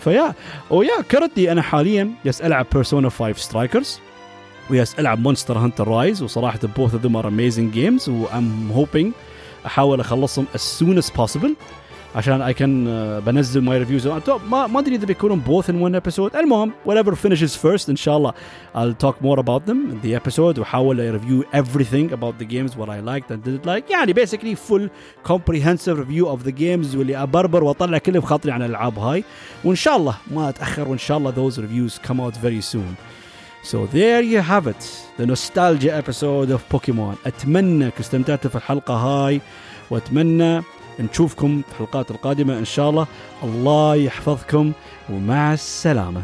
ف 0.00 0.07
yeah 0.07 0.34
ويا 0.70 1.00
كرتي 1.10 1.52
أنا 1.52 1.62
حاليا 1.62 2.10
يس 2.24 2.42
العب 2.42 2.66
Persona 2.74 3.08
5 3.08 3.32
Strikers 3.36 4.00
ويس 4.70 4.98
العب 4.98 5.18
Monster 5.18 5.58
Hunter 5.58 5.88
Rise 5.88 6.22
وصراحة 6.22 6.58
both 6.58 6.90
of 6.90 7.02
them 7.06 7.16
are 7.16 7.26
amazing 7.26 7.76
games. 7.76 8.08
و 8.08 8.26
I'm 8.26 8.76
hoping 8.76 9.06
أحاول 9.66 10.00
أخلصهم 10.00 10.46
as 10.54 10.60
soon 10.60 11.02
as 11.02 11.10
possible. 11.10 11.50
عشان 12.15 12.41
اي 12.41 12.53
كان 12.53 12.85
بنزل 13.19 13.61
ماي 13.61 13.77
ريفيوز 13.77 14.07
ما 14.07 14.67
ما 14.67 14.79
ادري 14.79 14.95
اذا 14.95 15.05
بيكونون 15.05 15.43
both 15.47 15.65
in 15.65 15.75
one 15.75 16.01
episode 16.01 16.35
المهم 16.35 16.71
whatever 16.87 17.11
finishes 17.11 17.55
first 17.63 17.89
ان 17.89 17.95
شاء 17.95 18.17
الله 18.17 18.33
I'll 18.75 19.05
talk 19.05 19.15
more 19.21 19.39
about 19.39 19.65
them 19.65 19.91
in 19.91 20.07
the 20.07 20.15
episode 20.19 20.59
واحاول 20.59 21.19
review 21.19 21.57
everything 21.57 22.13
about 22.13 22.39
the 22.39 22.45
games 22.45 22.71
what 22.75 22.89
I 22.89 22.99
liked 22.99 23.31
and 23.31 23.43
didn't 23.43 23.65
like 23.65 23.91
يعني 23.91 24.13
basically 24.13 24.55
full 24.55 24.89
comprehensive 25.23 25.97
review 25.99 26.25
of 26.27 26.43
the 26.47 26.51
games 26.51 26.95
واللي 26.95 27.17
ابربر 27.23 27.63
واطلع 27.63 27.97
كل 27.97 28.19
بخاطري 28.19 28.51
عن 28.51 28.61
الالعاب 28.61 28.99
هاي 28.99 29.23
وان 29.63 29.75
شاء 29.75 29.97
الله 29.97 30.15
ما 30.31 30.49
اتاخر 30.49 30.87
وان 30.87 30.97
شاء 30.97 31.17
الله 31.17 31.31
those 31.31 31.57
reviews 31.57 32.07
come 32.07 32.19
out 32.19 32.35
very 32.35 32.61
soon 32.61 32.95
So 33.71 33.85
there 33.85 34.21
you 34.21 34.39
have 34.39 34.65
it 34.73 34.83
the 35.17 35.25
nostalgia 35.25 35.91
episode 36.01 36.49
of 36.51 36.61
Pokemon 36.69 37.15
اتمنى 37.25 37.85
انكم 37.85 37.99
استمتعتوا 37.99 38.49
في 38.49 38.55
الحلقه 38.55 38.93
هاي 38.93 39.41
واتمنى 39.89 40.61
نشوفكم 41.00 41.62
في 41.62 41.72
الحلقات 41.72 42.10
القادمة 42.10 42.58
إن 42.58 42.64
شاء 42.64 42.90
الله. 42.90 43.06
الله 43.44 43.94
يحفظكم 43.96 44.72
ومع 45.10 45.52
السلامة. 45.52 46.22